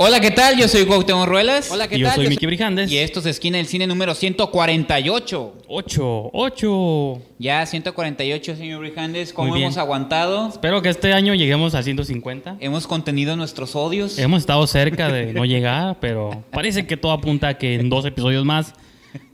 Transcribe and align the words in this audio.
Hola, 0.00 0.20
¿qué 0.20 0.30
tal? 0.30 0.56
Yo 0.56 0.68
soy 0.68 0.84
Cuauhtémoc 0.86 1.26
Ruelas. 1.26 1.72
Hola, 1.72 1.88
¿qué 1.88 1.96
Y 1.96 1.98
yo 1.98 2.06
tal? 2.06 2.14
soy 2.14 2.24
Yo 2.24 2.30
Miki 2.30 2.46
Brijandes. 2.46 2.88
Y 2.88 2.98
esto 2.98 3.18
es 3.18 3.26
Esquina 3.26 3.56
del 3.56 3.66
Cine 3.66 3.84
número 3.88 4.14
148. 4.14 5.54
8, 5.66 6.30
8. 6.32 7.22
Ya 7.40 7.66
148, 7.66 8.54
señor 8.54 8.78
Brijandes. 8.78 9.32
¿Cómo 9.32 9.56
hemos 9.56 9.76
aguantado? 9.76 10.50
Espero 10.50 10.82
que 10.82 10.90
este 10.90 11.12
año 11.12 11.34
lleguemos 11.34 11.74
a 11.74 11.82
150. 11.82 12.58
Hemos 12.60 12.86
contenido 12.86 13.34
nuestros 13.34 13.74
odios. 13.74 14.20
Hemos 14.20 14.42
estado 14.42 14.64
cerca 14.68 15.08
de 15.08 15.32
no 15.32 15.44
llegar, 15.44 15.96
pero 16.00 16.44
parece 16.52 16.86
que 16.86 16.96
todo 16.96 17.10
apunta 17.10 17.48
a 17.48 17.58
que 17.58 17.74
en 17.74 17.90
dos 17.90 18.04
episodios 18.04 18.44
más 18.44 18.74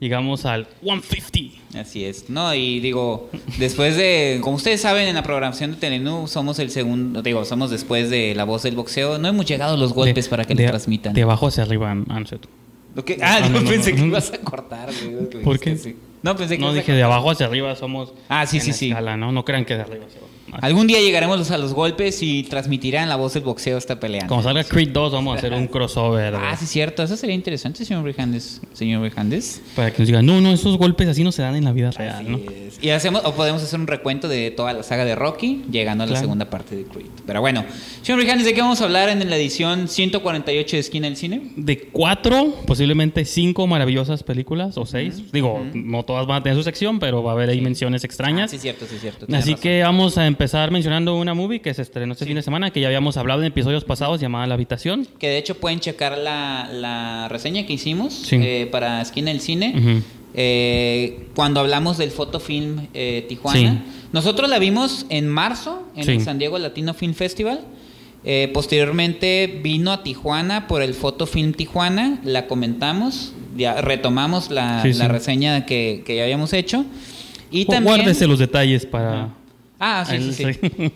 llegamos 0.00 0.44
al 0.46 0.66
150. 0.82 1.80
Así 1.80 2.04
es. 2.04 2.30
No, 2.30 2.54
y 2.54 2.80
digo, 2.80 3.30
después 3.58 3.96
de, 3.96 4.38
como 4.42 4.56
ustedes 4.56 4.80
saben, 4.80 5.08
en 5.08 5.14
la 5.14 5.22
programación 5.22 5.72
de 5.72 5.76
Telenú 5.78 6.28
somos 6.28 6.58
el 6.58 6.70
segundo, 6.70 7.20
digo, 7.22 7.44
somos 7.44 7.70
después 7.70 8.10
de 8.10 8.34
La 8.34 8.44
Voz 8.44 8.62
del 8.62 8.76
Boxeo. 8.76 9.18
No 9.18 9.28
hemos 9.28 9.46
llegado 9.46 9.76
los 9.76 9.92
golpes 9.92 10.24
De- 10.26 10.30
para 10.30 10.44
que 10.44 10.54
de- 10.54 10.64
lo 10.64 10.70
transmitan. 10.70 11.12
De 11.14 11.22
abajo 11.22 11.48
hacia 11.48 11.62
arriba, 11.64 11.90
Anset. 12.08 12.46
Ah, 13.22 13.40
no, 13.40 13.48
no, 13.48 13.60
no, 13.62 13.68
pensé 13.68 13.90
no. 13.92 13.96
que 13.96 14.06
ibas 14.06 14.32
a 14.32 14.38
cortar. 14.38 14.88
¿Por 15.42 15.58
qué? 15.58 15.76
sí. 15.76 15.96
No, 16.22 16.36
pensé 16.36 16.56
que 16.56 16.62
No 16.62 16.72
dije 16.72 16.92
de 16.92 17.02
abajo 17.02 17.30
hacia 17.32 17.46
arriba 17.46 17.74
somos. 17.76 18.12
Ah, 18.28 18.46
sí, 18.46 18.60
sí, 18.60 18.72
sí. 18.72 18.88
escala, 18.90 19.16
¿no? 19.16 19.32
No 19.32 19.44
crean 19.44 19.64
que 19.64 19.74
de 19.74 19.82
arriba 19.82 20.04
hacia 20.06 20.18
abajo. 20.20 20.32
Algún 20.60 20.86
día 20.86 21.00
llegaremos 21.00 21.50
a 21.50 21.58
los 21.58 21.74
golpes 21.74 22.22
y 22.22 22.44
transmitirán 22.44 23.08
la 23.08 23.16
voz 23.16 23.34
del 23.34 23.42
boxeo 23.44 23.78
esta 23.78 23.98
pelea. 24.00 24.26
Como 24.26 24.42
salga 24.42 24.64
Creed 24.64 24.90
2, 24.90 25.12
vamos 25.12 25.34
a 25.34 25.38
hacer 25.38 25.52
un 25.52 25.66
crossover. 25.66 26.34
Ah, 26.36 26.56
sí, 26.56 26.66
cierto. 26.66 27.02
Eso 27.02 27.16
sería 27.16 27.34
interesante, 27.34 27.84
señor 27.84 28.02
Brijandes. 28.04 28.60
Señor 28.72 29.00
Brijandes. 29.02 29.60
Para 29.76 29.90
que 29.92 29.98
nos 30.00 30.06
digan, 30.08 30.24
no, 30.26 30.40
no, 30.40 30.52
esos 30.52 30.76
golpes 30.78 31.08
así 31.08 31.24
no 31.24 31.32
se 31.32 31.42
dan 31.42 31.56
en 31.56 31.64
la 31.64 31.72
vida 31.72 31.90
real, 31.90 32.30
¿no? 32.30 32.38
Es. 32.38 32.78
Y 32.82 32.90
hacemos, 32.90 33.22
o 33.24 33.34
podemos 33.34 33.62
hacer 33.62 33.78
un 33.80 33.86
recuento 33.86 34.28
de 34.28 34.50
toda 34.50 34.72
la 34.72 34.82
saga 34.82 35.04
de 35.04 35.14
Rocky, 35.14 35.64
llegando 35.70 36.04
a 36.04 36.06
la 36.06 36.16
segunda 36.18 36.48
parte 36.50 36.76
de 36.76 36.84
Creed. 36.84 37.06
Pero 37.26 37.40
bueno, 37.40 37.64
señor 38.02 38.18
Brijandes, 38.20 38.46
¿de 38.46 38.54
qué 38.54 38.60
vamos 38.60 38.80
a 38.80 38.84
hablar 38.84 39.08
en 39.08 39.28
la 39.28 39.36
edición 39.36 39.88
148 39.88 40.76
de 40.76 40.80
Esquina 40.80 41.06
del 41.08 41.16
Cine? 41.16 41.50
De 41.56 41.78
cuatro, 41.92 42.54
posiblemente 42.66 43.24
cinco 43.24 43.66
maravillosas 43.66 44.22
películas 44.22 44.76
o 44.78 44.86
seis. 44.86 45.22
Digo, 45.32 45.64
no 45.74 46.04
todas 46.04 46.26
van 46.26 46.40
a 46.40 46.42
tener 46.42 46.56
su 46.56 46.62
sección, 46.64 46.98
pero 46.98 47.22
va 47.22 47.32
a 47.32 47.34
haber 47.34 47.48
ahí 47.50 47.60
menciones 47.60 48.02
Ah, 48.04 48.06
extrañas. 48.06 48.50
sí, 48.50 48.58
cierto, 48.58 48.86
sí, 48.88 48.96
cierto. 49.00 49.26
Así 49.34 49.52
razón. 49.52 49.62
que 49.62 49.82
vamos 49.82 50.16
a 50.18 50.26
empezar 50.26 50.43
mencionando 50.70 51.16
una 51.16 51.34
movie 51.34 51.60
que 51.60 51.72
se 51.74 51.82
estrenó 51.82 52.12
este 52.12 52.26
fin 52.26 52.34
de 52.36 52.42
semana, 52.42 52.70
que 52.70 52.80
ya 52.80 52.86
habíamos 52.88 53.16
hablado 53.16 53.40
en 53.42 53.46
episodios 53.48 53.84
pasados, 53.84 54.20
llamada 54.20 54.46
La 54.46 54.54
Habitación. 54.54 55.06
Que 55.18 55.28
de 55.28 55.38
hecho 55.38 55.56
pueden 55.56 55.80
checar 55.80 56.16
la, 56.18 56.68
la 56.72 57.28
reseña 57.28 57.66
que 57.66 57.72
hicimos 57.72 58.12
Sí. 58.14 58.36
eh, 58.40 58.68
para 58.70 59.00
Esquina 59.00 59.30
del 59.30 59.40
Cine. 59.40 59.74
Ujú. 59.76 60.02
eh, 60.36 61.28
cuando 61.36 61.60
hablamos 61.60 61.96
del 61.96 62.10
Fotofilm 62.10 62.88
eh, 62.92 63.24
Tijuana. 63.28 63.58
Sí. 63.86 63.92
Nosotros 64.12 64.48
la 64.50 64.58
vimos 64.58 65.06
en 65.08 65.28
marzo 65.28 65.82
en 65.96 66.04
Sí. 66.04 66.10
el 66.12 66.20
San 66.22 66.38
Diego 66.38 66.58
Latino 66.58 66.92
Film 66.94 67.14
Festival. 67.14 67.60
Eh, 68.24 68.50
posteriormente 68.54 69.60
vino 69.62 69.92
a 69.92 70.02
Tijuana 70.02 70.66
por 70.66 70.82
el 70.82 70.94
Fotofilm 70.94 71.52
Tijuana, 71.52 72.18
la 72.24 72.46
comentamos, 72.46 73.32
ya 73.56 73.80
retomamos 73.80 74.50
la, 74.50 74.82
Sí, 74.82 74.92
la 74.94 75.06
sí. 75.06 75.10
reseña 75.12 75.66
que, 75.66 76.02
que 76.06 76.16
ya 76.16 76.22
habíamos 76.24 76.52
hecho. 76.52 76.84
Y 77.50 77.66
también... 77.66 77.96
Guárdese 77.96 78.26
los 78.26 78.38
detalles 78.40 78.86
para... 78.86 79.28
Ah, 79.80 80.04
sí, 80.08 80.18
sí, 80.32 80.32
sí. 80.32 80.42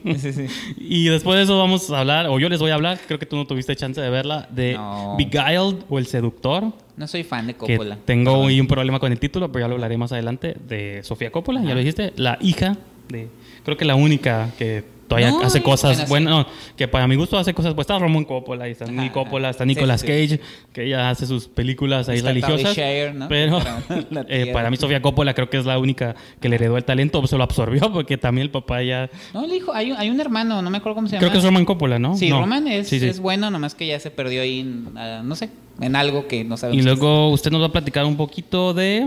El- 0.05 0.19
Sí, 0.19 0.33
sí. 0.33 0.47
Y 0.79 1.09
después 1.09 1.37
de 1.37 1.43
eso 1.45 1.59
vamos 1.59 1.91
a 1.91 2.01
hablar, 2.01 2.27
o 2.29 2.39
yo 2.39 2.49
les 2.49 2.61
voy 2.61 2.71
a 2.71 2.75
hablar, 2.75 2.99
creo 3.07 3.19
que 3.19 3.27
tú 3.27 3.37
no 3.37 3.47
tuviste 3.47 3.75
chance 3.77 4.01
de 4.01 4.09
verla, 4.09 4.49
de 4.51 4.75
No. 4.75 5.17
Beguiled 5.19 5.83
o 5.89 5.99
El 5.99 6.07
Seductor. 6.07 6.73
No 6.97 7.07
soy 7.07 7.25
fan 7.25 7.47
de 7.49 7.55
que 7.55 7.77
Coppola. 7.77 7.99
tengo 8.05 8.33
hoy 8.39 8.61
un 8.61 8.67
problema 8.67 8.99
con 9.01 9.11
el 9.13 9.19
título, 9.19 9.51
pero 9.53 9.65
ya 9.65 9.69
lo 9.69 9.75
hablaré 9.75 9.97
más 9.99 10.13
adelante, 10.13 10.57
de 10.69 11.01
Sofía 11.03 11.31
Coppola, 11.31 11.63
ya 11.63 11.75
lo 11.75 11.79
dijiste, 11.81 12.13
la 12.17 12.39
hija 12.41 12.77
de, 13.09 13.29
creo 13.65 13.77
que 13.77 13.85
la 13.85 13.95
única 13.97 14.51
que 14.59 14.85
todavía 15.09 15.31
No, 15.31 15.43
hace 15.43 15.63
cosas 15.63 16.09
buenas, 16.09 16.31
no, 16.33 16.47
que 16.77 16.87
para 16.87 17.09
mi 17.09 17.17
gusto 17.17 17.37
hace 17.39 17.55
cosas, 17.55 17.75
pues 17.75 17.85
está 17.87 17.99
Roman 17.99 18.25
Coppola, 18.25 18.69
y 18.69 18.73
está 18.73 18.85
Nick 18.87 19.13
Coppola, 19.13 19.51
está 19.51 19.65
Nicolas 19.65 20.03
sí. 20.03 20.07
Cage, 20.07 20.41
que 20.73 20.85
ella 20.85 21.11
hace 21.11 21.27
sus 21.27 21.49
películas 21.49 22.09
ahí 22.09 22.19
Está 22.19 22.29
religiosas, 22.29 22.75
Talia 22.77 22.93
Shire, 23.07 23.15
¿no? 23.15 23.29
pero 23.29 23.59
eh, 24.29 24.51
para 24.53 24.71
mí 24.71 24.77
Sofía 24.77 25.03
Coppola 25.03 25.35
creo 25.35 25.49
que 25.51 25.57
es 25.59 25.65
la 25.67 25.79
única 25.79 26.15
que 26.41 26.49
le 26.49 26.57
heredó 26.57 26.77
el 26.77 26.85
talento, 26.85 27.21
pues 27.21 27.31
se 27.31 27.37
lo 27.39 27.43
absorbió, 27.45 27.91
porque 27.93 28.17
también 28.19 28.45
el 28.45 28.51
papá 28.51 28.83
ya, 28.83 29.11
No, 29.35 29.47
le 29.47 29.55
dijo, 29.55 29.73
hay, 29.75 29.91
un- 29.93 29.97
hay 29.99 30.11
un 30.11 30.21
hermano, 30.21 30.61
no 30.63 30.71
me 30.71 30.79
acuerdo 30.79 30.97
cómo 30.97 31.09
se 31.09 31.13
llama. 31.15 31.21
creo 31.21 31.33
que 31.33 31.39
es 31.39 31.45
Roman 31.45 31.65
Coppola, 31.65 31.99
¿no? 31.99 32.17
Sí. 32.17 32.31
Roman 32.31 32.69
es, 32.69 32.89
Sí, 32.89 32.97
es 32.97 33.19
bueno, 33.19 33.51
nomás 33.51 33.75
que 33.75 33.87
ya 33.87 33.99
se 33.99 34.11
perdió 34.11 34.43
ahí, 34.43 34.61
en, 34.61 34.91
ah, 34.97 35.23
no 35.25 35.35
sé, 35.35 35.49
en 35.81 35.97
algo 35.97 36.27
que 36.29 36.45
no 36.45 36.57
sabemos. 36.57 36.83
Y 36.83 36.85
luego 36.87 37.31
usted 37.31 37.51
nos 37.51 37.63
va 37.63 37.67
a 37.67 37.73
platicar 37.73 38.05
un 38.05 38.17
poquito 38.17 38.75
de... 38.75 39.07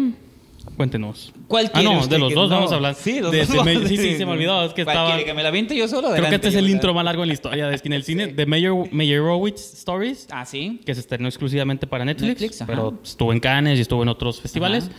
Cuéntenos. 0.78 1.34
¿Cuál 1.48 1.70
Ah, 1.74 1.82
no, 1.82 2.06
de 2.08 2.18
los 2.20 2.34
dos 2.34 2.50
no? 2.50 2.56
vamos 2.56 2.72
a 2.72 2.76
hablar. 2.76 2.96
Sí, 2.96 3.20
los 3.20 3.32
De- 3.32 3.46
dos 3.46 3.66
sí, 3.88 3.98
sí, 3.98 4.16
se 4.16 4.26
me 4.26 4.32
olvidó. 4.34 4.64
Es 4.66 4.74
que 4.74 4.84
¿Cuál 4.84 4.96
estaba... 4.98 5.24
que 5.24 5.34
me 5.34 5.44
la 5.44 5.52
viente 5.52 5.76
yo 5.76 5.88
solo? 5.88 6.12
Creo 6.12 6.30
que 6.30 6.36
este 6.36 6.48
es 6.50 6.56
el 6.56 6.70
intro 6.70 6.94
más 6.94 7.04
largo 7.06 7.24
en 7.24 7.28
la 7.30 7.34
historia 7.34 7.68
de 7.68 7.76
Esquina 7.76 7.96
del 7.96 8.04
Cine. 8.04 8.28
De 8.28 8.46
Mayor, 8.46 8.92
Meyerowitz 8.92 9.74
Stories, 9.74 10.28
Ah, 10.32 10.46
sí. 10.46 10.80
que 10.86 10.94
se 10.94 11.02
estrenó 11.02 11.28
exclusivamente 11.28 11.88
para 11.88 12.06
Netflix, 12.06 12.64
pero 12.66 13.00
estuvo 13.04 13.34
en 13.34 13.40
Cannes 13.40 13.78
y 13.78 13.82
estuvo 13.82 14.04
en 14.04 14.10
otros 14.10 14.42
festivales. 14.42 14.86
Ajá. 14.86 14.94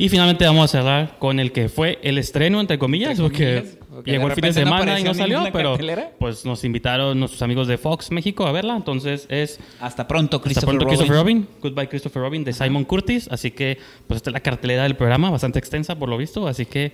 Y 0.00 0.08
finalmente 0.08 0.46
vamos 0.46 0.64
a 0.72 0.78
cerrar 0.78 1.18
con 1.18 1.40
el 1.40 1.50
que 1.50 1.68
fue 1.68 1.98
el 2.04 2.18
estreno, 2.18 2.60
entre 2.60 2.78
comillas, 2.78 3.18
Entre 3.18 3.24
porque, 3.24 3.56
comillas, 3.56 3.78
porque 3.90 4.10
llegó 4.12 4.28
el 4.28 4.32
fin 4.32 4.42
de 4.42 4.48
repente 4.48 4.64
no 4.64 4.78
semana 4.78 5.00
y 5.00 5.02
no 5.02 5.12
salió, 5.12 5.42
pero 5.52 5.70
cartelera. 5.70 6.12
pues 6.20 6.44
nos 6.44 6.62
invitaron 6.62 7.18
nuestros 7.18 7.42
amigos 7.42 7.66
de 7.66 7.78
Fox 7.78 8.12
México 8.12 8.46
a 8.46 8.52
verla. 8.52 8.76
Entonces 8.76 9.26
es 9.28 9.58
Hasta 9.80 10.06
pronto, 10.06 10.36
hasta 10.36 10.44
Christopher, 10.44 10.68
pronto 10.68 10.84
Robin. 10.84 10.96
Christopher 10.96 11.20
Robin. 11.20 11.48
Goodbye 11.60 11.88
Christopher 11.88 12.22
Robin 12.22 12.44
de 12.44 12.52
Simon 12.52 12.84
Curtis. 12.84 13.28
Así 13.28 13.50
que 13.50 13.78
pues 14.06 14.18
esta 14.18 14.30
es 14.30 14.34
la 14.34 14.40
cartelera 14.40 14.84
del 14.84 14.94
programa, 14.94 15.30
bastante 15.30 15.58
extensa 15.58 15.98
por 15.98 16.08
lo 16.08 16.16
visto. 16.16 16.46
Así 16.46 16.64
que 16.64 16.92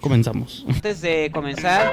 comenzamos. 0.00 0.64
Antes 0.68 1.02
de 1.02 1.30
comenzar, 1.32 1.92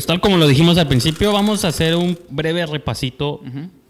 Pues 0.00 0.06
tal 0.06 0.22
como 0.22 0.38
lo 0.38 0.48
dijimos 0.48 0.78
al 0.78 0.88
principio, 0.88 1.30
vamos 1.30 1.62
a 1.66 1.68
hacer 1.68 1.94
un 1.94 2.18
breve 2.30 2.64
repasito 2.64 3.42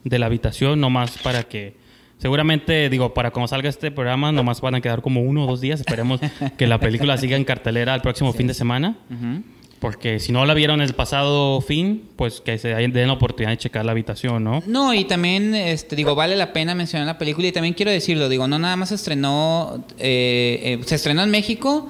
de 0.03 0.19
la 0.19 0.27
habitación, 0.27 0.81
nomás 0.81 1.17
para 1.19 1.45
que, 1.45 1.77
seguramente, 2.19 2.91
digo, 2.91 3.15
para 3.15 3.31
cuando 3.31 3.47
salga 3.47 3.69
este 3.69 3.93
programa, 3.93 4.33
nomás 4.33 4.61
van 4.61 4.75
a 4.75 4.81
quedar 4.81 5.03
como 5.03 5.23
uno 5.23 5.45
o 5.45 5.47
dos 5.47 5.61
días. 5.61 5.79
Esperemos 5.79 6.21
que 6.59 6.67
la 6.67 6.81
película 6.81 7.17
siga 7.17 7.37
en 7.37 7.45
cartelera 7.45 7.95
el 7.95 8.01
próximo 8.01 8.33
fin 8.33 8.49
de 8.49 8.55
semana. 8.55 8.99
Ujú. 9.09 9.45
Porque 9.79 10.19
si 10.19 10.33
no 10.33 10.45
la 10.47 10.55
vieron 10.55 10.81
el 10.81 10.95
pasado 10.95 11.61
fin, 11.61 12.03
pues 12.17 12.41
que 12.41 12.59
se 12.59 12.71
den 12.71 13.07
la 13.07 13.13
oportunidad 13.13 13.53
de 13.53 13.59
checar 13.59 13.85
la 13.85 13.93
habitación, 13.93 14.43
¿no? 14.43 14.65
No, 14.67 14.93
y 14.93 15.05
también, 15.05 15.55
este, 15.55 15.95
digo, 15.95 16.17
vale 16.17 16.35
la 16.35 16.53
pena 16.53 16.75
mencionar 16.75 17.07
la 17.07 17.19
película 17.19 17.47
y 17.47 17.53
también 17.53 17.75
quiero 17.75 17.93
decirlo, 17.93 18.29
digo, 18.29 18.49
no 18.49 18.59
nada 18.59 18.75
más 18.75 18.89
se 18.89 18.97
estrenó, 18.97 19.85
eh, 19.97 20.81
eh, 20.81 20.85
se 20.85 20.97
estrenó 20.97 21.23
en 21.23 21.31
México 21.31 21.89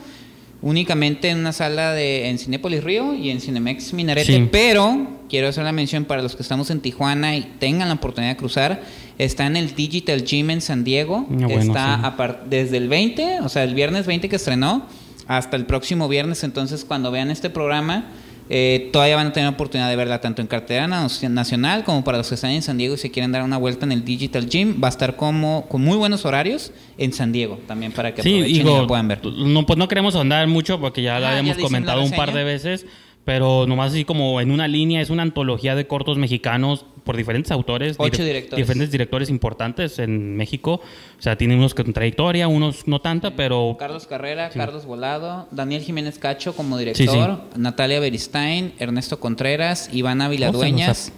únicamente 0.62 1.28
en 1.30 1.38
una 1.38 1.52
sala 1.52 1.92
de 1.92 2.28
en 2.28 2.38
Cinépolis 2.38 2.84
Río 2.84 3.14
y 3.14 3.30
en 3.30 3.40
Cinemex 3.40 3.92
Minarete, 3.94 4.32
Sí. 4.36 4.48
pero 4.52 5.08
quiero 5.28 5.48
hacer 5.48 5.64
la 5.64 5.72
mención 5.72 6.04
para 6.04 6.22
los 6.22 6.36
que 6.36 6.42
estamos 6.42 6.70
en 6.70 6.80
Tijuana 6.80 7.36
y 7.36 7.42
tengan 7.58 7.88
la 7.88 7.94
oportunidad 7.94 8.32
de 8.32 8.36
cruzar, 8.36 8.82
está 9.18 9.46
en 9.46 9.56
el 9.56 9.74
Digital 9.74 10.24
Gym 10.24 10.50
en 10.50 10.60
San 10.60 10.84
Diego, 10.84 11.26
Ah, 11.30 11.34
bueno, 11.46 11.60
está 11.60 12.14
sí. 12.16 12.34
desde 12.50 12.76
el 12.76 12.88
20, 12.88 13.40
o 13.40 13.48
sea, 13.48 13.64
el 13.64 13.74
viernes 13.74 14.06
20 14.06 14.28
que 14.28 14.36
estrenó, 14.36 14.86
hasta 15.26 15.56
el 15.56 15.64
próximo 15.64 16.08
viernes, 16.08 16.42
entonces 16.44 16.84
cuando 16.84 17.10
vean 17.10 17.30
este 17.30 17.48
programa, 17.50 18.06
eh, 18.52 18.90
todavía 18.92 19.14
van 19.14 19.28
a 19.28 19.32
tener 19.32 19.48
oportunidad 19.48 19.88
de 19.88 19.94
verla 19.94 20.20
tanto 20.20 20.42
en 20.42 20.48
cartera 20.48 20.88
na- 20.88 21.06
nacional 21.28 21.84
como 21.84 22.02
para 22.02 22.18
los 22.18 22.28
que 22.28 22.34
están 22.34 22.50
en 22.50 22.62
San 22.62 22.76
Diego 22.78 22.94
y 22.94 22.98
se 22.98 23.10
quieren 23.10 23.30
dar 23.30 23.42
una 23.44 23.56
vuelta 23.58 23.86
en 23.86 23.92
el 23.92 24.04
Digital 24.04 24.48
Gym. 24.48 24.80
Va 24.82 24.88
a 24.88 24.90
estar 24.90 25.14
como 25.16 25.66
con 25.68 25.82
muy 25.82 25.96
buenos 25.96 26.24
horarios 26.24 26.72
en 26.98 27.12
San 27.12 27.30
Diego 27.30 27.60
también 27.68 27.92
para 27.92 28.12
que 28.12 28.22
Sí, 28.22 28.30
y 28.30 28.42
digo, 28.54 28.80
la 28.82 28.86
puedan 28.88 29.06
ver. 29.08 29.20
no, 29.24 29.64
pues 29.66 29.78
no 29.78 29.86
queremos 29.86 30.16
ahondar 30.16 30.46
mucho 30.48 30.80
porque 30.80 31.00
ya 31.02 31.16
Ah, 31.16 31.20
la 31.20 31.32
ya 31.32 31.38
habíamos 31.38 31.62
comentado 31.62 32.02
un 32.02 32.10
par 32.10 32.32
de 32.32 32.42
veces, 32.44 32.86
pero 33.24 33.66
nomás 33.68 33.92
así 33.92 34.04
como 34.04 34.40
en 34.40 34.50
una 34.50 34.66
línea, 34.66 35.00
es 35.00 35.10
una 35.10 35.22
antología 35.22 35.74
de 35.76 35.86
cortos 35.86 36.18
mexicanos 36.18 36.86
por 37.04 37.16
diferentes 37.16 37.50
autores, 37.52 37.96
Ocho 37.98 38.22
dire- 38.22 38.26
directores. 38.26 38.56
diferentes 38.66 38.90
directores 38.90 39.30
importantes 39.30 39.98
en 39.98 40.36
México. 40.36 40.80
O 41.18 41.22
sea, 41.22 41.36
tienen 41.36 41.58
unos 41.58 41.74
con 41.74 41.92
trayectoria, 41.92 42.48
unos 42.48 42.86
no 42.86 43.00
tanta, 43.00 43.36
pero 43.36 43.76
Carlos 43.78 44.06
Carrera, 44.06 44.50
Carlos 44.50 44.84
Volado, 44.86 45.48
Daniel 45.50 45.82
Jiménez 45.82 46.18
Cacho 46.18 46.54
como 46.54 46.78
director, 46.78 47.40
Natalia 47.56 48.00
Beristain, 48.00 48.72
Ernesto 48.78 49.20
Contreras, 49.20 49.90
Ivana 49.92 50.28
Viladueñas, 50.28 51.12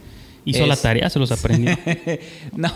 Hizo 0.45 0.67
la 0.67 0.75
Es- 0.75 0.83
tarea, 0.83 1.09
se 1.09 1.21
los 1.21 1.31
aprendió. 1.31 1.77
no. 2.57 2.69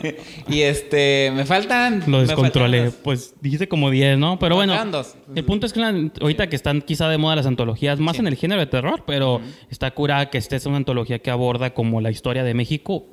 y 0.48 0.60
este, 0.62 1.32
me 1.34 1.44
faltan. 1.44 2.02
Lo 2.06 2.20
descontrolé. 2.20 2.90
Pues 2.90 3.34
dijiste 3.40 3.68
como 3.68 3.90
10, 3.90 4.18
¿no? 4.18 4.38
Pero 4.38 4.56
bueno, 4.56 4.74
dos. 4.86 5.16
el 5.34 5.44
punto 5.44 5.66
es 5.66 5.72
que 5.72 6.10
ahorita 6.20 6.48
que 6.48 6.56
están 6.56 6.82
quizá 6.82 7.08
de 7.08 7.18
moda 7.18 7.36
las 7.36 7.46
antologías, 7.46 7.98
más 7.98 8.18
en 8.18 8.26
el 8.26 8.36
género 8.36 8.60
de 8.60 8.66
terror, 8.66 9.04
pero 9.06 9.40
está 9.70 9.90
curada 9.92 10.30
que 10.30 10.38
esta 10.38 10.56
es 10.56 10.66
una 10.66 10.76
antología 10.76 11.18
que 11.18 11.30
aborda 11.30 11.74
como 11.74 12.00
la 12.00 12.10
historia 12.10 12.44
de 12.44 12.54
México, 12.54 13.06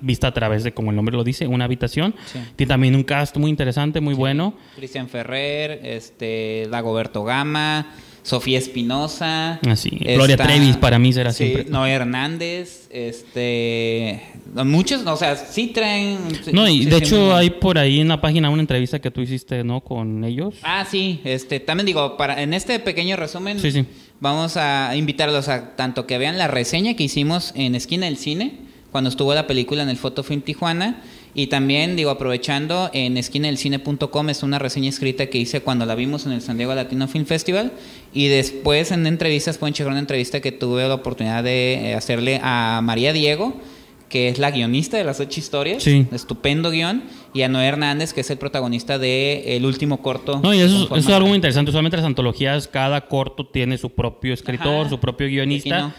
vista 0.00 0.28
a 0.28 0.32
través 0.32 0.64
de, 0.64 0.72
como 0.72 0.90
el 0.90 0.96
nombre 0.96 1.16
lo 1.16 1.24
dice, 1.24 1.46
una 1.46 1.64
habitación. 1.64 2.14
Sí. 2.26 2.38
Tiene 2.56 2.68
también 2.68 2.94
un 2.94 3.04
cast 3.04 3.36
muy 3.36 3.50
interesante, 3.50 4.00
muy 4.00 4.14
bueno. 4.14 4.54
Cristian 4.76 5.08
Ferrer, 5.08 5.80
este, 5.82 6.68
Dagoberto 6.70 7.24
Gama, 7.24 7.92
Sofía 8.26 8.58
Espinosa. 8.58 9.60
Así, 9.68 9.90
Gloria 9.90 10.36
Trevi 10.36 10.72
para 10.72 10.98
mí 10.98 11.12
será 11.12 11.32
sí, 11.32 11.44
siempre. 11.44 11.70
Noé 11.70 11.92
Hernández, 11.92 12.88
este, 12.90 14.20
muchos, 14.64 15.06
o 15.06 15.16
sea, 15.16 15.36
sí 15.36 15.68
traen. 15.68 16.18
No, 16.52 16.68
y 16.68 16.86
de 16.86 16.96
hecho 16.96 17.36
hay 17.36 17.50
por 17.50 17.78
ahí 17.78 18.00
en 18.00 18.08
la 18.08 18.20
página 18.20 18.50
una 18.50 18.62
entrevista 18.62 18.98
que 18.98 19.12
tú 19.12 19.20
hiciste, 19.20 19.62
¿no? 19.62 19.80
Con 19.80 20.24
ellos. 20.24 20.56
Ah, 20.64 20.84
sí, 20.90 21.20
este, 21.22 21.60
también 21.60 21.86
digo, 21.86 22.16
para, 22.16 22.42
en 22.42 22.52
este 22.52 22.80
pequeño 22.80 23.14
resumen, 23.14 23.60
Sí, 23.60 23.70
sí. 23.70 23.84
vamos 24.18 24.56
a 24.56 24.96
invitarlos 24.96 25.48
a 25.48 25.76
tanto 25.76 26.08
que 26.08 26.18
vean 26.18 26.36
la 26.36 26.48
reseña 26.48 26.94
que 26.94 27.04
hicimos 27.04 27.52
en 27.54 27.76
Esquina 27.76 28.06
del 28.06 28.16
Cine, 28.16 28.58
cuando 28.90 29.08
estuvo 29.08 29.32
la 29.34 29.46
película 29.46 29.84
en 29.84 29.88
el 29.88 29.98
Fotofilm 29.98 30.40
Tijuana, 30.40 31.00
y 31.38 31.48
también, 31.48 31.96
digo, 31.96 32.08
aprovechando, 32.10 32.88
en 32.94 33.18
esquinadelcine.com 33.18 34.30
es 34.30 34.42
una 34.42 34.58
reseña 34.58 34.88
escrita 34.88 35.26
que 35.26 35.36
hice 35.36 35.60
cuando 35.60 35.84
la 35.84 35.94
vimos 35.94 36.24
en 36.24 36.32
el 36.32 36.40
San 36.40 36.56
Diego 36.56 36.74
Latino 36.74 37.06
Film 37.08 37.26
Festival, 37.26 37.72
y 38.14 38.28
después 38.28 38.90
en 38.90 39.06
entrevistas 39.06 39.58
pueden 39.58 39.74
checar 39.74 39.90
una 39.90 40.00
entrevista 40.00 40.40
que 40.40 40.50
tuve 40.50 40.88
la 40.88 40.94
oportunidad 40.94 41.44
de 41.44 41.90
eh, 41.90 41.94
hacerle 41.94 42.40
a 42.42 42.80
María 42.82 43.12
Diego, 43.12 43.54
que 44.08 44.28
es 44.28 44.38
la 44.38 44.50
guionista 44.50 44.96
de 44.96 45.04
las 45.04 45.20
ocho 45.20 45.38
historias, 45.38 45.82
Sí. 45.82 46.06
estupendo 46.10 46.70
guion, 46.70 47.02
y 47.34 47.42
a 47.42 47.48
Noé 47.48 47.66
Hernández, 47.66 48.14
que 48.14 48.22
es 48.22 48.30
el 48.30 48.38
protagonista 48.38 48.98
de 48.98 49.56
el 49.56 49.66
último 49.66 50.00
corto. 50.00 50.40
No, 50.42 50.54
y 50.54 50.60
eso, 50.60 50.96
es 50.96 51.06
algo 51.08 51.28
muy 51.28 51.36
interesante. 51.36 51.68
Usualmente 51.70 51.98
las 51.98 52.06
antologías, 52.06 52.66
cada 52.66 53.02
corto 53.08 53.46
tiene 53.46 53.76
su 53.76 53.90
propio 53.90 54.32
escritor, 54.32 54.82
Ajá. 54.82 54.88
su 54.88 54.98
propio 55.00 55.26
guionista. 55.26 55.94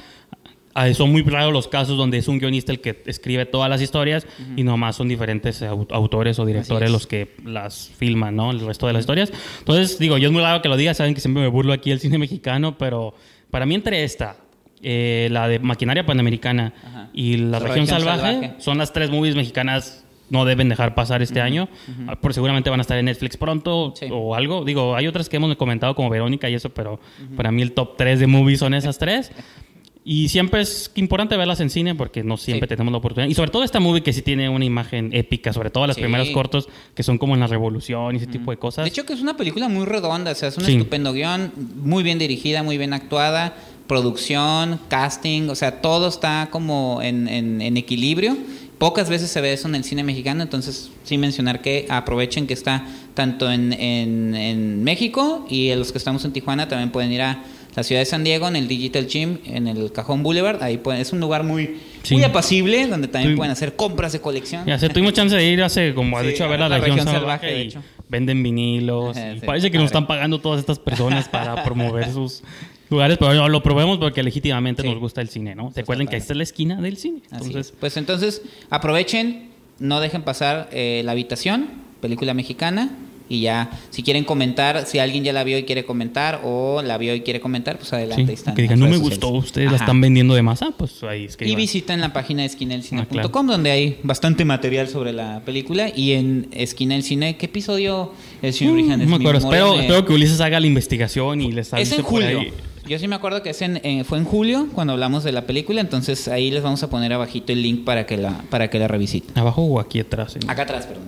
Ah, 0.80 0.94
son 0.94 1.12
muy 1.12 1.24
raros 1.24 1.52
los 1.52 1.68
casos 1.68 1.98
donde 1.98 2.20
es 2.20 2.28
un 2.28 2.38
guionista 2.38 2.72
el 2.72 2.80
que 2.82 3.02
escribe 3.08 3.46
todas 3.48 3.68
las 3.70 3.82
historias 3.82 4.28
y 4.56 4.64
nomás 4.64 4.96
son 4.96 5.08
diferentes 5.08 5.64
au- 5.64 5.88
autores 5.92 6.38
o 6.38 6.46
directores 6.46 6.86
es. 6.88 6.92
los 6.92 7.08
que 7.08 7.34
las 7.44 7.90
filman, 7.98 8.36
¿no? 8.36 8.52
El 8.52 8.60
resto 8.60 8.86
de 8.86 8.94
las 8.94 9.00
historias. 9.02 9.34
Entonces, 9.60 9.98
digo, 9.98 10.20
yo 10.20 10.28
es 10.28 10.32
muy 10.32 10.42
raro 10.44 10.62
que 10.62 10.70
lo 10.70 10.78
diga, 10.78 10.94
saben 10.94 11.16
que 11.16 11.20
siempre 11.22 11.42
me 11.42 11.50
burlo 11.50 11.74
aquí 11.74 11.90
del 11.90 12.00
cine 12.00 12.20
mexicano, 12.20 12.78
pero 12.78 13.16
para 13.50 13.66
mí 13.66 13.74
entre 13.74 14.04
esta, 14.04 14.38
eh, 14.84 15.30
la 15.32 15.48
de 15.48 15.58
Maquinaria 15.58 16.06
Panamericana 16.06 16.74
Ajá. 16.86 17.10
y 17.12 17.38
La, 17.38 17.46
La 17.52 17.60
Región, 17.60 17.80
Región 17.88 17.88
Salvaje, 17.88 18.22
Salvaje. 18.34 18.54
son 18.60 18.78
las 18.78 18.94
tres 18.94 19.10
movies 19.10 19.36
mexicanas 19.36 20.04
no 20.30 20.44
deben 20.44 20.68
dejar 20.68 20.94
pasar 20.94 21.22
este 21.22 21.40
año. 21.40 21.70
Ah, 22.06 22.18
Por 22.18 22.34
seguramente 22.34 22.70
van 22.70 22.80
a 22.80 22.82
estar 22.82 22.98
en 22.98 23.06
Netflix 23.06 23.38
pronto 23.38 23.94
Sí. 23.96 24.08
o 24.12 24.36
algo. 24.36 24.66
Digo, 24.66 24.94
hay 24.96 25.08
otras 25.08 25.30
que 25.30 25.38
hemos 25.38 25.56
comentado 25.56 25.96
como 25.96 26.10
Verónica 26.10 26.50
y 26.50 26.54
eso, 26.54 26.70
pero 26.70 27.00
para 27.38 27.50
mí 27.50 27.62
el 27.62 27.72
top 27.72 27.96
3 27.98 28.20
de 28.20 28.28
movies 28.28 28.60
son 28.60 28.74
esas 28.74 28.98
tres. 29.00 29.32
Y 30.10 30.30
siempre 30.30 30.62
es 30.62 30.90
importante 30.96 31.36
verlas 31.36 31.60
en 31.60 31.70
cine 31.70 31.94
porque 31.94 32.24
no 32.24 32.38
siempre 32.38 32.66
Sí. 32.66 32.76
tenemos 32.76 32.94
la 32.94 33.00
oportunidad. 33.00 33.30
Y 33.30 33.34
sobre 33.36 33.52
todo 33.52 33.66
esta 33.66 33.82
movie 33.82 34.02
que 34.04 34.14
sí 34.14 34.22
tiene 34.22 34.48
una 34.48 34.64
imagen 34.64 35.10
épica, 35.14 35.52
sobre 35.52 35.70
todo 35.70 35.86
las 35.86 35.98
Sí. 35.98 36.02
primeros 36.02 36.30
cortos 36.30 36.70
que 36.96 37.04
son 37.04 37.18
como 37.18 37.34
en 37.34 37.42
la 37.42 37.48
revolución 37.48 38.16
y 38.16 38.18
ese 38.20 38.28
tipo 38.28 38.52
de 38.52 38.58
cosas. 38.58 38.86
De 38.86 38.90
hecho, 38.90 39.06
que 39.06 39.12
es 39.12 39.20
una 39.20 39.36
película 39.36 39.68
muy 39.68 39.86
redonda, 39.86 40.32
o 40.32 40.36
sea, 40.36 40.48
es 40.48 40.58
un 40.58 40.64
Sí. 40.64 40.72
estupendo 40.74 41.12
guion, 41.12 41.52
muy 41.84 42.04
bien 42.04 42.20
dirigida, 42.20 42.64
muy 42.64 42.78
bien 42.78 42.94
actuada, 42.94 43.54
producción, 43.86 44.80
casting, 44.88 45.50
o 45.50 45.56
sea, 45.56 45.82
todo 45.82 46.08
está 46.08 46.48
como 46.52 47.02
en, 47.02 47.28
en- 47.28 47.62
en 47.62 47.76
equilibrio. 47.76 48.38
Pocas 48.78 49.10
veces 49.10 49.30
se 49.30 49.42
ve 49.42 49.52
eso 49.52 49.68
en 49.68 49.76
el 49.76 49.84
cine 49.84 50.04
mexicano, 50.04 50.42
entonces 50.44 50.90
sí 51.04 51.18
mencionar 51.18 51.62
que 51.62 51.86
aprovechen 51.90 52.48
que 52.48 52.54
está 52.54 52.86
tanto 53.14 53.52
en, 53.52 53.74
en- 53.74 54.36
en 54.36 54.84
México 54.86 55.46
y 55.50 55.74
los 55.76 55.92
que 55.92 55.98
estamos 55.98 56.24
en 56.24 56.32
Tijuana 56.32 56.70
también 56.70 56.92
pueden 56.92 57.12
ir 57.12 57.24
a 57.24 57.44
la 57.78 57.84
ciudad 57.84 58.02
de 58.02 58.06
San 58.06 58.24
Diego, 58.24 58.48
en 58.48 58.56
el 58.56 58.68
Digital 58.68 59.08
Gym, 59.08 59.38
en 59.46 59.68
el 59.68 59.92
Cajón 59.92 60.24
Boulevard, 60.24 60.62
ahí 60.64 60.78
pueden- 60.80 61.00
es 61.00 61.14
un 61.14 61.20
lugar 61.20 61.44
muy, 61.44 61.78
Sí. 62.04 62.16
muy 62.16 62.24
apacible, 62.24 62.88
donde 62.88 63.08
también 63.08 63.36
pueden 63.38 63.52
hacer 63.52 63.76
compras 63.76 64.12
de 64.14 64.20
colección. 64.20 64.66
Ya 64.66 64.80
sé, 64.80 64.90
tuvimos 64.90 65.14
chance 65.14 65.36
de 65.36 65.46
ir 65.48 65.62
hace, 65.62 65.94
como 65.94 66.18
has 66.18 66.24
Sí, 66.26 66.32
dicho, 66.32 66.44
a 66.44 66.48
ver 66.48 66.60
la, 66.60 66.68
la 66.70 66.80
región, 66.80 66.98
región 66.98 67.14
salvaje, 67.14 67.48
salvaje, 67.48 67.58
de 67.60 67.64
y 67.64 67.68
hecho. 67.68 67.84
venden 68.10 68.42
vinilos. 68.44 69.16
Ajá, 69.16 69.34
y 69.34 69.40
sí, 69.40 69.46
parece 69.46 69.70
que 69.72 69.78
nos 69.78 69.86
están 69.86 70.08
pagando 70.08 70.40
todas 70.42 70.60
estas 70.60 70.80
personas 70.80 71.30
para 71.30 71.64
promover 71.64 72.12
sus 72.12 72.42
lugares, 72.90 73.18
pero 73.20 73.34
no, 73.36 73.48
lo 73.48 73.62
probemos 73.62 74.00
porque 74.00 74.24
legítimamente 74.24 74.82
nos 74.84 74.98
gusta 74.98 75.22
el 75.22 75.30
cine, 75.30 75.54
¿no? 75.54 75.72
Recuerden 75.76 76.08
que 76.08 76.16
esta 76.18 76.34
es 76.34 76.38
la 76.38 76.44
esquina 76.44 76.82
del 76.82 76.98
cine. 76.98 77.22
Entonces. 77.32 77.74
Pues 77.80 77.96
entonces 77.98 78.42
aprovechen, 78.72 79.50
no 79.80 80.00
dejen 80.00 80.24
pasar 80.24 80.70
eh, 80.72 81.02
la 81.06 81.12
habitación, 81.12 81.68
película 82.02 82.34
mexicana, 82.34 82.90
y 83.30 83.42
ya, 83.42 83.70
si 83.90 84.04
quieren 84.04 84.24
comentar, 84.24 84.86
si 84.86 85.00
alguien 85.00 85.24
ya 85.24 85.34
la 85.34 85.44
vio 85.44 85.58
y 85.58 85.64
quiere 85.64 85.86
comentar, 85.86 86.42
o 86.44 86.82
la 86.82 86.98
vio 86.98 87.14
y 87.16 87.22
quiere 87.22 87.40
comentar, 87.40 87.78
pues 87.78 87.92
adelante. 87.94 88.26
sí, 88.28 88.34
están 88.34 88.56
que 88.56 88.62
digan, 88.64 88.80
no 88.80 88.88
me 88.88 88.98
gustó, 88.98 89.28
sociales". 89.28 89.46
ustedes 89.46 89.72
la 89.72 89.78
están 89.78 90.00
vendiendo 90.02 90.34
de 90.36 90.42
masa, 90.42 90.72
pues 90.78 91.04
ahí 91.04 91.24
Y 91.24 91.26
escriban. 91.26 91.56
visiten 91.58 92.02
la 92.02 92.14
página 92.14 92.42
de 92.42 92.48
esquinaelcine.com, 92.48 93.06
Ah, 93.20 93.30
claro. 93.30 93.44
donde 93.44 93.72
hay 93.72 94.00
bastante 94.04 94.46
material 94.46 94.88
sobre 94.88 95.14
la 95.14 95.42
película. 95.46 95.90
Y 95.96 96.14
en 96.14 96.48
Esquina 96.52 96.94
del 96.96 97.04
Cine, 97.04 97.38
¿qué 97.38 97.48
episodio 97.48 98.12
el 98.42 98.54
señor 98.54 98.74
Mm, 98.74 98.78
Rijanes? 98.78 99.08
no 99.08 99.18
me 99.20 99.24
acuerdo. 99.30 99.76
Espero, 99.80 100.06
que 100.06 100.14
Ulises 100.14 100.40
haga 100.42 100.60
la 100.60 100.68
investigación 100.68 101.42
y 101.42 101.52
les 101.52 101.74
Es 101.74 101.92
en 101.92 102.02
julio. 102.04 102.40
ahí. 102.40 102.54
Yo 102.88 102.98
sí 103.00 103.08
me 103.10 103.16
acuerdo 103.18 103.44
que 103.44 103.50
es 103.50 103.62
en, 103.62 103.82
eh, 103.84 104.06
fue 104.06 104.18
en 104.18 104.24
julio 104.24 104.70
cuando 104.74 104.94
hablamos 104.94 105.26
de 105.26 105.34
la 105.34 105.42
película, 105.42 105.82
entonces 105.82 106.30
ahí 106.30 106.52
les 106.52 106.64
vamos 106.64 106.82
a 106.84 106.90
poner 106.90 107.12
abajito 107.12 107.52
el 107.52 107.62
link 107.62 107.84
para 107.84 108.06
que 108.06 108.16
la, 108.16 108.44
para 108.50 108.70
que 108.70 108.80
la 108.80 108.88
revisiten. 108.88 109.38
¿Abajo 109.38 109.62
o 109.64 109.82
aquí 109.82 110.00
atrás? 110.00 110.38
en- 110.38 110.50
Acá 110.50 110.62
atrás, 110.62 110.86
perdón. 110.86 111.04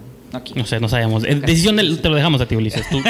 No 0.55 0.65
sé, 0.65 0.79
no 0.79 0.87
sabemos. 0.89 1.23
Es 1.23 1.41
decisión 1.41 1.75
del- 1.75 1.99
te 2.01 2.09
lo 2.09 2.15
dejamos 2.15 2.39
a 2.41 2.47
ti, 2.47 2.55
Ulises. 2.55 2.87
Tú, 2.89 3.01
tú, 3.01 3.09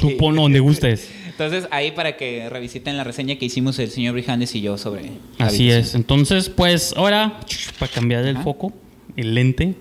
tú 0.08 0.16
pon 0.16 0.34
donde 0.36 0.60
gustes. 0.60 1.10
Entonces, 1.28 1.66
ahí 1.72 1.90
para 1.90 2.16
que 2.16 2.48
revisiten 2.48 2.96
la 2.96 3.02
reseña 3.04 3.36
que 3.36 3.44
hicimos 3.46 3.78
el 3.80 3.90
señor 3.90 4.14
Brijandes 4.14 4.54
y 4.54 4.60
yo 4.60 4.78
sobre. 4.78 5.10
Así 5.38 5.70
es. 5.70 5.94
Entonces, 5.94 6.48
pues 6.48 6.94
ahora, 6.96 7.40
para 7.78 7.90
cambiar 7.92 8.24
el 8.24 8.38
foco, 8.38 8.72
el 9.16 9.34
lente, 9.34 9.74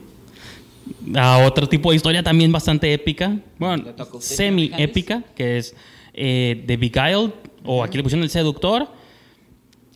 a 1.15 1.39
otro 1.45 1.68
tipo 1.69 1.91
de 1.91 1.95
historia 1.97 2.24
también 2.24 2.51
bastante 2.51 2.91
épica. 2.94 3.38
Bueno, 3.59 3.83
Le 3.86 3.94
toca 3.94 4.13
a 4.13 4.18
usted, 4.18 4.36
semi 4.36 4.65
señor 4.65 4.81
épica, 4.81 5.24
que 5.36 5.57
es 5.57 5.75
eh, 6.13 6.63
The 6.65 6.77
Beguiled, 6.77 7.31
o 7.65 7.83
aquí 7.83 7.97
le 7.97 8.03
pusieron 8.03 8.24
El 8.24 8.29
Seductor. 8.29 8.88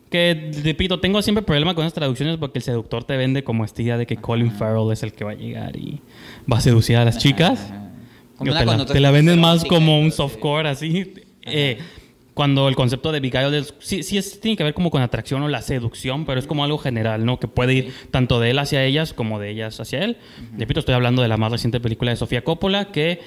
Que, 0.09 0.51
repito, 0.63 0.99
tengo 0.99 1.21
siempre 1.21 1.43
problema 1.43 1.75
con 1.75 1.83
esas 1.83 1.93
traducciones 1.93 2.37
porque 2.37 2.59
el 2.59 2.63
seductor 2.63 3.03
te 3.03 3.17
vende 3.17 3.43
como 3.43 3.65
esta 3.65 3.81
idea 3.81 3.97
de 3.97 4.05
que 4.05 4.15
Colin 4.17 4.51
Farrell 4.51 4.91
es 4.91 5.03
el 5.03 5.11
que 5.11 5.25
va 5.25 5.31
a 5.31 5.35
llegar 5.35 5.75
y 5.75 5.99
va 6.51 6.57
a 6.57 6.61
seducir 6.61 6.95
a 6.95 7.03
las 7.05 7.17
chicas. 7.17 7.73
Te, 8.39 8.45
la, 8.51 8.63
connotación 8.65 8.93
te 8.93 8.99
la 9.01 9.11
venden 9.11 9.41
más 9.41 9.65
como 9.65 9.99
un 9.99 10.11
softcore 10.11 10.69
así. 10.69 11.13
Eh, 11.43 11.77
cuando 12.37 12.69
el 12.69 12.75
concepto 12.75 13.11
de 13.11 13.17
es, 13.57 13.73
sí, 13.79 14.03
sí 14.03 14.17
es- 14.17 14.39
tiene 14.39 14.55
que 14.55 14.63
ver 14.63 14.75
como 14.75 14.91
con 14.91 15.01
atracción 15.01 15.41
o 15.41 15.47
la 15.47 15.63
seducción, 15.63 16.23
pero 16.25 16.39
es 16.39 16.45
como 16.45 16.63
algo 16.63 16.77
general, 16.77 17.25
¿no? 17.25 17.39
Que 17.39 17.47
puede 17.47 17.73
ir 17.73 17.93
tanto 18.11 18.39
de 18.39 18.51
él 18.51 18.59
hacia 18.59 18.83
ellas 18.85 19.13
como 19.13 19.39
de 19.39 19.49
ellas 19.49 19.79
hacia 19.79 20.03
él. 20.03 20.17
Repito, 20.55 20.79
estoy 20.79 20.93
hablando 20.93 21.23
de 21.23 21.29
la 21.29 21.37
más 21.37 21.51
reciente 21.51 21.79
película 21.79 22.11
de 22.11 22.17
Sofía 22.17 22.43
Coppola 22.43 22.91
que 22.91 23.21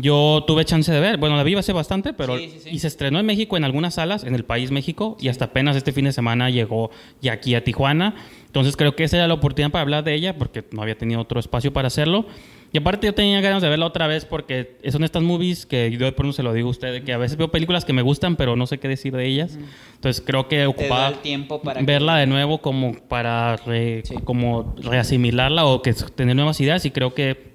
yo 0.00 0.44
tuve 0.46 0.64
chance 0.64 0.90
de 0.92 1.00
ver. 1.00 1.16
Bueno, 1.16 1.36
la 1.36 1.42
vi 1.42 1.54
hace 1.54 1.72
bastante, 1.72 2.12
pero 2.12 2.36
Sí, 2.38 2.48
sí, 2.52 2.60
sí. 2.64 2.70
y 2.72 2.78
se 2.78 2.86
estrenó 2.88 3.18
en 3.20 3.26
México 3.26 3.56
en 3.56 3.64
algunas 3.64 3.94
salas, 3.94 4.24
en 4.24 4.34
el 4.34 4.44
país 4.44 4.70
México, 4.70 5.16
y 5.20 5.28
hasta 5.28 5.46
apenas 5.46 5.76
este 5.76 5.92
fin 5.92 6.04
de 6.04 6.12
semana 6.12 6.50
llegó 6.50 6.90
ya 7.20 7.32
aquí 7.32 7.54
a 7.54 7.64
Tijuana. 7.64 8.14
Entonces 8.46 8.76
creo 8.76 8.94
que 8.96 9.04
esa 9.04 9.16
era 9.16 9.28
la 9.28 9.34
oportunidad 9.34 9.70
para 9.70 9.82
hablar 9.82 10.04
de 10.04 10.14
ella, 10.14 10.36
porque 10.38 10.64
no 10.72 10.82
había 10.82 10.96
tenido 10.96 11.20
otro 11.20 11.40
espacio 11.40 11.72
para 11.72 11.88
hacerlo. 11.88 12.26
Y 12.70 12.76
aparte 12.76 13.06
yo 13.06 13.14
tenía 13.14 13.40
ganas 13.40 13.62
de 13.62 13.68
verla 13.70 13.86
otra 13.86 14.06
vez 14.06 14.26
porque 14.26 14.76
son 14.90 15.02
estas 15.02 15.22
movies 15.22 15.64
que 15.64 15.90
yo 15.90 16.04
de 16.04 16.12
pronto 16.12 16.34
se 16.34 16.42
lo 16.42 16.52
digo 16.52 16.68
a 16.68 16.72
usted, 16.72 17.02
que 17.02 17.14
a 17.14 17.16
veces 17.16 17.38
veo 17.38 17.48
películas 17.50 17.86
que 17.86 17.94
me 17.94 18.02
gustan, 18.02 18.36
pero 18.36 18.56
no 18.56 18.66
sé 18.66 18.76
qué 18.78 18.88
decir 18.88 19.16
de 19.16 19.26
ellas. 19.26 19.58
Entonces 19.94 20.22
creo 20.24 20.48
que 20.48 20.66
ocupaba 20.66 21.08
el 21.08 21.14
tiempo 21.20 21.62
para 21.62 21.80
que- 21.80 21.86
verla 21.86 22.16
de 22.18 22.26
nuevo 22.26 22.58
como 22.58 22.92
para 23.08 23.56
re- 23.56 24.02
Sí. 24.04 24.16
como 24.22 24.74
reasimilarla 24.82 25.64
o 25.64 25.80
que 25.80 25.94
tener 25.94 26.36
nuevas 26.36 26.60
ideas 26.60 26.84
y 26.84 26.90
creo 26.90 27.14
que 27.14 27.47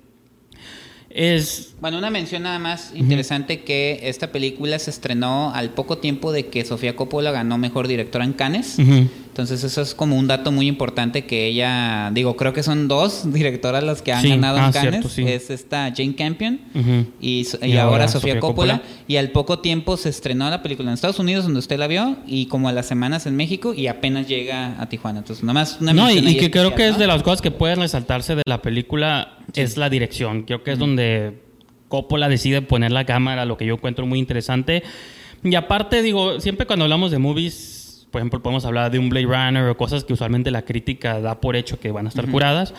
es 1.13 1.74
Bueno, 1.79 1.98
una 1.98 2.10
mención 2.10 2.43
nada 2.43 2.60
más 2.60 2.91
interesante 2.96 3.62
que 3.62 4.00
esta 4.03 4.32
película 4.32 4.79
se 4.79 4.89
estrenó 4.89 5.53
al 5.53 5.70
poco 5.72 6.00
tiempo 6.00 6.32
de 6.32 6.48
que 6.48 6.65
Sofía 6.65 6.96
Coppola 6.96 7.32
ganó 7.32 7.58
mejor 7.58 7.88
directora 7.88 8.25
en 8.25 8.34
Cannes. 8.34 8.77
Entonces 9.33 9.63
eso 9.63 9.81
es 9.81 9.95
como 9.95 10.15
un 10.15 10.27
dato 10.27 10.51
muy 10.51 10.67
importante 10.67 11.25
que 11.25 11.47
ella, 11.47 12.11
digo, 12.13 12.35
creo 12.35 12.53
que 12.53 12.61
son 12.61 12.87
dos 12.87 13.23
directoras 13.33 13.83
las 13.83 14.03
que 14.03 14.13
han 14.13 14.21
Sí, 14.21 14.29
ganado 14.29 14.59
ah, 14.59 14.67
en 14.67 14.71
Cannes. 14.71 14.91
cierto, 14.91 15.09
sí. 15.09 15.23
Es 15.23 15.49
esta 15.49 15.91
Jane 15.91 16.13
Campion 16.13 16.59
y, 17.19 17.47
y 17.63 17.65
Y 17.65 17.77
ahora, 17.77 18.07
Sofía 18.07 18.39
Coppola. 18.39 18.73
Coppola. 18.77 18.93
Y 19.07 19.15
al 19.15 19.31
poco 19.31 19.57
tiempo 19.57 19.97
se 19.97 20.09
estrenó 20.09 20.47
la 20.51 20.61
película 20.61 20.89
en 20.89 20.93
Estados 20.93 21.17
Unidos 21.17 21.45
donde 21.45 21.57
usted 21.57 21.79
la 21.79 21.87
vio 21.87 22.15
y 22.27 22.45
como 22.45 22.69
a 22.69 22.73
las 22.73 22.85
semanas 22.85 23.25
en 23.25 23.35
México 23.35 23.73
y 23.73 23.87
apenas 23.87 24.27
llega 24.27 24.79
a 24.79 24.87
Tijuana. 24.87 25.17
Entonces 25.17 25.43
nada 25.43 25.53
más 25.55 25.79
una 25.81 25.93
No, 25.93 26.11
y, 26.11 26.37
que 26.37 26.51
creo 26.51 26.65
especial, 26.65 26.75
que 26.75 26.85
es 26.89 26.93
¿no? 26.93 26.99
de 26.99 27.07
las 27.07 27.23
cosas 27.23 27.41
que 27.41 27.49
pueden 27.49 27.79
resaltarse 27.79 28.35
de 28.35 28.43
la 28.45 28.61
película 28.61 29.39
es 29.55 29.77
la 29.77 29.89
dirección. 29.89 30.43
Creo 30.43 30.61
que 30.61 30.73
es 30.73 30.77
donde 30.77 31.41
Coppola 31.87 32.29
decide 32.29 32.61
poner 32.61 32.91
la 32.91 33.05
cámara, 33.07 33.45
lo 33.45 33.57
que 33.57 33.65
yo 33.65 33.73
encuentro 33.73 34.05
muy 34.05 34.19
interesante. 34.19 34.83
Y 35.43 35.55
aparte, 35.55 36.03
digo, 36.03 36.39
siempre 36.39 36.67
cuando 36.67 36.85
hablamos 36.85 37.09
de 37.09 37.17
movies 37.17 37.82
por 38.13 38.22
ejemplo, 38.22 38.41
podemos 38.41 38.63
hablar 38.63 38.91
de 38.91 39.00
un 39.00 39.10
Blade 39.10 39.25
Runner 39.25 39.63
o 39.70 39.75
cosas 39.75 40.03
que 40.05 40.13
usualmente 40.13 40.51
la 40.51 40.62
crítica 40.62 41.20
da 41.20 41.41
por 41.41 41.55
hecho 41.58 41.79
que 41.79 41.91
van 41.91 42.05
a 42.05 42.10
estar 42.10 42.29
curadas. 42.29 42.74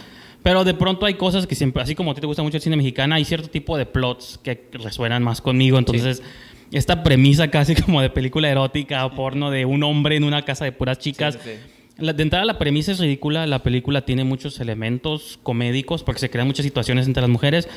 Pero 0.44 0.62
de 0.62 0.74
pronto 0.74 1.06
hay 1.06 1.14
cosas 1.14 1.46
que 1.46 1.54
siempre, 1.56 1.82
así 1.82 1.94
como 1.96 2.12
a 2.12 2.14
ti 2.14 2.20
te 2.20 2.26
gusta 2.26 2.42
mucho 2.42 2.56
el 2.58 2.62
cine 2.62 2.76
mexicano, 2.76 3.14
hay 3.16 3.24
cierto 3.24 3.48
tipo 3.48 3.76
de 3.76 3.84
plots 3.86 4.38
que 4.42 4.68
resuenan 4.72 5.22
más 5.24 5.40
conmigo. 5.40 5.76
Entonces, 5.78 6.22
esta 6.70 7.02
premisa 7.02 7.48
casi 7.48 7.74
como 7.82 8.00
de 8.00 8.10
película 8.10 8.48
erótica 8.48 9.04
o 9.06 9.14
porno 9.14 9.50
de 9.50 9.64
un 9.64 9.82
hombre 9.82 10.16
en 10.16 10.22
una 10.24 10.42
casa 10.44 10.64
de 10.64 10.72
puras 10.72 10.98
chicas. 11.00 11.34
Sí, 11.42 11.50
sí. 11.50 11.56
La- 11.98 12.12
de 12.12 12.22
entrada 12.22 12.44
la 12.44 12.58
premisa 12.58 12.92
es 12.92 13.00
ridícula, 13.00 13.46
la 13.46 13.62
película 13.62 14.04
tiene 14.04 14.22
muchos 14.24 14.60
elementos 14.60 15.38
comédicos 15.42 16.02
porque 16.04 16.20
se 16.20 16.30
crean 16.30 16.46
muchas 16.46 16.64
situaciones 16.64 17.06
entre 17.06 17.20
las 17.22 17.30
mujeres, 17.30 17.68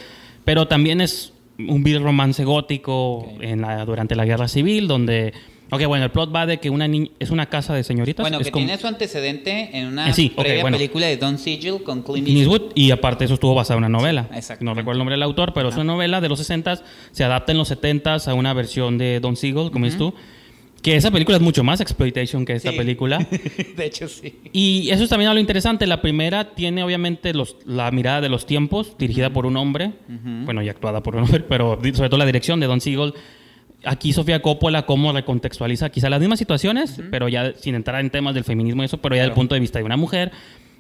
pero 0.46 0.68
también 0.68 1.02
es 1.02 1.34
un 1.60 1.84
vil 1.84 2.02
romance 2.04 2.44
gótico 2.44 3.16
Ok. 3.20 3.42
en 3.42 3.62
la- 3.62 3.84
durante 3.86 4.16
la 4.16 4.26
guerra 4.26 4.48
civil 4.48 4.88
donde, 4.88 5.34
ok, 5.69 5.86
bueno, 5.86 6.05
el 6.05 6.12
plot 6.12 6.33
va 6.36 6.45
de 6.45 6.59
que 6.59 6.69
una 6.69 6.88
niña, 6.88 7.09
es 7.19 7.29
una 7.31 7.47
casa 7.47 7.74
de 7.74 7.83
señoritas. 7.83 8.24
Bueno, 8.24 8.39
es 8.39 8.45
que 8.47 8.51
como- 8.51 8.65
tiene 8.65 8.79
su 8.79 8.88
antecedente 8.88 9.69
en 9.77 9.88
una 9.88 10.09
Eh, 10.09 10.13
sí, 10.13 10.33
previa 10.36 10.62
bueno. 10.62 10.77
película 10.77 11.07
de 11.07 11.17
Don 11.17 11.38
Siegel 11.38 11.83
con 11.83 12.03
Clint 12.03 12.27
Eastwood. 12.27 12.71
Y 12.75 12.91
aparte 12.91 13.25
eso 13.25 13.33
estuvo 13.36 13.53
basado 13.55 13.77
en 13.79 13.86
una 13.86 13.97
novela. 13.97 14.29
exactamente. 14.33 14.65
No 14.65 14.74
recuerdo 14.74 14.93
el 14.93 15.00
nombre 15.00 15.13
del 15.15 15.24
autor, 15.24 15.53
pero 15.53 15.69
es 15.69 15.75
una 15.75 15.83
novela 15.86 16.21
de 16.21 16.29
los 16.29 16.39
60 16.39 16.81
se 17.12 17.24
adapta 17.24 17.51
en 17.51 17.57
los 17.57 17.67
70 17.67 18.15
a 18.15 18.33
una 18.33 18.53
versión 18.53 18.97
de 18.97 19.19
Don 19.19 19.36
Siegel, 19.36 19.71
como 19.71 19.86
dices 19.86 19.97
tú. 20.00 20.13
Que 20.81 20.95
esa 20.95 21.09
película 21.12 21.38
es 21.38 21.43
mucho 21.43 21.63
más 21.63 21.81
exploitation 21.81 22.45
que 22.45 22.53
esta 22.53 22.71
Sí. 22.71 22.77
película. 22.77 23.17
de 23.75 23.86
hecho, 23.86 24.07
sí. 24.07 24.36
Y 24.53 24.89
eso 24.91 25.03
es 25.03 25.09
también 25.09 25.29
algo 25.29 25.39
interesante. 25.41 25.88
La 25.88 26.01
primera 26.01 26.53
tiene 26.53 26.83
obviamente 26.83 27.33
los, 27.33 27.57
la 27.65 27.89
mirada 27.91 28.21
de 28.21 28.29
los 28.29 28.45
tiempos, 28.45 28.95
dirigida 28.97 29.31
por 29.31 29.45
un 29.47 29.57
hombre, 29.57 29.93
bueno, 30.45 30.62
y 30.62 30.69
actuada 30.69 31.01
por 31.01 31.15
un 31.15 31.24
hombre, 31.25 31.41
pero 31.50 31.79
sobre 31.93 32.09
todo 32.09 32.17
la 32.19 32.25
dirección 32.27 32.59
de 32.59 32.67
Don 32.67 32.79
Siegel. 32.79 33.13
Aquí 33.84 34.12
Sofía 34.12 34.41
Coppola 34.41 34.86
cómo 34.86 35.13
recontextualiza 35.13 35.89
quizá 35.89 36.10
las 36.10 36.19
mismas 36.19 36.39
situaciones, 36.39 37.00
pero 37.12 37.29
ya 37.29 37.53
sin 37.53 37.75
entrar 37.75 38.01
en 38.01 38.10
temas 38.10 38.34
del 38.34 38.43
feminismo 38.43 38.81
y 38.81 38.86
eso, 38.86 38.98
pero 38.98 39.15
ya 39.15 39.22
del 39.22 39.34
punto 39.34 39.53
de 39.53 39.62
vista 39.62 39.79
de 39.79 39.86
una 39.86 39.98
mujer 39.98 40.31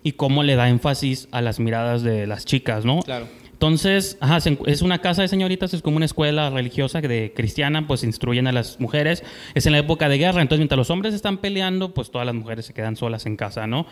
y 0.03 0.13
cómo 0.13 0.43
le 0.43 0.55
da 0.55 0.67
énfasis 0.69 1.27
a 1.31 1.41
las 1.41 1.59
miradas 1.59 2.01
de 2.01 2.27
las 2.27 2.45
chicas, 2.45 2.85
¿no? 2.85 3.01
Claro. 3.01 3.27
Entonces, 3.57 4.17
ajá, 4.21 4.37
es 4.67 4.83
una 4.83 4.99
casa 4.99 5.23
de 5.23 5.27
señoritas, 5.27 5.73
es 5.73 5.81
como 5.81 5.97
una 5.97 6.05
escuela 6.05 6.51
religiosa 6.51 7.01
de 7.01 7.33
cristiana, 7.35 7.87
pues 7.87 8.03
instruyen 8.03 8.45
a 8.45 8.51
las 8.51 8.79
mujeres. 8.79 9.23
Es 9.55 9.65
en 9.65 9.71
la 9.71 9.79
época 9.79 10.09
de 10.09 10.19
guerra, 10.19 10.43
entonces 10.43 10.59
mientras 10.59 10.77
los 10.77 10.91
hombres 10.91 11.15
están 11.15 11.39
peleando, 11.39 11.91
pues 11.91 12.11
todas 12.11 12.27
las 12.27 12.35
mujeres 12.35 12.67
se 12.67 12.75
quedan 12.75 12.95
solas 12.95 13.25
en 13.25 13.35
casa, 13.35 13.65
¿no? 13.65 13.87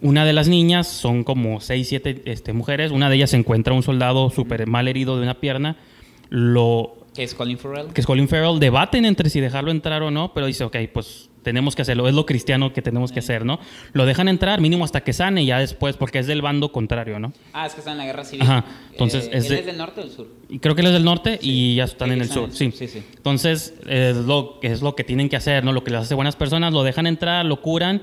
Una 0.00 0.24
de 0.24 0.32
las 0.32 0.48
niñas, 0.48 0.88
son 0.88 1.24
como 1.24 1.60
seis, 1.60 1.88
siete 1.88 2.22
este, 2.24 2.54
mujeres, 2.54 2.90
una 2.90 3.10
de 3.10 3.16
ellas 3.16 3.30
se 3.30 3.36
encuentra 3.36 3.74
un 3.74 3.82
soldado 3.82 4.30
súper 4.30 4.66
mal 4.66 4.88
herido 4.88 5.16
de 5.16 5.24
una 5.24 5.40
pierna, 5.40 5.76
lo 6.30 7.01
Que 7.14 7.22
es 7.24 7.34
Colin 7.34 7.58
Farrell. 7.58 7.88
que 7.92 8.00
es 8.00 8.06
Colin 8.06 8.26
Farrell, 8.28 8.58
debaten 8.58 9.04
entre 9.04 9.28
si 9.28 9.40
dejarlo 9.40 9.70
entrar 9.70 10.02
o 10.02 10.10
no, 10.10 10.32
pero 10.32 10.46
dice, 10.46 10.64
ok, 10.64 10.76
pues 10.92 11.28
tenemos 11.42 11.74
que 11.74 11.82
hacerlo, 11.82 12.08
es 12.08 12.14
lo 12.14 12.24
cristiano 12.24 12.72
que 12.72 12.80
tenemos 12.82 13.10
que 13.12 13.18
hacer, 13.18 13.44
¿no? 13.44 13.58
Lo 13.92 14.06
dejan 14.06 14.28
entrar 14.28 14.60
mínimo 14.60 14.84
hasta 14.84 15.02
que 15.02 15.12
sane 15.12 15.42
y 15.42 15.46
ya 15.46 15.58
después, 15.58 15.96
porque 15.96 16.20
es 16.20 16.26
del 16.28 16.40
bando 16.40 16.70
contrario, 16.72 17.18
¿no? 17.18 17.32
Ah, 17.52 17.66
es 17.66 17.74
que 17.74 17.80
está 17.80 17.92
en 17.92 17.98
la 17.98 18.06
guerra 18.06 18.24
civil. 18.24 18.42
Ajá, 18.42 18.64
entonces, 18.92 19.24
Eh, 19.26 19.30
es 19.38 19.44
¿Él 19.46 19.50
de- 19.50 19.58
es 19.60 19.66
del 19.66 19.76
norte 19.76 20.00
o 20.00 20.04
del 20.04 20.12
sur? 20.12 20.28
Creo 20.60 20.74
que 20.74 20.80
él 20.82 20.86
es 20.86 20.92
del 20.94 21.04
norte 21.04 21.38
y 21.42 21.74
ya 21.74 21.84
están 21.84 22.08
Sí, 22.08 22.14
en 22.14 22.20
el 22.22 22.28
sur. 22.30 22.48
Sí. 22.52 22.70
sí, 22.70 22.86
sí. 22.88 23.02
Entonces, 23.16 23.74
es 23.88 24.16
lo, 24.18 24.60
es 24.62 24.80
lo 24.82 24.94
que 24.94 25.02
tienen 25.04 25.28
que 25.28 25.36
hacer, 25.36 25.64
¿no? 25.64 25.72
Lo 25.72 25.82
que 25.84 25.90
les 25.90 26.00
hace 26.00 26.14
buenas 26.14 26.36
personas, 26.36 26.72
lo 26.72 26.82
dejan 26.84 27.06
entrar, 27.08 27.44
lo 27.44 27.60
curan, 27.60 28.02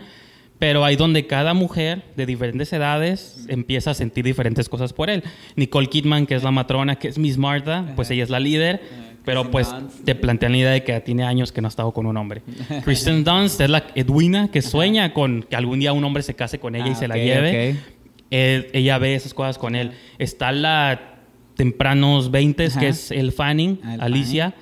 pero 0.60 0.84
ahí 0.86 0.96
donde 0.98 1.26
cada 1.26 1.54
mujer 1.54 2.04
de 2.18 2.26
diferentes 2.26 2.72
edades 2.74 3.46
empieza 3.48 3.92
a 3.92 3.94
sentir 3.94 4.26
diferentes 4.26 4.68
cosas 4.70 4.92
por 4.94 5.10
él. 5.10 5.24
Nicole 5.56 5.88
Kidman, 5.88 6.26
que 6.26 6.36
es 6.36 6.44
la 6.44 6.52
matrona, 6.52 6.98
que 6.98 7.08
es 7.08 7.18
Miss 7.18 7.38
Martha, 7.38 7.94
pues 7.96 8.12
ella 8.12 8.24
es 8.24 8.30
la 8.30 8.40
líder, 8.42 8.82
pero 9.24 9.50
pues 9.52 9.74
te 10.06 10.16
plantean 10.16 10.52
la 10.54 10.58
idea 10.58 10.72
de 10.72 10.84
que 10.84 11.00
tiene 11.02 11.24
años 11.24 11.52
que 11.52 11.62
no 11.62 11.68
ha 11.68 11.70
estado 11.70 11.92
con 11.94 12.06
un 12.06 12.18
hombre. 12.18 12.42
Kristen 12.84 13.24
Dunst 13.24 13.62
es 13.62 13.70
la 13.70 13.86
Edwina 13.96 14.50
que 14.52 14.62
sueña 14.62 15.14
con 15.14 15.44
que 15.44 15.56
algún 15.56 15.80
día 15.80 15.94
un 15.94 16.04
hombre 16.04 16.24
se 16.24 16.34
case 16.36 16.60
con 16.60 16.76
ella 16.76 16.88
y 16.88 16.92
Ah, 16.92 16.96
se 16.96 17.08
la 17.08 17.16
lleve. 17.16 17.76
Eh, 18.32 18.70
ella 18.74 18.98
ve 18.98 19.16
esas 19.16 19.34
cosas 19.34 19.58
con 19.58 19.76
él. 19.76 19.92
Está 20.20 20.52
la 20.52 21.16
tempranos 21.56 22.32
20, 22.32 22.66
Ajá. 22.66 22.80
que 22.80 22.88
es 22.90 23.12
el 23.12 23.32
Fanning, 23.32 23.80
Ah, 23.84 23.96
el 23.96 24.02
Alicia, 24.02 24.54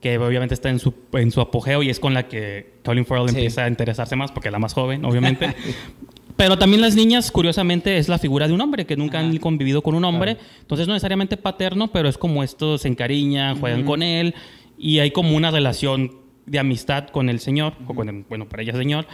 que 0.00 0.16
obviamente 0.18 0.54
está 0.54 0.70
en 0.70 0.78
su, 0.78 0.94
en 1.12 1.30
su 1.30 1.40
apogeo 1.40 1.82
y 1.82 1.90
es 1.90 2.00
con 2.00 2.14
la 2.14 2.26
que 2.28 2.74
Colin 2.84 3.04
Farrell 3.04 3.28
Sí. 3.28 3.36
empieza 3.36 3.64
a 3.64 3.68
interesarse 3.68 4.16
más, 4.16 4.32
porque 4.32 4.48
es 4.48 4.52
la 4.52 4.58
más 4.58 4.72
joven, 4.72 5.04
obviamente. 5.04 5.54
Pero 6.36 6.56
también 6.58 6.80
las 6.80 6.94
niñas, 6.96 7.30
curiosamente, 7.30 7.98
es 7.98 8.08
la 8.08 8.16
figura 8.18 8.48
de 8.48 8.54
un 8.54 8.60
hombre, 8.62 8.86
que 8.86 8.96
nunca 8.96 9.18
han 9.20 9.28
Ajá. 9.30 9.40
convivido 9.40 9.82
con 9.82 9.94
un 9.94 10.04
hombre. 10.06 10.38
Entonces, 10.62 10.86
no 10.86 10.94
necesariamente 10.94 11.36
paterno, 11.36 11.88
pero 11.88 12.08
es 12.08 12.16
como 12.16 12.42
esto, 12.42 12.78
se 12.78 12.88
encariñan, 12.88 13.58
juegan 13.60 13.84
con 13.84 14.02
él 14.02 14.34
y 14.78 15.00
hay 15.00 15.10
como 15.10 15.36
una 15.36 15.50
relación 15.50 16.12
de 16.46 16.58
amistad 16.58 17.08
con 17.08 17.28
el 17.28 17.38
señor, 17.40 17.74
o 17.86 17.92
con 17.94 18.08
el, 18.08 18.24
bueno, 18.26 18.48
para 18.48 18.62
ella 18.62 18.72
señor, 18.72 19.06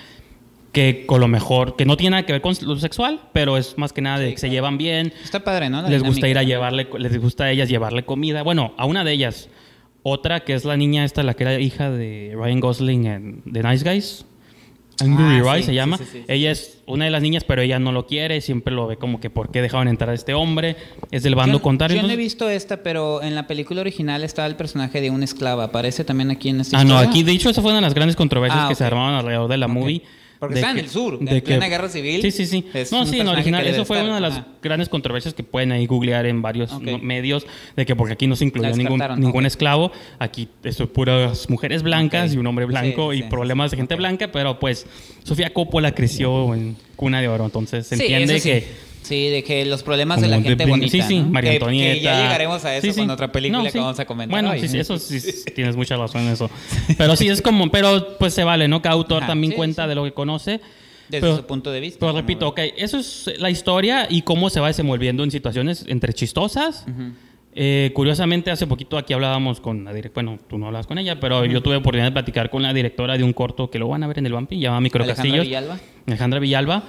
que 0.71 1.05
con 1.07 1.21
lo 1.21 1.27
mejor, 1.27 1.75
que 1.75 1.85
no 1.85 1.97
tiene 1.97 2.13
nada 2.13 2.27
que 2.27 2.33
ver 2.33 2.43
con 2.43 2.55
lo 2.63 2.77
sexual, 2.79 3.21
pero 3.33 3.57
es 3.57 3.77
más 3.77 3.93
que 3.93 4.03
nada 4.03 4.21
de 4.21 4.27
Sí, 4.29 4.33
que 4.35 4.39
se 4.39 4.47
claro. 4.47 4.53
llevan 4.55 4.79
bien, 4.79 5.13
Está 5.25 5.43
padre, 5.43 5.69
¿no? 5.69 5.83
La 5.83 5.89
les 5.89 6.03
gusta 6.05 6.29
ir 6.29 6.39
a 6.39 6.45
llevarle, 6.45 6.87
les 6.99 7.19
gusta 7.21 7.45
a 7.45 7.51
ellas 7.51 7.69
llevarle 7.69 8.05
comida. 8.05 8.43
Bueno, 8.45 8.73
a 8.77 8.87
una 8.87 9.03
de 9.03 9.11
ellas. 9.13 9.49
Otra 10.09 10.45
que 10.45 10.55
es 10.55 10.65
la 10.65 10.77
niña 10.77 11.05
esta, 11.05 11.25
la 11.25 11.35
que 11.35 11.43
era 11.43 11.59
hija 11.59 11.91
de 11.91 12.33
Ryan 12.37 12.61
Gosling 12.61 13.07
en 13.07 13.43
The 13.53 13.61
Nice 13.65 13.85
Guys. 13.91 14.25
Angry 15.01 15.43
Ah, 15.47 15.57
sí, 15.59 15.63
se 15.65 15.75
llama. 15.75 15.99
sí, 15.99 16.05
sí, 16.05 16.11
sí. 16.21 16.25
Ella 16.29 16.53
es 16.53 16.79
una 16.87 17.05
de 17.07 17.11
las 17.11 17.21
niñas, 17.21 17.43
pero 17.45 17.61
ella 17.61 17.79
no 17.81 17.91
lo 17.91 18.07
quiere. 18.07 18.41
Siempre 18.41 18.73
lo 18.73 18.87
ve 18.87 18.97
como 18.99 19.19
que 19.19 19.31
por 19.31 19.51
qué 19.51 19.61
dejaban 19.61 19.89
entrar 19.89 20.11
a 20.11 20.15
este 20.15 20.33
hombre. 20.33 20.77
Es 21.11 21.25
del 21.25 21.35
bando 21.35 21.59
Yo- 21.59 21.63
contrario. 21.63 21.97
Yo 22.01 22.07
no 22.07 22.13
he 22.13 22.17
visto 22.17 22.49
esta, 22.49 22.83
pero 22.85 23.21
en 23.23 23.35
la 23.35 23.47
película 23.49 23.81
original 23.81 24.23
estaba 24.23 24.47
el 24.47 24.55
personaje 24.57 25.01
de 25.01 25.11
una 25.11 25.25
esclava. 25.25 25.65
¿Aparece 25.65 26.05
también 26.05 26.31
aquí 26.31 26.51
en 26.51 26.61
esta 26.61 26.79
Ah, 26.79 26.85
no, 26.85 26.97
aquí 26.97 27.25
de 27.25 27.33
hecho 27.33 27.51
esa 27.51 27.61
fue 27.61 27.73
una 27.73 27.79
de 27.81 27.83
las 27.87 27.95
grandes 27.95 28.15
controversias 28.17 28.63
Ah, 28.65 28.69
que 28.69 28.75
se 28.77 28.85
armaban 28.85 29.15
alrededor 29.15 29.51
de 29.51 29.57
la 29.59 29.67
Ok. 29.67 29.73
movie. 29.73 30.03
Porque 30.39 30.55
de 30.55 30.61
está 30.61 30.71
en 30.71 30.79
el 30.79 30.89
sur, 30.89 31.19
de 31.19 31.31
en 31.31 31.37
que- 31.37 31.43
plena 31.43 31.69
guerra 31.69 31.89
civil. 31.89 32.21
Sí, 32.23 32.31
sí, 32.31 32.47
sí. 32.47 32.65
Es 32.75 32.93
No, 32.93 33.07
sí, 33.07 33.21
en 33.21 33.29
original. 33.29 33.67
Eso 33.67 33.85
fue 33.85 33.97
estar, 33.99 34.07
una 34.07 34.15
de 34.17 34.21
las 34.21 34.43
grandes 34.63 34.89
controversias 34.89 35.35
que 35.35 35.43
pueden 35.43 35.73
ahí 35.73 35.87
googlear 35.87 36.27
en 36.27 36.43
varios 36.43 36.79
medios, 36.81 37.47
de 37.77 37.87
que 37.87 37.97
porque 37.97 38.13
aquí 38.15 38.27
no 38.27 38.37
se 38.37 38.45
incluyó 38.45 38.75
ningún, 38.77 39.47
esclavo, 39.47 39.93
aquí 40.19 40.49
son 40.73 40.89
puras 40.89 41.49
mujeres 41.49 41.83
blancas 41.83 42.35
y 42.35 42.39
un 42.39 42.47
hombre 42.47 42.67
blanco 42.67 43.13
Sí, 43.13 43.19
y 43.19 43.23
sí, 43.23 43.29
problemas 43.29 43.71
de 43.71 43.77
gente 43.77 43.95
blanca, 43.95 44.31
pero 44.31 44.59
pues 44.59 44.87
Sofía 45.25 45.53
Coppola 45.53 45.93
creció 45.93 46.55
en 46.55 46.77
cuna 46.97 47.21
de 47.21 47.29
oro, 47.29 47.45
entonces 47.45 47.87
se 47.87 47.97
sí. 47.97 48.51
que... 48.51 48.86
Sí, 49.07 49.29
de 49.29 49.45
que 49.45 49.65
los 49.65 49.83
problemas 49.83 50.21
de 50.21 50.29
la 50.29 50.37
como 50.37 50.49
gente 50.49 50.65
de- 50.65 50.71
bonita. 50.71 50.91
Sí, 50.91 51.03
sí, 51.03 51.19
¿no? 51.21 51.27
María 51.31 51.51
Que- 51.53 51.57
Antonieta. 51.59 51.95
Que, 51.95 52.01
ya 52.01 52.23
llegaremos 52.23 52.65
a 52.65 52.77
eso 52.77 52.87
Sí, 52.87 52.93
sí. 52.93 53.01
con 53.01 53.11
otra 53.11 53.31
película 53.31 53.63
No, 53.63 53.71
que 53.71 53.79
vamos 53.79 53.99
a 54.01 54.05
comentar. 54.05 54.31
Bueno, 54.33 54.51
hoy. 54.51 54.61
sí, 54.61 54.69
sí, 54.69 54.79
eso 54.79 54.99
sí, 54.99 55.21
tienes 55.55 55.77
mucha 55.77 55.97
razón 55.97 56.23
en 56.23 56.33
eso. 56.33 56.51
Pero 56.99 57.15
sí 57.17 57.29
es 57.29 57.41
como, 57.43 57.71
pero 57.71 58.17
pues 58.19 58.35
se 58.35 58.43
vale, 58.45 58.67
¿no? 58.69 58.83
Cada 58.83 58.95
autor 58.95 59.19
Ajá, 59.23 59.29
también 59.29 59.53
sí, 59.53 59.57
cuenta 59.57 59.85
sí. 59.85 59.89
de 59.91 59.95
lo 59.95 60.05
que 60.05 60.13
conoce. 60.13 60.61
Desde 61.09 61.21
Pero- 61.21 61.37
su 61.37 61.47
punto 61.47 61.71
de 61.71 61.79
vista. 61.81 61.99
Pero 62.01 62.11
como 62.13 62.21
repito, 62.21 62.49
ok, 62.49 62.61
eso 62.77 62.99
es 62.99 63.31
la 63.39 63.49
historia 63.49 64.09
y 64.11 64.23
cómo 64.23 64.51
se 64.51 64.59
va 64.59 64.67
desenvolviendo 64.67 65.23
en 65.23 65.31
situaciones 65.31 65.85
entre 65.87 66.13
chistosas. 66.13 66.85
Ujú. 66.89 67.13
Eh, 67.59 67.91
curiosamente, 67.95 68.51
hace 68.51 68.67
poquito 68.67 68.99
aquí 68.99 69.15
hablábamos 69.15 69.61
con 69.61 69.85
la 69.85 69.95
directora, 69.95 70.27
bueno, 70.27 70.43
tú 70.47 70.59
no 70.59 70.67
hablas 70.67 70.87
con 70.87 70.99
ella, 70.99 71.19
pero 71.21 71.45
yo 71.47 71.63
tuve 71.63 71.77
oportunidad 71.77 72.09
de 72.09 72.13
platicar 72.13 72.51
con 72.51 72.63
la 72.63 72.75
directora 72.75 73.17
de 73.17 73.25
un 73.25 73.33
corto 73.33 73.71
que 73.71 73.79
lo 73.79 73.89
van 73.89 74.03
a 74.03 74.09
ver 74.09 74.19
en 74.19 74.27
el 74.27 74.33
Vampi, 74.35 74.59
llama 74.59 74.81
Micro 74.83 75.05
Alejandra 75.05 75.23
Castillos. 75.25 75.47
Villalba. 75.47 75.79
Alejandra 76.07 76.41
Villalba, 76.41 76.83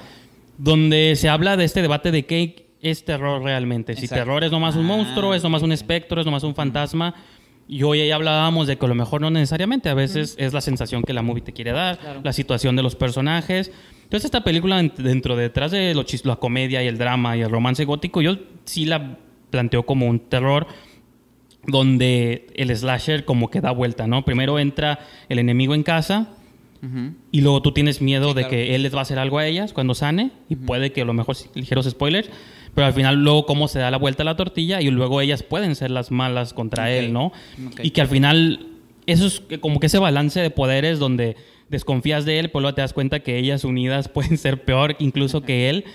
donde 0.58 1.16
se 1.16 1.30
habla 1.30 1.58
de 1.58 1.66
este 1.66 1.82
debate 1.82 2.12
de 2.12 2.26
qué 2.26 2.68
es 2.82 3.06
terror 3.06 3.42
realmente. 3.44 3.96
Si 3.96 4.06
Exacto. 4.06 4.24
terror 4.24 4.44
es 4.44 4.52
nomás 4.52 4.76
un 4.76 4.86
Ah, 4.86 4.90
monstruo, 4.90 5.34
es 5.34 5.44
nomás 5.44 5.62
un 5.64 5.72
espectro, 5.72 6.20
es 6.22 6.26
nomás 6.26 6.44
un 6.44 6.56
fantasma. 6.56 7.14
Y 7.68 7.84
hoy 7.84 8.00
ahí 8.00 8.12
hablábamos 8.12 8.66
de 8.68 8.78
que 8.78 8.86
a 8.86 8.90
lo 8.90 8.96
mejor 8.96 9.20
no 9.20 9.30
necesariamente, 9.30 9.90
a 9.90 9.94
veces 9.94 10.36
es 10.40 10.54
la 10.54 10.62
sensación 10.62 11.04
que 11.04 11.12
la 11.14 11.22
movie 11.22 11.42
te 11.44 11.52
quiere 11.54 11.72
dar, 11.74 11.98
Claro. 11.98 12.22
la 12.24 12.32
situación 12.34 12.76
de 12.76 12.84
los 12.84 12.96
personajes. 12.96 13.72
Entonces 14.04 14.26
esta 14.26 14.44
película 14.44 14.82
ent- 14.82 14.96
dentro 14.96 15.36
detrás 15.36 15.72
de 15.72 15.94
lo 15.94 16.04
chis- 16.04 16.24
la 16.24 16.38
comedia 16.38 16.82
y 16.82 16.88
el 16.88 16.98
drama 16.98 17.36
y 17.36 17.42
el 17.42 17.50
romance 17.50 17.84
gótico, 17.84 18.22
yo 18.22 18.38
sí 18.64 18.86
la 18.86 19.18
planteo 19.50 19.86
como 19.86 20.08
un 20.08 20.20
terror 20.30 20.66
donde 21.66 22.48
el 22.56 22.76
slasher 22.76 23.26
como 23.26 23.50
que 23.50 23.60
da 23.60 23.72
vuelta, 23.72 24.08
¿no? 24.08 24.24
Primero 24.24 24.60
entra 24.60 25.00
el 25.28 25.40
enemigo 25.40 25.76
en 25.76 25.84
casa, 25.84 26.30
Y 27.31 27.41
luego 27.41 27.62
tú 27.62 27.72
tienes 27.72 28.01
miedo 28.01 28.29
Sí, 28.29 28.36
de 28.36 28.41
claro. 28.41 28.50
que 28.51 28.75
él 28.75 28.84
les 28.84 28.93
va 28.93 29.00
a 29.00 29.01
hacer 29.01 29.19
algo 29.19 29.39
a 29.39 29.46
ellas 29.46 29.74
cuando 29.74 29.96
sane 29.96 30.31
y 30.50 30.55
puede 30.55 30.91
que 30.91 31.01
a 31.01 31.05
lo 31.05 31.13
mejor 31.13 31.36
ligeros 31.55 31.89
spoilers, 31.89 32.29
pero 32.75 32.88
al 32.88 32.93
final 32.93 33.15
luego 33.24 33.46
cómo 33.46 33.67
se 33.67 33.79
da 33.79 33.89
la 33.91 33.98
vuelta 33.98 34.24
a 34.24 34.25
la 34.25 34.36
tortilla 34.36 34.81
y 34.81 34.89
luego 34.89 35.22
ellas 35.22 35.43
pueden 35.43 35.75
ser 35.75 35.91
las 35.91 36.12
malas 36.12 36.53
contra 36.53 36.91
él, 36.91 37.13
¿no? 37.13 37.31
Y 37.81 37.91
que 37.91 38.01
al 38.01 38.07
final 38.07 38.67
eso 39.05 39.25
es 39.25 39.41
como 39.60 39.79
que 39.79 39.88
ese 39.88 40.00
balance 40.00 40.39
de 40.39 40.50
poderes 40.51 41.00
donde 41.00 41.36
desconfías 41.69 42.25
de 42.25 42.39
él, 42.39 42.50
pero 42.50 42.62
luego 42.62 42.75
te 42.75 42.81
das 42.81 42.93
cuenta 42.93 43.22
que 43.22 43.38
ellas 43.38 43.63
unidas 43.63 44.07
pueden 44.13 44.38
ser 44.38 44.63
peor 44.63 44.96
incluso 45.00 45.41
que 45.41 45.69
él. 45.69 45.86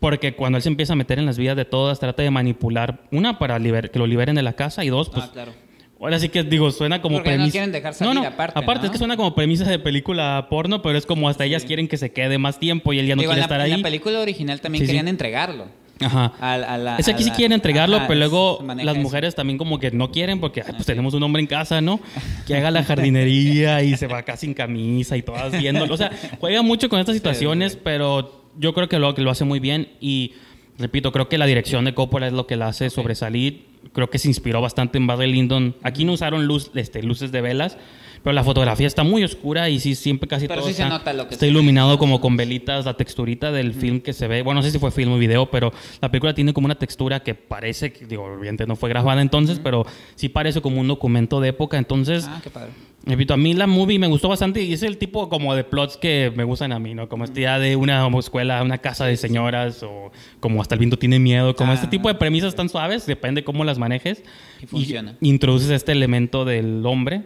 Porque 0.00 0.34
cuando 0.34 0.58
él 0.58 0.62
se 0.62 0.68
empieza 0.68 0.92
a 0.92 0.96
meter 0.96 1.18
en 1.18 1.26
las 1.26 1.38
vidas 1.38 1.56
de 1.56 1.64
todas, 1.64 1.98
trata 1.98 2.22
de 2.22 2.30
manipular, 2.30 3.02
una, 3.10 3.38
para 3.38 3.58
que 3.58 3.98
lo 3.98 4.06
liberen 4.06 4.36
de 4.36 4.42
la 4.42 4.52
casa, 4.52 4.84
y 4.84 4.90
dos, 4.90 5.10
pues, 5.10 5.24
ah, 5.24 5.30
claro. 5.32 5.52
Ahora 6.00 6.18
sí 6.20 6.28
que 6.28 6.44
digo, 6.44 6.70
suena 6.70 7.02
como 7.02 7.16
Porque 7.16 7.30
no 7.30 7.36
premisa. 7.36 7.52
quieren 7.52 7.72
dejar 7.72 7.92
salir 7.94 8.24
aparte, 8.24 8.56
Aparte, 8.58 8.82
¿no? 8.82 8.86
es 8.86 8.92
que 8.92 8.98
suena 8.98 9.16
como 9.16 9.34
premisa 9.34 9.64
de 9.64 9.78
película 9.80 10.46
porno, 10.48 10.80
pero 10.80 10.96
es 10.96 11.04
como 11.06 11.28
hasta 11.28 11.44
ellas 11.44 11.64
quieren 11.64 11.88
que 11.88 11.96
se 11.96 12.12
quede 12.12 12.38
más 12.38 12.60
tiempo 12.60 12.92
y 12.92 13.00
él 13.00 13.06
ya 13.08 13.16
no 13.16 13.22
Digo, 13.22 13.32
quiere 13.32 13.42
en, 13.44 13.48
la, 13.50 13.54
estar 13.56 13.66
en 13.66 13.72
ahí. 13.74 13.80
la 13.80 13.84
película 13.84 14.20
original 14.20 14.60
también 14.60 14.82
Sí, 14.82 14.86
sí. 14.86 14.90
querían 14.90 15.08
entregarlo. 15.08 15.66
Ajá. 16.00 16.32
a, 16.40 16.54
a 16.54 16.78
la- 16.78 16.96
Es 16.98 17.06
que 17.06 17.10
a 17.10 17.14
aquí 17.14 17.24
sí 17.24 17.30
la- 17.30 17.34
quieren 17.34 17.52
entregarlo, 17.54 17.96
ajá, 17.96 18.06
pero 18.06 18.20
luego 18.20 18.64
las 18.64 18.94
eso. 18.94 19.02
mujeres 19.02 19.34
también 19.34 19.58
como 19.58 19.80
que 19.80 19.90
no 19.90 20.12
quieren 20.12 20.38
porque 20.38 20.62
ay, 20.64 20.72
pues 20.74 20.86
tenemos 20.86 21.12
un 21.14 21.22
hombre 21.24 21.40
en 21.40 21.48
casa, 21.48 21.80
¿no? 21.80 21.98
Que 22.46 22.54
haga 22.54 22.70
la 22.70 22.84
jardinería 22.84 23.82
y 23.82 23.96
se 23.96 24.06
va 24.06 24.18
acá 24.18 24.36
sin 24.36 24.54
camisa 24.54 25.16
y 25.16 25.22
todas 25.22 25.50
viéndolo. 25.58 25.92
O 25.92 25.96
sea, 25.96 26.12
juega 26.38 26.62
mucho 26.62 26.88
con 26.88 27.00
estas 27.00 27.16
situaciones, 27.16 27.74
pero 27.74 28.44
yo 28.56 28.72
creo 28.74 28.88
que 28.88 29.00
lo, 29.00 29.12
que 29.16 29.22
lo 29.22 29.32
hace 29.32 29.42
muy 29.44 29.58
bien 29.58 29.88
y 30.00 30.34
repito, 30.78 31.10
creo 31.10 31.28
que 31.28 31.38
la 31.38 31.46
dirección 31.46 31.84
de 31.84 31.94
Coppola 31.94 32.28
es 32.28 32.32
lo 32.32 32.46
que 32.46 32.54
la 32.54 32.68
hace 32.68 32.90
sobresalir. 32.90 33.66
Creo 33.92 34.10
que 34.10 34.18
se 34.18 34.28
inspiró 34.28 34.60
bastante 34.60 34.98
en 34.98 35.06
Barry 35.06 35.30
Lyndon. 35.32 35.74
Aquí 35.82 36.04
no 36.04 36.12
usaron 36.12 36.48
este, 36.74 37.02
luces 37.02 37.32
de 37.32 37.40
velas, 37.40 37.78
pero 38.22 38.32
la 38.34 38.44
fotografía 38.44 38.86
está 38.86 39.02
muy 39.04 39.24
oscura 39.24 39.68
y 39.68 39.80
sí, 39.80 39.94
siempre 39.94 40.28
casi 40.28 40.46
Pero 40.48 40.60
todo 40.60 40.68
sí 40.70 40.74
se 40.74 40.82
está, 40.82 40.94
nota 40.98 41.12
lo 41.12 41.28
que 41.28 41.34
está 41.34 41.40
se 41.40 41.46
ve. 41.46 41.50
iluminado 41.52 41.98
como 41.98 42.20
con 42.20 42.36
velitas, 42.36 42.84
la 42.84 42.96
texturita 42.96 43.52
del 43.52 43.74
film 43.74 44.00
que 44.00 44.12
se 44.12 44.26
ve. 44.28 44.42
Bueno, 44.42 44.60
no 44.60 44.64
sé 44.64 44.70
si 44.70 44.78
fue 44.78 44.90
film 44.90 45.12
o 45.12 45.18
video, 45.18 45.50
pero 45.50 45.72
la 46.00 46.10
película 46.10 46.34
tiene 46.34 46.52
como 46.52 46.64
una 46.66 46.74
textura 46.76 47.20
que 47.20 47.34
parece, 47.34 47.92
que, 47.92 48.06
digo, 48.06 48.24
obviamente 48.24 48.66
no 48.66 48.76
fue 48.76 48.88
grabada 48.88 49.22
entonces, 49.22 49.60
pero 49.62 49.84
sí 50.14 50.28
parece 50.28 50.60
como 50.60 50.80
un 50.80 50.88
documento 50.88 51.40
de 51.40 51.48
época. 51.48 51.78
Entonces, 51.78 52.26
Ah, 52.28 52.40
qué 52.42 52.50
padre. 52.50 52.70
repito, 53.06 53.32
a 53.34 53.36
mí 53.36 53.54
la 53.54 53.66
movie 53.66 53.98
me 53.98 54.06
gustó 54.06 54.28
bastante 54.28 54.62
y 54.62 54.72
es 54.72 54.82
el 54.82 54.98
tipo 54.98 55.28
como 55.28 55.54
de 55.54 55.64
plots 55.64 55.96
que 55.96 56.32
me 56.36 56.44
gustan 56.44 56.72
a 56.72 56.78
mí, 56.78 56.94
¿no? 56.94 57.08
Como 57.08 57.24
esta 57.24 57.38
idea 57.40 57.58
de 57.58 57.76
una 57.76 58.06
escuela, 58.18 58.62
una 58.62 58.78
casa 58.78 59.06
de 59.06 59.16
señoras 59.16 59.82
o 59.82 60.10
como 60.40 60.60
hasta 60.60 60.74
el 60.74 60.78
viento 60.80 60.98
tiene 60.98 61.18
miedo, 61.18 61.54
como 61.56 61.72
Ah. 61.72 61.74
este 61.76 61.86
tipo 61.86 62.08
de 62.08 62.14
premisas 62.16 62.54
tan 62.54 62.68
suaves, 62.68 63.06
depende 63.06 63.44
cómo 63.44 63.64
las 63.64 63.78
manejes. 63.78 64.22
Y 64.62 64.66
funciona. 64.66 65.14
introduces 65.20 65.70
este 65.70 65.92
elemento 65.92 66.44
del 66.44 66.84
hombre 66.84 67.22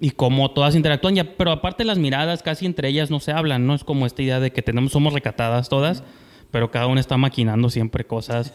y 0.00 0.12
cómo 0.12 0.50
todas 0.52 0.74
interactúan, 0.74 1.14
ya, 1.14 1.36
pero 1.36 1.52
aparte 1.52 1.84
las 1.84 1.98
miradas 1.98 2.42
casi 2.42 2.64
entre 2.64 2.88
ellas 2.88 3.10
no 3.10 3.20
se 3.20 3.32
hablan, 3.32 3.66
¿no? 3.66 3.74
Es 3.74 3.84
como 3.84 4.06
esta 4.06 4.22
idea 4.22 4.40
de 4.40 4.50
que 4.50 4.62
tenemos, 4.62 4.92
somos 4.92 5.12
recatadas 5.12 5.68
todas. 5.68 6.02
Pero 6.50 6.70
cada 6.70 6.86
una 6.88 7.00
está 7.00 7.16
maquinando 7.16 7.70
siempre 7.70 8.04
cosas. 8.04 8.52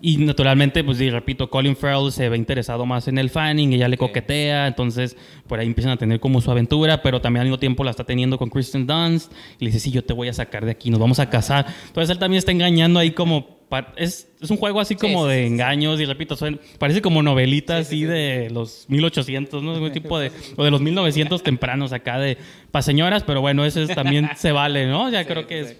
Y 0.00 0.16
naturalmente, 0.18 0.82
pues 0.82 1.00
y 1.00 1.10
repito, 1.10 1.50
Colin 1.50 1.76
Farrell 1.76 2.10
se 2.10 2.28
ve 2.28 2.36
interesado 2.36 2.86
más 2.86 3.08
en 3.08 3.18
el 3.18 3.28
Fanning, 3.30 3.72
ella 3.74 3.88
le 3.88 3.98
coquetea, 3.98 4.66
entonces 4.66 5.16
por 5.46 5.58
ahí 5.60 5.66
empiezan 5.66 5.92
a 5.92 5.96
tener 5.98 6.18
como 6.18 6.40
su 6.40 6.50
aventura, 6.50 7.02
pero 7.02 7.20
también 7.20 7.42
al 7.42 7.46
mismo 7.48 7.58
tiempo 7.58 7.84
la 7.84 7.90
está 7.90 8.04
teniendo 8.04 8.38
con 8.38 8.48
Kristen 8.48 8.86
Dunst 8.86 9.30
y 9.58 9.64
le 9.66 9.70
dice, 9.70 9.80
sí, 9.80 9.90
yo 9.90 10.02
te 10.02 10.12
voy 10.14 10.28
a 10.28 10.32
sacar 10.32 10.64
de 10.64 10.70
aquí, 10.70 10.88
nos 10.90 10.98
vamos 10.98 11.18
a 11.18 11.28
casar. 11.28 11.66
Entonces 11.86 12.10
él 12.10 12.18
también 12.18 12.38
está 12.38 12.52
engañando 12.52 12.98
ahí 13.00 13.10
como... 13.10 13.54
Es, 13.96 14.28
es 14.40 14.48
un 14.50 14.56
juego 14.58 14.78
así 14.80 14.94
como 14.94 15.24
sí, 15.24 15.30
de 15.32 15.40
sí, 15.40 15.46
engaños 15.52 16.00
y 16.00 16.04
repito, 16.04 16.36
suena- 16.36 16.58
parece 16.78 17.02
como 17.02 17.20
novelita 17.24 17.78
así 17.78 18.04
de 18.04 18.48
los 18.50 18.84
1800, 18.88 19.60
¿no? 19.60 19.72
Un 19.74 19.90
tipo 19.92 20.18
de... 20.20 20.30
O 20.56 20.62
de 20.64 20.70
los 20.70 20.80
1900 20.80 21.42
tempranos 21.42 21.92
acá 21.92 22.18
de... 22.20 22.38
Para 22.70 22.82
señoras, 22.82 23.24
pero 23.24 23.40
bueno, 23.40 23.64
eso 23.64 23.82
es- 23.82 23.92
también 23.94 24.30
se 24.36 24.52
vale, 24.52 24.86
¿no? 24.86 25.10
Ya 25.10 25.24
creo 25.26 25.46
que 25.48 25.60
es... 25.60 25.76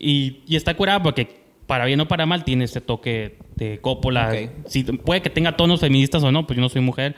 Y, 0.00 0.40
y 0.46 0.56
está 0.56 0.74
curada 0.74 1.02
porque, 1.02 1.42
para 1.66 1.84
bien 1.84 2.00
o 2.00 2.08
para 2.08 2.24
mal, 2.24 2.42
tiene 2.42 2.64
este 2.64 2.80
toque 2.80 3.36
de 3.56 3.80
Coppola. 3.80 4.30
Ok. 4.30 4.66
Si, 4.66 4.82
puede 4.84 5.20
que 5.20 5.28
tenga 5.30 5.56
tonos 5.56 5.80
feministas 5.80 6.22
o 6.24 6.32
no, 6.32 6.46
pues 6.46 6.56
yo 6.56 6.62
no 6.62 6.70
soy 6.70 6.80
mujer. 6.80 7.14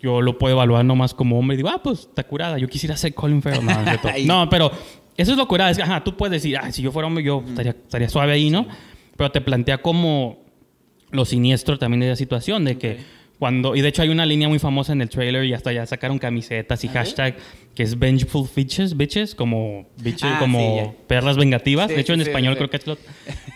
Yo 0.00 0.20
lo 0.20 0.36
puedo 0.36 0.54
evaluar 0.54 0.84
nomás 0.84 1.14
como 1.14 1.38
hombre 1.38 1.56
digo, 1.56 1.70
ah, 1.70 1.80
pues 1.82 2.00
está 2.00 2.24
curada. 2.24 2.58
Yo 2.58 2.68
quisiera 2.68 2.94
ser 2.96 3.14
Colin 3.14 3.40
Farrell. 3.40 3.64
No, 3.64 3.74
no, 4.44 4.50
pero 4.50 4.70
eso 5.16 5.32
es 5.32 5.38
lo 5.38 5.48
curada. 5.48 5.70
Es 5.70 5.78
que, 5.78 5.82
ajá, 5.82 6.04
tú 6.04 6.14
puedes 6.14 6.42
decir, 6.42 6.58
ah, 6.58 6.70
si 6.70 6.82
yo 6.82 6.92
fuera 6.92 7.08
hombre, 7.08 7.24
yo 7.24 7.42
estaría, 7.46 7.72
estaría 7.72 8.08
suave 8.10 8.32
ahí, 8.32 8.50
¿no? 8.50 8.66
Pero 9.16 9.30
te 9.30 9.40
plantea 9.40 9.78
como 9.80 10.44
lo 11.10 11.24
siniestro 11.24 11.78
también 11.78 12.00
de 12.00 12.08
la 12.08 12.16
situación, 12.16 12.64
de 12.64 12.76
que 12.76 12.90
Ok. 12.92 12.98
Cuando, 13.44 13.76
y 13.76 13.82
de 13.82 13.88
hecho 13.88 14.00
hay 14.00 14.08
una 14.08 14.24
línea 14.24 14.48
muy 14.48 14.58
famosa 14.58 14.94
en 14.94 15.02
el 15.02 15.10
trailer 15.10 15.44
y 15.44 15.52
hasta 15.52 15.70
ya 15.70 15.84
sacaron 15.84 16.18
camisetas 16.18 16.82
y 16.82 16.88
¿Ah, 16.88 16.92
hashtag 16.94 17.36
que 17.74 17.82
es 17.82 17.98
vengeful 17.98 18.48
bitches, 18.56 18.96
bitches, 18.96 19.34
como 19.34 19.86
bitches, 20.02 20.30
Ah, 20.32 20.38
como 20.38 20.58
sí, 20.58 20.76
ya. 20.76 20.92
perras 21.06 21.36
vengativas. 21.36 21.88
Sí, 21.88 21.94
de 21.94 22.00
hecho, 22.00 22.14
en 22.14 22.20
sí, 22.22 22.26
español 22.30 22.56
creo 22.56 22.70
que 22.70 22.78
es 22.78 22.86
lo... 22.86 22.96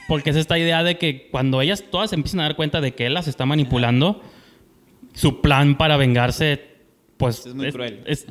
Porque 0.07 0.29
es 0.29 0.37
esta 0.37 0.59
idea 0.59 0.83
de 0.83 0.99
que 0.99 1.29
cuando 1.31 1.63
ellas 1.63 1.83
todas 1.91 2.13
empiezan 2.13 2.41
a 2.41 2.43
dar 2.43 2.55
cuenta 2.57 2.83
de 2.83 2.93
que 2.93 3.07
él 3.07 3.15
las 3.15 3.29
está 3.29 3.47
manipulando, 3.47 4.21
su 5.15 5.41
plan 5.41 5.79
para 5.79 5.97
vengarse, 5.97 6.61
pues... 7.17 7.47
Es 7.47 7.55
muy 7.55 7.73
cruel. 7.73 8.03
es- 8.05 8.27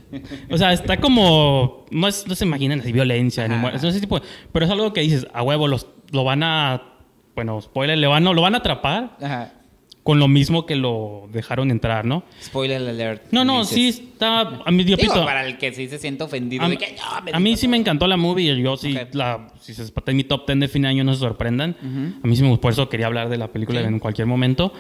o 0.52 0.58
sea, 0.60 0.74
está 0.74 0.98
como... 0.98 1.88
No, 1.90 2.08
es- 2.08 2.28
no 2.28 2.36
se 2.36 2.46
imaginan 2.46 2.82
así 2.82 2.92
violencia, 2.92 3.48
ni 3.48 3.56
muerte, 3.56 3.80
no 3.82 3.90
ese 3.90 4.00
tipo 4.00 4.22
Pero 4.54 4.64
es 4.66 4.72
algo 4.72 4.94
que 4.94 5.02
dices, 5.02 5.26
a 5.34 5.42
huevo, 5.42 5.68
los, 5.68 5.88
lo 6.12 6.24
van 6.24 6.44
a... 6.44 6.84
Bueno, 7.34 7.60
spoiler, 7.62 7.98
le 7.98 8.06
van, 8.06 8.24
no, 8.24 8.34
lo 8.36 8.44
van 8.44 8.54
a 8.54 8.60
atrapar 8.60 9.18
Ajá. 9.20 9.54
Con 10.08 10.20
lo 10.20 10.30
mismo 10.30 10.66
que 10.66 10.78
lo 10.78 11.28
dejaron 11.34 11.70
entrar, 11.70 12.06
¿no? 12.06 12.24
Spoiler 12.42 12.82
alert. 12.82 13.24
No, 13.32 13.44
no, 13.44 13.60
dices. 13.60 13.76
sí 13.76 13.88
está... 14.14 14.40
A 14.66 14.72
mí, 14.72 14.86
Digo, 14.86 15.26
para 15.26 15.46
el 15.46 15.58
que 15.58 15.74
sí 15.74 15.90
se 15.90 15.98
siente 16.00 16.24
ofendido. 16.24 16.64
a, 16.64 16.70
de 16.70 16.78
que, 16.78 16.96
"No, 16.96 17.22
me 17.26 17.32
a 17.34 17.40
mí 17.42 17.58
sí 17.58 17.68
me 17.68 17.76
todo". 17.76 17.82
encantó 17.82 18.08
la 18.08 18.16
movie 18.16 18.54
y 18.54 18.62
yo 18.64 18.78
sí, 18.78 18.96
Ok. 18.96 19.14
la, 19.16 19.50
si 19.60 19.74
se 19.74 19.84
está 19.84 20.10
en 20.12 20.16
mi 20.16 20.24
top 20.24 20.48
10 20.48 20.62
de 20.62 20.68
fin 20.70 20.84
de 20.84 20.88
año 20.88 21.04
no 21.04 21.14
se 21.14 21.20
sorprendan. 21.20 21.76
Ujú. 21.82 22.22
A 22.24 22.26
mí 22.28 22.36
sí 22.38 22.42
me 22.44 22.56
por 22.58 22.72
eso 22.72 22.88
quería 22.88 23.08
hablar 23.08 23.28
de 23.28 23.36
la 23.38 23.50
película 23.52 23.82
en 23.82 24.00
cualquier 24.00 24.28
momento. 24.28 24.72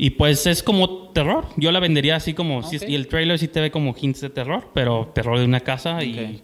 Y 0.00 0.10
pues 0.10 0.46
es 0.46 0.62
como 0.62 1.08
terror. 1.08 1.46
Yo 1.56 1.72
la 1.72 1.80
vendería 1.80 2.14
así 2.14 2.32
como... 2.32 2.62
sí, 2.62 2.76
Ok. 2.76 2.84
y 2.88 2.94
el 2.94 3.08
trailer 3.08 3.36
sí 3.36 3.48
te 3.48 3.60
ve 3.60 3.72
como 3.72 3.96
hints 4.00 4.20
de 4.20 4.30
terror, 4.30 4.68
pero 4.72 5.10
terror 5.12 5.40
de 5.40 5.44
una 5.44 5.58
casa 5.58 6.04
y, 6.04 6.40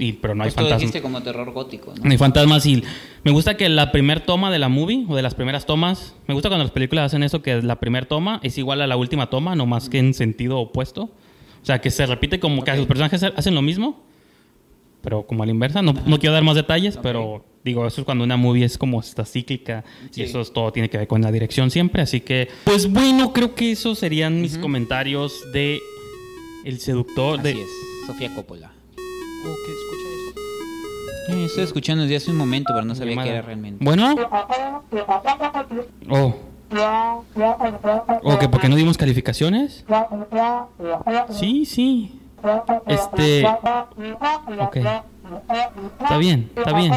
Y 0.00 0.12
pero 0.14 0.34
no 0.34 0.42
hay 0.44 0.48
Pues 0.48 0.56
lo 0.56 0.62
fantasmas. 0.62 0.80
dijiste 0.80 1.02
como 1.02 1.22
terror 1.22 1.52
gótico, 1.52 1.94
¿no? 2.02 2.10
Hay 2.10 2.18
fantasmas 2.18 2.66
y 2.66 2.82
me 3.24 3.30
gusta 3.32 3.56
que 3.56 3.68
la 3.68 3.92
primer 3.92 4.20
toma 4.20 4.50
de 4.50 4.58
la 4.58 4.68
movie 4.68 5.04
o 5.08 5.14
de 5.16 5.22
las 5.22 5.34
primeras 5.34 5.66
tomas, 5.66 6.14
me 6.26 6.34
gusta 6.34 6.48
cuando 6.48 6.64
las 6.64 6.72
películas 6.72 7.06
hacen 7.06 7.22
eso 7.22 7.42
que 7.42 7.62
la 7.62 7.76
primera 7.80 8.06
toma 8.06 8.40
es 8.42 8.58
igual 8.58 8.80
a 8.82 8.86
la 8.86 8.96
última 8.96 9.30
toma, 9.30 9.54
no 9.54 9.66
más 9.66 9.88
que 9.88 9.98
en 9.98 10.14
sentido 10.14 10.58
opuesto. 10.58 11.10
O 11.62 11.64
sea, 11.64 11.80
que 11.80 11.90
se 11.90 12.06
repite 12.06 12.40
como 12.40 12.62
que 12.64 12.74
los 12.76 12.86
personajes 12.86 13.22
hacen 13.22 13.54
lo 13.54 13.62
mismo, 13.62 14.02
pero 15.02 15.26
como 15.26 15.42
a 15.42 15.46
la 15.46 15.52
inversa. 15.52 15.82
No, 15.82 15.92
no 16.06 16.18
quiero 16.18 16.32
dar 16.32 16.42
más 16.42 16.56
detalles, 16.56 16.98
pero 17.02 17.44
digo, 17.64 17.86
eso 17.86 18.00
es 18.00 18.04
cuando 18.04 18.24
una 18.24 18.36
movie 18.36 18.64
es 18.64 18.78
como 18.78 19.00
esta 19.00 19.24
cíclica 19.24 19.84
Sí. 20.10 20.22
y 20.22 20.24
eso 20.24 20.40
es, 20.40 20.52
todo 20.52 20.72
tiene 20.72 20.88
que 20.88 20.98
ver 20.98 21.06
con 21.08 21.20
la 21.22 21.30
dirección 21.32 21.70
siempre. 21.70 22.02
Así 22.02 22.20
que, 22.20 22.48
pues 22.64 22.90
bueno, 22.90 23.32
creo 23.32 23.54
que 23.54 23.72
esos 23.72 23.98
serían 23.98 24.40
mis 24.40 24.54
Ujú. 24.54 24.62
comentarios 24.62 25.34
de 25.52 25.78
El 26.64 26.78
Seductor. 26.80 27.40
Así 27.40 27.54
de... 27.54 27.62
es. 27.62 27.68
Sofía 28.06 28.34
Coppola. 28.34 28.72
Oh, 29.44 29.54
¿qué 29.64 29.72
escucha 29.72 30.08
eso? 30.14 31.38
Eh, 31.38 31.44
estoy 31.44 31.64
escuchando 31.64 32.02
desde 32.02 32.16
hace 32.16 32.30
un 32.30 32.36
momento, 32.36 32.72
pero 32.74 32.84
no 32.84 32.94
sabía 32.94 33.12
Llamada. 33.12 33.28
qué 33.28 33.34
era 33.36 33.42
realmente. 33.42 33.84
Bueno. 33.84 34.14
Oh. 36.10 36.34
Que 38.38 38.48
porque 38.48 38.68
no 38.68 38.76
dimos 38.76 38.96
calificaciones. 38.96 39.84
Sí, 41.30 41.64
sí. 41.64 42.20
Este. 42.86 43.46
Ok. 43.46 44.76
Está 46.00 46.16
bien, 46.18 46.50
está 46.56 46.72
bien. 46.72 46.92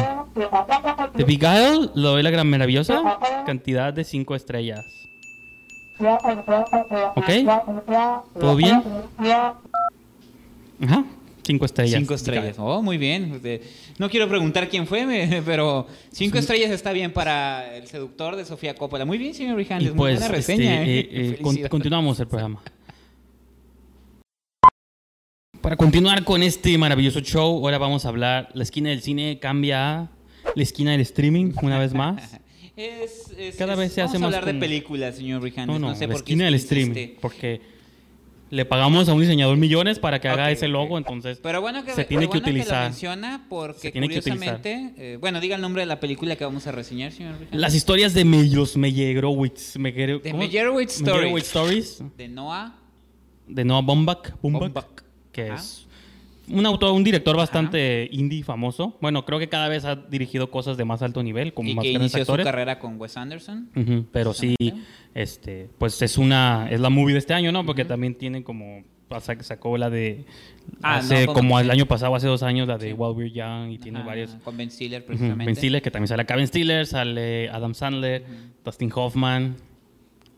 The 1.16 1.24
Beguile, 1.24 1.90
lo 1.94 2.10
doy 2.12 2.22
la 2.22 2.30
gran 2.30 2.48
maravillosa 2.48 3.18
cantidad 3.44 3.92
de 3.92 4.04
5 4.04 4.34
estrellas. 4.34 4.86
¿Ok? 7.14 7.28
¿Todo 8.38 8.56
bien? 8.56 8.82
Ajá, 10.84 11.04
5 11.44 11.64
estrellas. 11.64 11.98
Cinco 11.98 12.14
estrellas. 12.14 12.56
Oh, 12.58 12.82
muy 12.82 12.98
bien. 12.98 13.32
Este, 13.34 13.62
No 13.98 14.08
quiero 14.08 14.28
preguntar 14.28 14.68
quién 14.68 14.86
fue, 14.86 15.42
pero 15.44 15.86
cinco 16.12 16.38
estrellas 16.38 16.70
está 16.70 16.92
bien 16.92 17.12
para 17.12 17.76
el 17.76 17.86
seductor 17.86 18.36
de 18.36 18.44
Sofía 18.44 18.74
Coppola. 18.74 19.04
Muy 19.04 19.18
bien, 19.18 19.34
señor 19.34 19.56
Rijandes. 19.56 19.90
muy 19.90 19.98
pues, 19.98 20.20
buena 20.20 20.36
este, 20.38 20.52
reseña. 20.54 20.82
eh, 20.84 21.00
¿eh? 21.00 21.08
eh, 21.10 21.38
con- 21.42 21.56
continuamos 21.68 22.20
el 22.20 22.28
programa. 22.28 22.62
Para 25.60 25.76
continuar 25.76 26.24
con 26.24 26.42
este 26.42 26.76
maravilloso 26.76 27.20
show, 27.20 27.58
ahora 27.64 27.78
vamos 27.78 28.04
a 28.04 28.08
hablar. 28.08 28.48
La 28.54 28.62
esquina 28.64 28.90
del 28.90 29.00
cine 29.02 29.38
cambia 29.40 30.00
a 30.00 30.10
la 30.56 30.62
esquina 30.62 30.92
del 30.92 31.00
streaming 31.02 31.52
una 31.62 31.78
vez 31.78 31.94
más. 31.94 32.38
Es- 32.74 33.30
es- 33.36 33.56
Cada 33.56 33.74
es- 33.74 33.78
vez 33.78 33.92
se 33.92 34.00
vamos 34.00 34.10
hace 34.12 34.16
a 34.16 34.20
más 34.26 34.34
hablar 34.34 34.54
de 34.54 34.58
películas, 34.58 35.16
señor 35.16 35.42
Rijandes. 35.42 35.74
No, 35.74 35.78
No, 35.78 35.88
no, 35.92 35.94
sé 35.94 36.06
la 36.06 36.14
por 36.14 36.24
qué 36.24 36.32
esquina 36.32 36.46
del 36.46 36.54
streaming. 36.54 37.08
Porque 37.20 37.60
le 38.52 38.66
pagamos 38.66 39.08
a 39.08 39.14
un 39.14 39.20
diseñador 39.22 39.56
millones 39.56 39.98
para 39.98 40.20
que 40.20 40.28
haga 40.28 40.50
ese 40.50 40.68
logo, 40.68 40.98
entonces 40.98 41.40
Pero 41.42 41.62
bueno 41.62 41.84
que, 41.84 41.92
se 41.92 42.04
tiene 42.04 42.26
pero 42.28 42.32
que 42.32 42.38
bueno 42.40 42.46
lo 42.46 42.52
utilizar. 42.52 42.84
menciona 42.90 43.46
porque 43.48 43.90
tiene 43.90 44.08
curiosamente, 44.08 44.92
eh, 44.98 45.16
bueno, 45.18 45.40
diga 45.40 45.56
el 45.56 45.62
nombre 45.62 45.80
de 45.82 45.86
la 45.86 45.98
película 46.00 46.36
que 46.36 46.44
vamos 46.44 46.66
a 46.66 46.72
reseñar, 46.72 47.12
señor 47.12 47.32
Rijandes. 47.32 47.58
Las 47.60 47.74
historias 47.74 48.12
de 48.12 48.26
Mellos 48.26 48.76
Meyerowitz. 48.76 49.76
Meyer- 49.78 50.20
De 50.20 50.30
¿cómo? 50.32 50.42
Meyerowitz 50.42 50.96
Stories. 51.00 51.44
Stories. 51.46 52.02
De 52.18 52.28
Noah 52.28 52.74
De 53.48 53.64
Noah 53.64 53.80
Baumbach. 53.80 54.32
Baumbach, 54.42 54.60
Baumbach. 54.72 55.02
Que 55.32 55.48
es 55.48 55.86
un 56.48 56.66
autor, 56.66 56.92
un 56.92 57.04
director 57.04 57.36
bastante 57.36 58.08
indie 58.12 58.42
famoso. 58.42 58.96
Bueno, 59.00 59.24
creo 59.24 59.38
que 59.38 59.48
cada 59.48 59.68
vez 59.68 59.84
ha 59.84 59.96
dirigido 59.96 60.50
cosas 60.50 60.76
de 60.76 60.84
más 60.84 61.02
alto 61.02 61.22
nivel, 61.22 61.54
como 61.54 61.68
y 61.70 61.74
más 61.74 61.82
que 61.84 61.92
inició 61.92 62.18
su 62.24 62.32
actores. 62.32 62.44
carrera 62.46 62.78
con 62.78 63.00
Wes 63.00 63.16
Anderson. 63.16 63.68
Pero 64.12 64.32
sí, 64.34 64.56
este, 65.14 65.68
pues 65.78 66.00
es 66.02 66.18
una, 66.18 66.68
es 66.70 66.80
la 66.80 66.90
movie 66.90 67.12
de 67.14 67.18
este 67.18 67.34
año, 67.34 67.52
¿no? 67.52 67.64
Porque 67.64 67.84
también 67.84 68.14
tiene 68.16 68.42
como, 68.42 68.82
sa- 69.20 69.42
sacó 69.42 69.76
la 69.78 69.88
de, 69.90 70.24
Ah, 70.82 70.96
hace 70.98 71.26
no, 71.26 71.32
como 71.34 71.58
el 71.60 71.70
año 71.70 71.86
pasado, 71.86 72.14
hace 72.14 72.26
dos 72.28 72.42
años, 72.42 72.66
la 72.68 72.78
de 72.78 72.92
While 72.94 73.14
We're 73.14 73.30
Young, 73.32 73.70
y 73.72 73.78
tiene 73.78 73.98
Ajá, 73.98 74.06
varios. 74.08 74.30
Con 74.44 74.56
Ben 74.56 74.70
Stiller, 74.70 75.04
precisamente. 75.04 75.44
Ben 75.44 75.56
Stiller, 75.56 75.82
que 75.82 75.90
también 75.90 76.08
sale 76.08 76.22
acá 76.22 76.36
Ben 76.36 76.46
Stiller, 76.46 76.86
sale 76.86 77.48
Adam 77.50 77.74
Sandler, 77.74 78.24
Dustin 78.64 78.90
Hoffman 78.94 79.56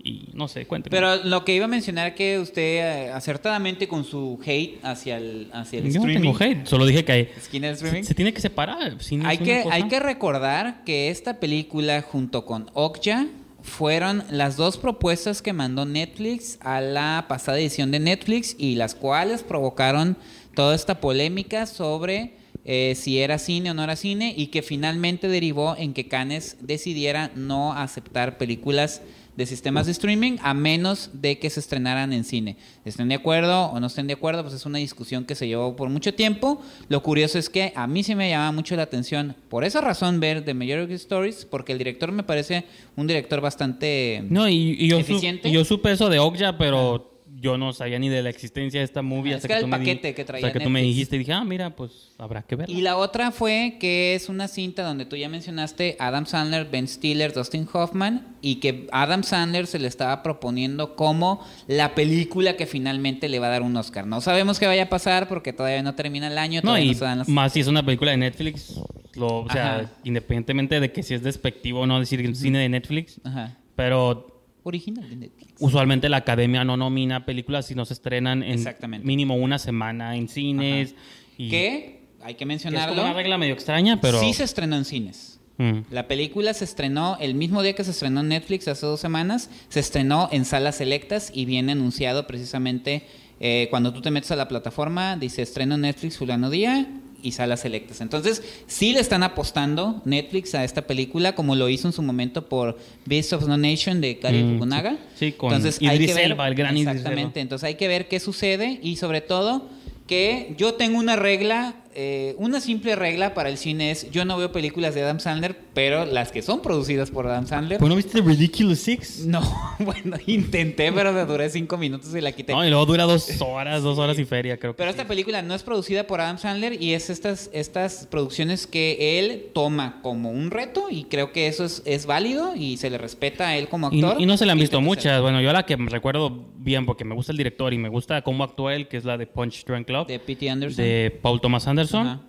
Y 0.07 0.29
no 0.35 0.49
sé, 0.49 0.67
cuénteme. 0.67 0.91
Pero 0.95 1.25
lo 1.25 1.47
que 1.47 1.55
iba 1.55 1.65
a 1.65 1.69
mencionar 1.69 2.15
que 2.15 2.39
usted 2.39 3.07
eh, 3.07 3.11
acertadamente 3.11 3.89
con 3.89 4.05
su 4.05 4.39
hate 4.45 4.79
hacia 4.85 5.17
el, 5.17 5.49
hacia 5.53 5.79
el 5.79 5.91
Yo 5.91 6.01
no 6.01 6.13
tengo 6.13 6.37
hate, 6.39 6.67
solo 6.67 6.85
dije 6.85 7.07
que 7.07 7.13
hay- 7.13 7.29
se, 7.41 8.15
tiene 8.15 8.35
que 8.35 8.41
separar. 8.43 9.03
si 9.03 9.17
no 9.17 9.27
Hay 9.27 9.39
que, 9.39 9.63
cosa- 9.63 9.75
hay 9.75 9.85
que 9.89 10.01
recordar 10.01 10.85
que 10.85 11.09
esta 11.09 11.41
película 11.41 12.03
junto 12.03 12.45
con 12.45 12.71
Okja 12.75 13.27
fueron 13.63 14.25
las 14.31 14.57
dos 14.59 14.77
propuestas 14.77 15.41
que 15.41 15.55
mandó 15.55 15.87
Netflix 15.87 16.59
a 16.61 16.83
la 16.83 17.25
pasada 17.27 17.59
edición 17.59 17.91
de 17.91 17.99
Netflix 17.99 18.55
y 18.59 18.75
las 18.75 18.95
cuales 18.95 19.43
provocaron 19.43 20.19
toda 20.55 20.75
esta 20.75 21.01
polémica 21.01 21.65
sobre 21.65 22.35
eh, 22.67 22.95
si 22.95 23.21
era 23.21 23.39
cine 23.39 23.71
o 23.71 23.75
no 23.75 23.83
era 23.83 23.97
cine 23.97 24.35
y 24.37 24.49
que 24.49 24.61
finalmente 24.63 25.29
derivó 25.29 25.77
en 25.79 25.95
que 25.95 26.09
Cannes 26.09 26.59
decidiera 26.61 27.31
no 27.35 27.73
aceptar 27.73 28.37
películas 28.37 29.01
de 29.37 29.47
sistemas 29.47 29.87
de 29.87 29.93
streaming 29.93 30.37
a 30.43 30.55
menos 30.55 31.11
de 31.13 31.39
que 31.39 31.51
se 31.51 31.61
estrenaran 31.61 32.13
en 32.13 32.25
cine. 32.25 32.57
¿Estén 32.85 33.09
de 33.09 33.17
acuerdo 33.17 33.67
o 33.67 33.81
no 33.81 33.87
estén 33.89 34.07
de 34.07 34.13
acuerdo? 34.15 34.43
Pues 34.43 34.55
es 34.55 34.65
una 34.67 34.79
discusión 34.79 35.25
que 35.25 35.35
se 35.35 35.49
llevó 35.49 35.75
por 35.77 35.89
mucho 35.89 36.15
tiempo. 36.15 36.63
Lo 36.89 37.03
curioso 37.03 37.39
es 37.39 37.49
que 37.51 37.73
a 37.75 37.87
mí 37.87 38.03
sí 38.05 38.15
me 38.15 38.29
llama 38.31 38.53
mucho 38.53 38.77
la 38.77 38.83
atención 38.83 39.35
por 39.49 39.65
esa 39.65 39.81
razón 39.81 40.21
ver 40.21 40.45
The 40.45 40.55
Majority 40.55 40.95
Stories, 40.95 41.45
porque 41.45 41.73
el 41.73 41.79
director 41.79 42.13
me 42.13 42.23
parece 42.23 42.65
un 42.97 43.07
director 43.07 43.41
bastante... 43.41 44.23
No, 44.29 44.49
y, 44.49 44.77
y 44.79 44.89
yo, 44.89 44.97
su- 44.97 45.03
eficiente. 45.13 45.49
y 45.49 45.53
yo 45.53 45.65
supe 45.65 45.91
eso 45.93 46.09
de 46.09 46.19
Okja, 46.21 46.57
pero 46.59 47.14
yo 47.45 47.59
no 47.59 47.75
sabía 47.75 47.99
ni 47.99 48.09
de 48.09 48.23
la 48.23 48.31
existencia 48.31 48.81
de 48.81 48.85
esta 48.85 49.03
movie 49.03 49.35
Ah, 49.35 49.37
hasta 49.37 49.47
es 49.47 49.49
que 49.49 49.53
era 49.53 49.61
tú 49.61 49.67
el 49.67 49.71
me 49.71 49.77
paquete 49.79 50.15
que 50.15 50.25
traía 50.25 50.47
hasta 50.47 50.59
que 50.59 50.65
tú 50.65 50.71
me 50.71 50.81
dijiste 50.81 51.17
y 51.17 51.19
dije, 51.19 51.33
ah, 51.35 51.45
mira, 51.45 51.77
pues 51.77 51.91
habrá 52.17 52.41
que 52.43 52.57
verla. 52.57 52.75
Y 52.75 52.81
la 52.81 52.97
otra 52.97 53.31
fue 53.33 53.77
que 53.79 54.15
es 54.15 54.31
una 54.31 54.49
cinta 54.49 54.83
donde 54.83 55.05
tú 55.05 55.15
ya 55.17 55.29
mencionaste 55.29 55.97
Adam 56.01 56.25
Sandler, 56.25 56.65
Ben 56.71 56.89
Stiller, 56.89 57.35
Dustin 57.35 57.69
Hoffman 57.71 58.35
y 58.41 58.57
que 58.57 58.87
Adam 58.93 59.23
Sandler 59.25 59.67
se 59.67 59.79
le 59.79 59.89
estaba 59.89 60.23
proponiendo 60.23 60.97
como 60.97 61.45
la 61.69 61.95
película 61.95 62.57
que 62.57 62.65
finalmente 62.67 63.29
le 63.29 63.39
va 63.39 63.49
a 63.49 63.51
dar 63.51 63.63
un 63.63 63.77
Oscar. 63.77 64.07
No 64.07 64.23
sabemos 64.23 64.59
qué 64.59 64.67
vaya 64.67 64.85
a 64.85 64.89
pasar 64.89 65.29
porque 65.29 65.53
todavía 65.53 65.83
no 65.83 65.95
termina 65.95 66.29
el 66.29 66.39
año, 66.39 66.61
No, 66.63 66.71
todavía 66.71 66.87
y 66.87 66.93
no 66.93 66.99
se 66.99 67.05
dan 67.05 67.19
las- 67.19 67.29
más 67.29 67.53
si 67.53 67.61
es 67.61 67.67
una 67.67 67.85
película 67.85 68.11
de 68.13 68.17
Netflix, 68.17 68.81
lo, 69.17 69.41
o 69.43 69.51
sea, 69.51 69.77
Ajá. 69.81 69.91
independientemente 70.05 70.81
de 70.81 70.91
que 70.93 71.03
si 71.03 71.13
es 71.13 71.23
despectivo 71.23 71.81
o 71.81 71.87
no 71.87 72.01
decir 72.01 72.35
cine 72.35 72.59
de 72.59 72.69
Netflix, 72.71 73.21
Ajá. 73.23 73.57
pero 73.77 74.34
Original 74.65 75.09
de 75.09 75.17
Netflix. 75.17 75.55
usualmente 75.61 76.09
la 76.09 76.17
academia 76.19 76.65
no 76.65 76.77
nomina 76.77 77.25
películas 77.25 77.67
si 77.67 77.75
no 77.75 77.85
se 77.85 77.95
estrenan 77.95 78.43
en 78.43 78.53
Exactamente. 78.55 79.07
mínimo 79.07 79.37
una 79.37 79.59
semana 79.59 80.17
en 80.17 80.29
cines. 80.29 80.95
Y 81.39 81.51
Que 81.51 82.01
hay 82.23 82.35
que 82.35 82.45
es 82.45 82.49
mencionarlo. 82.49 82.95
como 82.97 83.07
una 83.07 83.15
regla 83.15 83.39
medio 83.39 83.55
extraña, 83.55 84.01
pero... 84.01 84.21
Sí 84.21 84.33
se 84.33 84.45
estrenó 84.45 84.77
en 84.77 84.85
cines. 84.85 85.39
Mm. 85.59 85.81
La 85.91 86.09
película 86.09 86.53
se 86.55 86.65
estrenó 86.65 87.17
el 87.21 87.35
mismo 87.35 87.63
día 87.63 87.75
que 87.75 87.85
se 87.85 87.93
estrenó 87.93 88.21
en 88.21 88.29
Netflix 88.29 88.67
hace 88.67 88.87
dos 88.87 89.01
semanas. 89.01 89.51
Se 89.69 89.81
estrenó 89.81 90.29
en 90.33 90.45
salas 90.45 90.77
selectas 90.77 91.31
y 91.33 91.45
viene 91.45 91.73
anunciado 91.73 92.27
precisamente 92.27 93.05
eh, 93.41 93.69
cuando 93.71 93.93
tú 93.93 94.01
te 94.01 94.11
metes 94.11 94.31
a 94.31 94.37
la 94.37 94.49
plataforma, 94.49 95.17
dice 95.17 95.43
estreno 95.43 95.75
en 95.75 95.83
Netflix 95.83 96.17
fulano 96.19 96.51
día 96.51 96.89
y 97.25 97.33
salas 97.33 97.61
selectas. 97.61 98.01
Entonces, 98.01 98.43
sí 98.69 98.93
le 98.93 99.01
están 99.01 99.23
apostando 99.25 100.03
Netflix 100.05 100.55
a 100.55 100.63
esta 100.63 100.83
película, 100.87 101.35
como 101.35 101.57
lo 101.57 101.69
hizo 101.69 101.89
en 101.89 101.93
su 101.93 102.03
momento 102.03 102.49
por 102.49 102.77
Beast 103.07 103.33
of 103.33 103.49
No 103.49 103.57
Nation 103.57 104.01
de 104.01 104.19
Kari 104.19 104.43
Mm, 104.45 104.53
Fukunaga. 104.55 104.91
sí. 105.17 105.27
Sí, 105.27 105.33
con 105.33 105.53
Entonces, 105.53 105.81
Idris 105.83 106.09
que 106.09 106.15
ver- 106.15 106.25
Elba, 106.33 106.47
el 106.47 106.55
gran 106.55 106.77
Idris 106.77 106.83
Elba. 106.89 106.93
Exactamente. 106.99 107.41
Entonces 107.41 107.65
hay 107.67 107.75
que 107.77 107.89
ver 107.89 108.07
qué 108.09 108.21
sucede 108.21 108.79
y 108.83 108.97
sobre 108.97 109.21
todo 109.23 109.69
que 110.07 110.55
yo 110.59 110.75
tengo 110.75 110.99
una 110.99 111.17
regla, 111.17 111.77
eh, 111.95 112.35
una 112.39 112.61
simple 112.61 112.97
regla 112.97 113.35
para 113.35 113.49
el 113.49 113.57
cine 113.59 113.91
es, 113.91 114.11
yo 114.11 114.25
no 114.25 114.37
veo 114.37 114.53
películas 114.53 114.95
de 114.95 115.03
Adam 115.03 115.21
Sandler, 115.21 115.57
pero 115.75 116.05
las 116.05 116.33
que 116.33 116.43
son 116.43 116.61
producidas 116.61 117.11
por 117.11 117.27
Adam 117.27 117.47
Sandler, 117.47 117.79
¿Pues 117.79 117.89
no 117.89 117.97
viste 117.97 118.21
Ridiculous 118.21 118.79
Six? 118.81 119.27
no, 119.27 119.41
bueno, 119.79 120.17
intenté, 120.27 120.93
pero 120.93 121.27
duré 121.27 121.49
cinco 121.51 121.77
minutos 121.79 122.15
y 122.15 122.21
la 122.21 122.33
quité. 122.33 122.53
No, 122.53 122.65
y 122.65 122.69
luego 122.71 122.87
dura 122.87 123.05
dos 123.05 123.41
horas, 123.41 123.83
dos 123.83 123.99
horas 123.99 124.19
y 124.19 124.25
feria, 124.25 124.57
creo 124.57 124.73
que 124.73 124.79
Pero 124.79 124.91
sí. 124.91 124.97
esta 124.99 125.09
película 125.09 125.43
no 125.43 125.55
es 125.55 125.63
producida 125.63 126.07
por 126.07 126.21
Adam 126.21 126.39
Sandler 126.39 126.81
y 126.83 126.95
es 126.95 127.11
estas, 127.11 127.51
estas 127.53 128.07
producciones 128.11 128.67
que 128.67 129.19
él 129.19 129.47
toma 129.55 130.01
como 130.03 130.31
un 130.31 130.51
reto 130.51 130.89
y 130.91 131.05
creo 131.05 131.33
que 131.33 131.47
eso 131.47 131.65
es, 131.65 131.83
es 131.85 132.07
válido 132.07 132.55
y 132.57 132.77
se 132.77 132.91
le 132.91 132.99
respeta 132.99 133.49
a 133.49 133.57
él 133.57 133.69
como 133.69 133.87
actor. 133.89 134.17
y 134.21 134.27
no 134.27 134.37
se 134.37 134.47
le 134.47 134.53
han 134.53 134.59
visto 134.59 134.81
muchas. 134.81 135.21
Bueno, 135.23 135.41
yo 135.41 135.53
la 135.53 135.65
que 135.65 135.77
me 135.77 135.91
recuerdo 135.91 136.45
bien 136.57 136.87
porque 136.87 137.05
me 137.05 137.15
gusta 137.15 137.33
el 137.33 137.39
director 137.39 137.73
y 137.73 137.79
me 137.79 137.89
gusta 137.89 138.23
cómo 138.23 138.43
actúa 138.45 138.75
él, 138.75 138.89
que 138.89 138.97
es 138.97 139.05
la 139.05 139.19
de 139.19 139.27
Punch 139.27 139.65
Drunk 139.65 139.89
Love, 139.91 140.09
De 140.09 140.19
P.T. 140.19 140.49
Anderson. 140.51 140.85
de 140.85 141.19
Paul 141.23 141.41
Thomas 141.41 141.67
Anderson, 141.67 141.84
Ajá. 141.93 142.21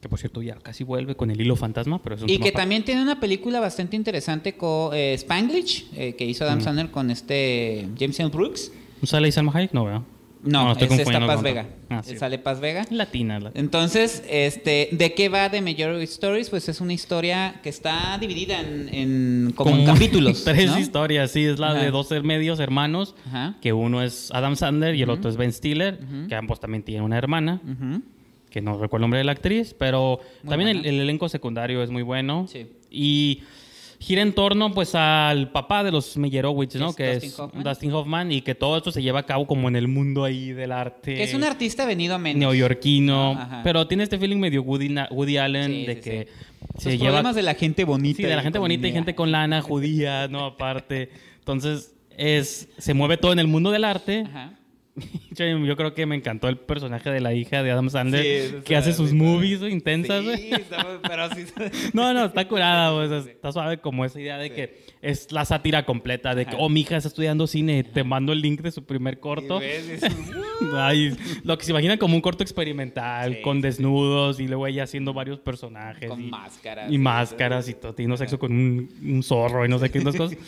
que 0.00 0.08
por 0.08 0.18
cierto 0.18 0.42
ya 0.42 0.56
casi 0.56 0.82
vuelve 0.82 1.14
con 1.14 1.30
el 1.30 1.40
hilo 1.40 1.54
fantasma, 1.54 2.02
pero 2.02 2.16
es 2.16 2.22
un 2.22 2.30
Y 2.30 2.38
que 2.38 2.50
también 2.50 2.84
tiene 2.84 3.02
una 3.02 3.20
película 3.20 3.60
bastante 3.60 3.94
interesante 3.96 4.54
con 4.56 4.92
eh, 4.94 5.14
Spanglish, 5.14 5.86
eh, 5.94 6.14
que 6.16 6.24
hizo 6.24 6.44
Adam 6.44 6.58
Mm. 6.58 6.62
Sandler 6.62 6.90
con 6.90 7.10
este 7.10 7.88
James 7.98 8.18
L. 8.18 8.30
Brooks. 8.30 8.72
¿No 9.00 9.06
sale 9.06 9.26
ahí 9.26 9.32
Salma 9.32 9.52
Hayek? 9.54 9.72
No, 9.72 9.84
¿verdad? 9.84 10.02
No, 10.44 10.72
estoy 10.72 10.88
es 10.88 10.98
esta 11.06 11.24
Paz 11.24 11.40
Vega. 11.40 11.66
Ah, 11.88 12.02
sí. 12.04 12.16
Sale 12.18 12.36
Paz 12.40 12.58
Vega. 12.58 12.84
Latina. 12.90 13.38
la- 13.38 13.52
Entonces, 13.54 14.24
este, 14.28 14.88
¿de 14.90 15.14
qué 15.14 15.28
va 15.28 15.48
The 15.48 15.62
Majority 15.62 16.02
Stories? 16.02 16.50
Pues 16.50 16.68
es 16.68 16.80
una 16.80 16.92
historia 16.92 17.60
que 17.62 17.68
está 17.68 18.18
dividida 18.20 18.60
en, 18.60 18.88
en- 18.92 19.52
como, 19.54 19.70
en 19.76 19.86
capítulos. 19.86 20.42
Tres 20.44 20.68
¿no? 20.72 20.80
historias, 20.80 21.30
sí, 21.30 21.44
es 21.44 21.60
la 21.60 21.70
Ajá. 21.70 21.78
de 21.80 21.92
dos 21.92 22.10
medios 22.24 22.58
hermanos, 22.58 23.14
Ajá. 23.28 23.54
que 23.60 23.72
uno 23.72 24.02
es 24.02 24.32
Adam 24.32 24.56
Sandler 24.56 24.96
y 24.96 25.02
el 25.02 25.10
Ujú. 25.10 25.18
otro 25.18 25.30
es 25.30 25.36
Ben 25.36 25.52
Stiller, 25.52 26.00
Ujú. 26.02 26.26
que 26.28 26.34
ambos 26.34 26.58
también 26.58 26.82
tienen 26.82 27.04
una 27.04 27.18
hermana, 27.18 27.60
Ujú. 27.62 28.02
Que 28.52 28.60
no 28.60 28.74
recuerdo 28.78 28.98
el 28.98 29.02
nombre 29.02 29.18
de 29.18 29.24
la 29.24 29.32
actriz, 29.32 29.74
pero 29.76 30.20
Muy 30.42 30.50
también 30.50 30.68
el, 30.76 30.86
el 30.86 31.00
elenco 31.00 31.28
secundario 31.28 31.82
es 31.82 31.90
muy 31.90 32.02
bueno. 32.02 32.46
Sí. 32.48 32.66
Y 32.90 33.42
gira 33.98 34.20
en 34.22 34.32
torno 34.34 34.72
pues 34.72 34.94
al 34.94 35.50
papá 35.52 35.82
de 35.84 35.92
los 35.92 36.16
Meyerowitz, 36.16 36.74
¿no? 36.74 36.90
Es 36.90 36.96
que 36.96 37.12
Dustin 37.14 37.28
es 37.30 37.38
Hoffman. 37.38 37.64
Dustin 37.64 37.92
Hoffman 37.92 38.32
y 38.32 38.42
que 38.42 38.54
todo 38.54 38.76
esto 38.76 38.90
se 38.92 39.00
lleva 39.02 39.20
a 39.20 39.26
cabo 39.26 39.46
como 39.46 39.68
en 39.68 39.76
el 39.76 39.88
mundo 39.88 40.24
ahí 40.24 40.52
del 40.52 40.72
arte. 40.72 41.14
Que 41.14 41.22
es 41.22 41.34
un 41.34 41.44
artista 41.44 41.86
venido 41.86 42.14
a 42.14 42.18
menos. 42.18 42.40
neoyorquino, 42.40 43.32
Ajá. 43.32 43.60
pero 43.64 43.86
tiene 43.86 44.02
este 44.02 44.18
feeling 44.18 44.38
medio 44.38 44.62
Woody, 44.62 44.94
Woody 45.10 45.36
Allen 45.38 45.70
Sí, 45.70 45.86
de 45.86 45.94
sí, 45.94 46.00
que 46.00 46.28
Los 46.74 46.82
se 46.82 46.90
lleva 46.98 47.04
problemas 47.10 47.36
de 47.36 47.42
la 47.42 47.54
gente 47.54 47.84
bonita. 47.84 48.16
Sí, 48.18 48.22
de 48.24 48.34
la 48.34 48.40
y 48.40 48.44
gente 48.44 48.58
bonita 48.58 48.80
y 48.80 48.90
dinero. 48.90 48.94
gente 49.04 49.14
con 49.14 49.30
lana, 49.32 49.62
judía, 49.62 50.28
¿no? 50.28 50.44
Aparte. 50.46 51.08
Entonces, 51.38 51.94
es, 52.16 52.68
se 52.78 52.92
mueve 52.94 53.16
todo 53.16 53.32
en 53.32 53.38
el 53.38 53.46
mundo 53.46 53.70
del 53.70 53.84
arte. 53.84 54.24
Ajá. 54.28 54.52
Yo, 55.34 55.76
creo 55.76 55.94
que 55.94 56.04
me 56.04 56.16
encantó 56.16 56.48
el 56.48 56.58
personaje 56.58 57.10
de 57.10 57.20
la 57.20 57.32
hija 57.32 57.62
de 57.62 57.70
Adam 57.70 57.88
Sandler, 57.88 58.48
Sí, 58.50 58.54
que 58.64 58.76
hace 58.76 58.92
sus 58.92 59.12
movies 59.14 59.62
intensas. 59.62 60.22
Sí, 60.36 60.50
está- 60.52 61.00
pero 61.02 61.30
sí. 61.34 61.46
No, 61.94 62.12
no, 62.12 62.26
está 62.26 62.46
curada, 62.46 62.90
güey, 62.92 63.06
o 63.06 63.22
sea, 63.22 63.32
está 63.32 63.52
suave 63.52 63.78
como 63.78 64.04
esa 64.04 64.20
idea 64.20 64.36
de 64.36 64.48
Sí. 64.48 64.54
que 64.54 64.82
es 65.00 65.32
la 65.32 65.44
sátira 65.44 65.84
completa, 65.86 66.34
de 66.34 66.44
que, 66.44 66.56
oh, 66.58 66.68
mi 66.68 66.82
hija 66.82 66.96
está 66.96 67.08
estudiando 67.08 67.46
cine, 67.46 67.84
te 67.84 68.04
mando 68.04 68.32
el 68.32 68.42
link 68.42 68.60
de 68.60 68.70
su 68.70 68.84
primer 68.84 69.18
corto. 69.18 69.60
Ay, 70.74 71.16
lo 71.42 71.56
que 71.58 71.64
se 71.64 71.70
imaginan 71.72 71.98
como 71.98 72.14
un 72.14 72.20
corto 72.20 72.42
experimental, 72.42 73.40
con 73.40 73.60
desnudos 73.60 74.40
y 74.40 74.46
luego 74.46 74.66
ella 74.66 74.84
haciendo 74.84 75.12
varios 75.14 75.40
personajes. 75.40 76.08
Con 76.08 76.22
y, 76.22 76.30
máscaras. 76.30 76.92
Y 76.92 76.98
máscaras 76.98 77.68
y 77.68 77.74
todo, 77.74 77.94
teniendo 77.94 78.16
sexo 78.16 78.38
con 78.38 78.52
un, 78.52 78.88
un 79.02 79.22
zorro 79.22 79.64
y 79.64 79.68
no 79.68 79.78
sé 79.78 79.90
qué 79.90 80.00
otras 80.00 80.16
cosas. 80.16 80.38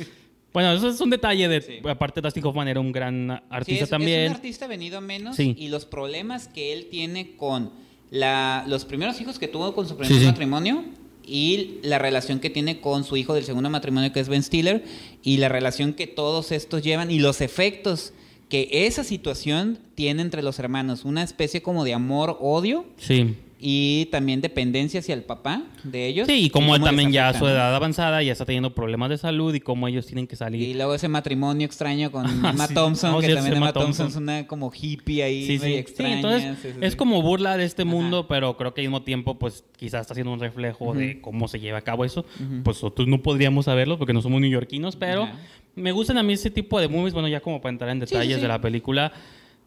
Bueno, 0.55 0.73
eso 0.73 0.89
es 0.89 1.01
un 1.01 1.11
detalle 1.11 1.49
de... 1.49 1.61
Sí. 1.61 1.73
Aparte, 1.87 2.21
Dustin 2.23 2.45
Hoffman 2.47 2.69
era 2.69 2.81
un 2.81 2.93
gran 2.93 3.27
Sí, 3.41 3.47
artista 3.51 3.85
es, 3.85 3.91
también. 3.91 4.21
Es 4.23 4.31
un 4.31 4.37
artista 4.37 4.67
venido 4.69 4.99
a 4.99 5.01
menos 5.03 5.37
Sí. 5.37 5.55
y 5.59 5.69
los 5.69 5.85
problemas 5.85 6.49
que 6.49 6.73
él 6.73 6.87
tiene 6.91 7.37
con 7.37 7.73
la, 8.11 8.65
los 8.69 8.85
primeros 8.87 9.21
hijos 9.21 9.39
que 9.39 9.49
tuvo 9.49 9.75
con 9.75 9.87
su 9.89 9.97
primer 9.97 10.13
Sí, 10.15 10.21
sí. 10.21 10.27
matrimonio 10.27 10.85
y 11.27 11.79
la 11.83 11.99
relación 11.99 12.39
que 12.39 12.51
tiene 12.51 12.81
con 12.81 13.03
su 13.05 13.17
hijo 13.17 13.35
del 13.35 13.45
segundo 13.45 13.69
matrimonio 13.69 14.13
que 14.13 14.21
es 14.21 14.29
Ben 14.29 14.43
Stiller 14.43 14.85
y 15.23 15.39
la 15.39 15.49
relación 15.49 15.93
que 15.95 16.07
todos 16.07 16.53
estos 16.53 16.83
llevan 16.83 17.11
y 17.11 17.19
los 17.19 17.41
efectos 17.41 18.13
que 18.49 18.69
esa 18.71 19.03
situación 19.05 19.79
tiene 19.97 20.23
entre 20.23 20.43
los 20.43 20.59
hermanos, 20.61 21.05
una 21.05 21.23
especie 21.25 21.63
como 21.63 21.83
de 21.83 21.95
amor-odio 21.95 22.85
Sí. 22.99 23.35
Y 23.59 24.07
también 24.11 24.41
dependencia 24.41 25.01
hacia 25.01 25.15
el 25.15 25.23
papá 25.23 25.63
de 25.85 26.07
ellos. 26.07 26.27
Sí, 26.27 26.45
y 26.47 26.51
como 26.51 26.75
él 26.77 26.83
también 26.83 27.13
ya 27.13 27.29
a 27.29 27.35
su 27.39 27.47
edad 27.47 27.75
avanzada 27.75 28.23
ya 28.23 28.33
está 28.33 28.45
teniendo 28.45 28.75
problemas 28.75 29.11
de 29.11 29.19
salud 29.19 29.55
y 29.55 29.61
cómo 29.61 29.89
ellos 29.89 30.07
tienen 30.07 30.27
que 30.27 30.37
salir. 30.37 30.61
Y 30.63 30.75
luego 30.75 30.95
ese 30.95 31.09
matrimonio 31.09 31.65
extraño 31.67 32.11
con 32.13 32.27
Ah, 32.45 32.51
Emma 32.51 32.67
sí. 32.67 32.75
Thompson, 32.75 33.13
No, 33.13 33.21
que 33.21 33.27
sí, 33.29 33.35
también 33.35 33.57
Emma 33.57 33.73
Thompson 33.73 34.09
es 34.09 34.17
una 34.17 34.47
como 34.47 34.71
hippie 34.75 35.23
ahí, 35.23 35.47
Sí, 35.47 35.59
medio 35.59 35.79
extraña. 35.79 36.15
entonces 36.17 36.75
es 36.81 36.97
como 36.97 37.23
burla 37.23 37.57
de 37.57 37.65
este 37.65 37.83
Ajá. 37.83 37.91
mundo, 37.91 38.27
pero 38.29 38.57
creo 38.57 38.75
que 38.75 38.81
al 38.83 38.89
mismo 38.89 39.03
tiempo, 39.03 39.39
pues 39.39 39.65
quizás 39.77 40.03
está 40.03 40.15
siendo 40.15 40.33
un 40.33 40.41
reflejo 40.41 40.93
de 40.95 41.21
cómo 41.21 41.49
se 41.49 41.61
lleva 41.61 41.79
a 41.79 41.83
cabo 41.83 42.05
eso. 42.05 42.25
Pues 42.65 42.77
nosotros 42.79 43.09
no 43.09 43.23
podríamos 43.23 43.65
saberlo 43.67 43.99
porque 43.99 44.13
no 44.13 44.21
somos 44.23 44.41
neoyorquinos, 44.41 44.97
pero 44.97 45.29
me 45.77 45.93
gustan 45.93 46.19
a 46.19 46.23
mí 46.23 46.33
ese 46.35 46.51
tipo 46.51 46.81
de 46.81 46.89
movies. 46.89 47.13
Bueno, 47.15 47.29
ya 47.29 47.41
como 47.41 47.61
para 47.61 47.73
entrar 47.73 47.91
en 47.91 48.01
detalles 48.01 48.41
de 48.41 48.49
la 48.49 48.61
película, 48.61 49.13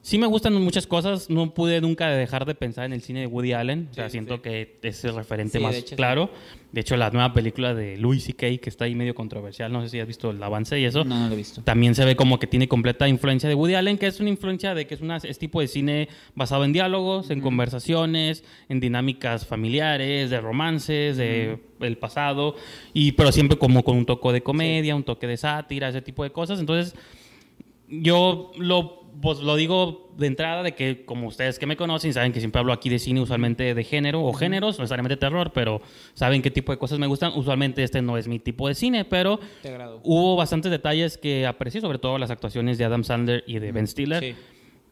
Sí 0.08 0.17
me 0.17 0.26
gustan 0.26 0.54
muchas 0.54 0.88
cosas, 0.88 1.30
no 1.30 1.54
pude 1.54 1.82
nunca 1.82 2.08
dejar 2.08 2.46
de 2.46 2.56
pensar 2.56 2.86
en 2.86 2.93
el 2.93 3.02
cine 3.02 3.20
de 3.20 3.28
Woody 3.28 3.52
Allen, 3.52 3.89
o 3.91 3.93
sea, 3.93 4.10
siento 4.10 4.41
que 4.41 4.78
es 4.82 5.04
el 5.04 5.13
referente 5.13 5.58
Sí, 5.58 5.63
más 5.65 5.74
de 5.74 5.80
hecho, 5.80 5.89
sí. 5.89 5.96
claro. 5.98 6.30
De 6.72 6.80
hecho, 6.80 6.96
la 6.96 7.10
nueva 7.10 7.34
película 7.34 7.74
de 7.74 7.98
Louis 7.98 8.24
C.K., 8.24 8.60
que 8.62 8.70
está 8.70 8.86
ahí 8.86 8.96
medio 8.96 9.13
controversial, 9.13 9.70
no 9.70 9.82
sé 9.82 9.89
si 9.89 10.00
has 10.00 10.08
visto 10.08 10.32
el 10.32 10.41
avance 10.41 10.80
y 10.80 10.86
eso, 10.86 11.04
No, 11.04 11.20
no 11.20 11.28
lo 11.28 11.34
he 11.34 11.36
visto. 11.36 11.62
también 11.62 11.93
se 11.93 12.06
ve 12.06 12.15
como 12.15 12.39
que 12.39 12.48
tiene 12.48 12.70
completa 12.70 13.06
influencia 13.06 13.50
de 13.50 13.56
Woody 13.56 13.76
Allen, 13.76 13.98
que 13.98 14.08
es 14.08 14.22
una 14.22 14.30
influencia 14.30 14.74
de 14.74 14.88
que 14.88 14.93
es, 14.96 15.02
una, 15.02 15.17
es 15.17 15.39
tipo 15.39 15.60
de 15.60 15.67
cine 15.67 16.08
basado 16.36 16.63
en 16.63 16.72
diálogos, 16.72 17.30
en 17.30 17.41
conversaciones, 17.41 18.46
en 18.70 18.80
dinámicas 18.80 19.46
familiares, 19.46 20.30
de 20.30 20.39
romances, 20.39 21.17
de 21.17 21.60
el 21.82 21.98
pasado, 21.98 22.56
y 22.93 23.12
pero 23.12 23.34
siempre 23.34 23.58
como 23.58 23.84
con 23.84 23.98
un 23.98 24.06
toque 24.06 24.32
de 24.32 24.41
comedia, 24.41 24.96
un 24.96 25.04
toque 25.04 25.28
de 25.28 25.36
sátira, 25.36 25.89
ese 25.89 26.02
tipo 26.02 26.24
de 26.24 26.30
cosas. 26.30 26.62
Entonces, 26.62 26.96
yo 27.89 28.52
lo, 28.58 29.07
pues, 29.21 29.39
lo 29.39 29.56
digo 29.56 30.10
de 30.17 30.27
entrada 30.27 30.63
de 30.63 30.73
que, 30.73 31.06
como 31.06 31.27
ustedes 31.27 31.60
que 31.60 31.65
me 31.65 31.77
conocen, 31.77 32.13
saben 32.13 32.32
que 32.34 32.39
siempre 32.39 32.60
hablo 32.60 32.73
aquí 32.73 32.89
de 32.89 32.99
cine 32.99 33.21
usualmente 33.21 33.73
de 33.73 33.84
género 33.84 34.23
o 34.23 34.34
géneros, 34.34 34.77
no 34.77 34.84
necesariamente 34.84 35.17
terror, 35.17 35.51
pero 35.53 35.82
saben 36.13 36.41
qué 36.41 36.51
tipo 36.51 36.71
de 36.71 36.77
cosas 36.77 36.99
me 36.99 37.08
gustan. 37.08 37.32
Usualmente 37.36 37.84
este 37.84 38.01
no 38.01 38.17
es 38.17 38.27
mi 38.27 38.39
tipo 38.39 38.67
de 38.67 38.75
cine, 38.75 39.06
pero 39.06 39.39
hubo 40.03 40.36
bastantes 40.36 40.71
detalles 40.71 41.17
que 41.17 41.45
aprecié, 41.45 41.82
sobre 41.82 41.99
todo 41.99 42.17
las 42.17 42.32
actuaciones 42.32 42.77
de 42.77 42.86
Adam 42.86 43.03
Sandler 43.03 43.43
y 43.47 43.60
de 43.60 43.71
Ben 43.71 43.88
Stiller. 43.88 44.23
Sí. 44.23 44.36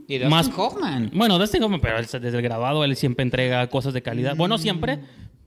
Y 0.08 0.20
Dustin 0.20 0.30
Más- 0.30 0.52
Hoffman. 0.56 1.10
Bueno, 1.14 1.40
Dustin 1.40 1.64
Hoffman, 1.64 1.82
pero 1.82 1.98
él, 1.98 2.06
desde 2.06 2.30
el 2.38 2.42
grabado 2.44 2.84
él 2.84 2.96
siempre 2.96 3.24
entrega 3.24 3.68
cosas 3.70 3.92
de 3.94 4.04
calidad. 4.04 4.36
Bueno, 4.36 4.60
siempre, 4.60 5.00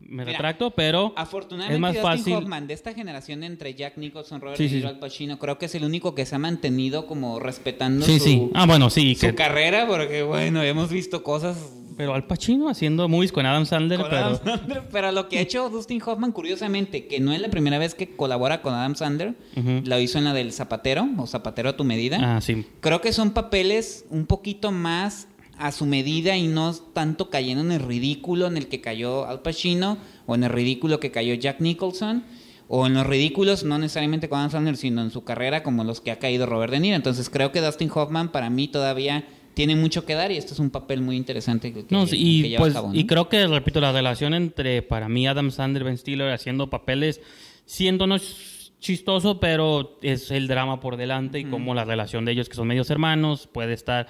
me 0.08 0.24
Mira, 0.24 0.32
retracto, 0.38 0.70
pero 0.70 1.12
Afortunadamente, 1.16 1.74
es 1.76 1.80
más 1.80 1.92
Dustin 1.94 2.10
fácil. 2.18 2.34
Hoffman, 2.34 2.66
de 2.66 2.74
esta 2.74 2.94
generación 2.94 3.44
entre 3.44 3.74
Jack 3.74 3.96
Nicholson, 3.98 4.40
Robert 4.40 4.56
Sí. 4.58 4.82
Al 4.82 4.98
Pacino, 4.98 5.38
creo 5.38 5.58
que 5.58 5.66
es 5.66 5.74
el 5.74 5.84
único 5.84 6.14
que 6.14 6.24
se 6.26 6.34
ha 6.34 6.38
mantenido 6.38 7.06
como 7.06 7.38
respetando 7.38 8.04
Sí, 8.06 8.18
su. 8.18 8.50
Ah, 8.54 8.66
bueno, 8.66 8.88
sí. 8.90 9.14
su 9.14 9.26
que- 9.28 9.34
carrera, 9.34 9.86
porque 9.86 10.22
bueno, 10.22 10.62
hemos 10.62 10.90
visto 10.90 11.22
cosas 11.22 11.72
pero 11.96 12.14
Al 12.14 12.28
Pacino 12.28 12.68
haciendo 12.68 13.08
movies 13.08 13.32
con 13.32 13.44
Adam 13.44 13.66
Sandler, 13.66 13.98
con 13.98 14.08
pero... 14.08 14.24
Adam 14.24 14.38
Sandler, 14.44 14.82
pero 14.92 15.10
lo 15.10 15.28
que 15.28 15.38
ha 15.38 15.40
hecho 15.40 15.68
Dustin 15.68 16.00
Hoffman, 16.06 16.30
curiosamente, 16.30 17.08
que 17.08 17.18
no 17.18 17.32
es 17.32 17.40
la 17.40 17.48
primera 17.50 17.76
vez 17.76 17.96
que 17.96 18.14
colabora 18.14 18.62
con 18.62 18.72
Adam 18.72 18.94
Sandler, 18.94 19.34
lo 19.82 19.98
hizo 19.98 20.16
en 20.18 20.22
la 20.24 20.32
del 20.32 20.52
Zapatero, 20.52 21.08
o 21.18 21.26
Zapatero 21.26 21.70
a 21.70 21.76
tu 21.76 21.82
medida. 21.82 22.36
Ah, 22.36 22.40
sí. 22.40 22.64
Creo 22.80 23.00
que 23.00 23.12
son 23.12 23.32
papeles 23.32 24.04
un 24.10 24.26
poquito 24.26 24.70
más 24.70 25.26
a 25.58 25.72
su 25.72 25.86
medida 25.86 26.36
y 26.36 26.46
no 26.46 26.72
tanto 26.92 27.30
cayendo 27.30 27.62
en 27.64 27.72
el 27.72 27.80
ridículo 27.80 28.46
en 28.46 28.56
el 28.56 28.68
que 28.68 28.80
cayó 28.80 29.26
Al 29.26 29.42
Pacino 29.42 29.98
o 30.26 30.34
en 30.34 30.44
el 30.44 30.50
ridículo 30.50 31.00
que 31.00 31.10
cayó 31.10 31.34
Jack 31.34 31.60
Nicholson 31.60 32.24
o 32.68 32.86
en 32.86 32.94
los 32.94 33.06
ridículos 33.06 33.64
no 33.64 33.78
necesariamente 33.78 34.28
con 34.28 34.38
Adam 34.38 34.50
Sandler 34.50 34.76
sino 34.76 35.02
en 35.02 35.10
su 35.10 35.24
carrera 35.24 35.62
como 35.62 35.84
los 35.84 36.00
que 36.00 36.10
ha 36.10 36.18
caído 36.18 36.46
Robert 36.46 36.72
De 36.72 36.80
Niro. 36.80 36.96
Entonces 36.96 37.28
creo 37.30 37.50
que 37.52 37.60
Dustin 37.60 37.90
Hoffman 37.94 38.30
para 38.30 38.50
mí 38.50 38.68
todavía 38.68 39.24
tiene 39.54 39.74
mucho 39.74 40.04
que 40.04 40.14
dar 40.14 40.30
y 40.30 40.36
este 40.36 40.52
es 40.52 40.60
un 40.60 40.70
papel 40.70 41.00
muy 41.00 41.16
interesante 41.16 41.72
que, 41.72 41.84
que- 41.86 41.94
No, 41.94 42.06
que 42.06 42.14
y, 42.16 42.42
lleva 42.50 42.58
pues, 42.60 42.72
a 42.74 42.74
cabo. 42.74 42.88
¿no? 42.92 42.94
y 42.98 43.06
creo 43.06 43.28
que, 43.28 43.44
repito, 43.48 43.80
la 43.80 43.90
relación 43.90 44.32
entre, 44.34 44.82
para 44.82 45.08
mí, 45.08 45.26
Adam 45.26 45.50
Sandler 45.50 45.82
y 45.82 45.84
Ben 45.86 45.98
Stiller 45.98 46.30
haciendo 46.32 46.70
papeles, 46.70 47.20
siendo 47.64 48.06
no 48.06 48.16
ch- 48.18 48.70
chistoso, 48.78 49.40
pero 49.40 49.98
es 50.02 50.30
el 50.30 50.46
drama 50.46 50.78
por 50.78 50.96
delante 50.96 51.40
y 51.40 51.44
como 51.46 51.74
la 51.74 51.84
relación 51.84 52.24
de 52.24 52.30
ellos, 52.32 52.48
que 52.48 52.54
son 52.54 52.68
medios 52.68 52.88
hermanos, 52.90 53.48
puede 53.50 53.72
estar 53.72 54.06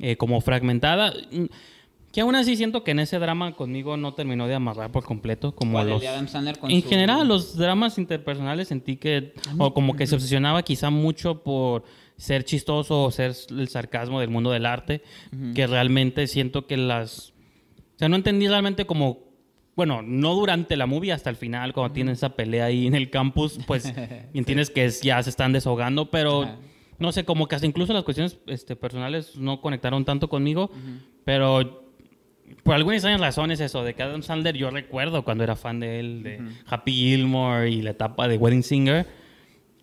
eh, 0.00 0.16
como 0.16 0.40
fragmentada. 0.40 1.12
Mm, 1.30 1.44
Que 2.12 2.22
aún 2.22 2.34
así 2.34 2.56
siento 2.56 2.82
que 2.82 2.90
en 2.90 2.98
ese 2.98 3.20
drama 3.20 3.52
conmigo 3.54 3.96
no 3.96 4.14
terminó 4.14 4.48
de 4.48 4.54
amarrar 4.54 4.90
por 4.90 5.04
completo, 5.04 5.54
como 5.54 5.72
¿Cuál, 5.74 5.86
el 5.86 5.92
los... 5.94 6.02
En 6.74 6.82
su- 6.82 6.88
general, 6.88 7.28
los 7.28 7.56
dramas 7.56 7.98
interpersonales 7.98 8.66
sentí 8.66 8.96
que, 8.96 9.32
o 9.58 9.72
como 9.72 9.94
que 9.94 10.08
se 10.08 10.16
obsesionaba 10.16 10.62
quizá 10.64 10.90
mucho 10.90 11.42
por 11.44 11.84
ser 12.16 12.44
chistoso 12.44 13.04
o 13.04 13.10
ser 13.12 13.34
el 13.50 13.68
sarcasmo 13.68 14.18
del 14.20 14.28
mundo 14.28 14.50
del 14.50 14.66
arte, 14.66 15.02
que 15.54 15.66
realmente 15.68 16.26
siento 16.26 16.66
que 16.66 16.76
las... 16.76 17.32
O 17.94 17.98
sea, 18.00 18.08
no 18.08 18.16
entendí 18.16 18.48
realmente 18.48 18.86
como... 18.86 19.30
Bueno, 19.76 20.02
no 20.02 20.34
durante 20.34 20.76
la 20.76 20.86
movie, 20.86 21.12
hasta 21.12 21.30
el 21.30 21.36
final, 21.36 21.72
cuando 21.72 21.94
tienen 21.94 22.12
esa 22.14 22.30
pelea 22.34 22.64
ahí 22.66 22.86
en 22.88 22.94
el 22.96 23.08
campus, 23.08 23.58
pues 23.68 23.84
entiendes 24.34 24.68
que 24.68 24.84
es- 24.86 25.00
ya 25.00 25.22
se 25.22 25.30
están 25.30 25.52
desahogando, 25.52 26.10
pero 26.10 26.42
Ajá. 26.42 26.56
No 27.00 27.12
sé, 27.12 27.24
como 27.24 27.48
que 27.48 27.54
hasta 27.56 27.66
incluso 27.66 27.92
las 27.92 28.04
cuestiones 28.04 28.38
este, 28.46 28.76
personales 28.76 29.36
no 29.36 29.60
conectaron 29.60 30.04
tanto 30.04 30.28
conmigo, 30.28 30.70
pero 31.24 31.84
por 32.62 32.74
alguna 32.74 32.96
extraña 32.96 33.18
razón 33.18 33.50
es 33.50 33.60
eso, 33.60 33.82
de 33.84 33.94
que 33.94 34.02
Adam 34.02 34.22
Sandler 34.22 34.56
yo 34.56 34.70
recuerdo 34.70 35.24
cuando 35.24 35.44
era 35.44 35.56
fan 35.56 35.80
de 35.80 36.00
él, 36.00 36.22
de 36.22 36.40
Happy 36.66 36.92
Gilmore 36.92 37.70
y 37.70 37.82
la 37.82 37.90
etapa 37.90 38.28
de 38.28 38.36
Wedding 38.36 38.62
Singer. 38.62 39.06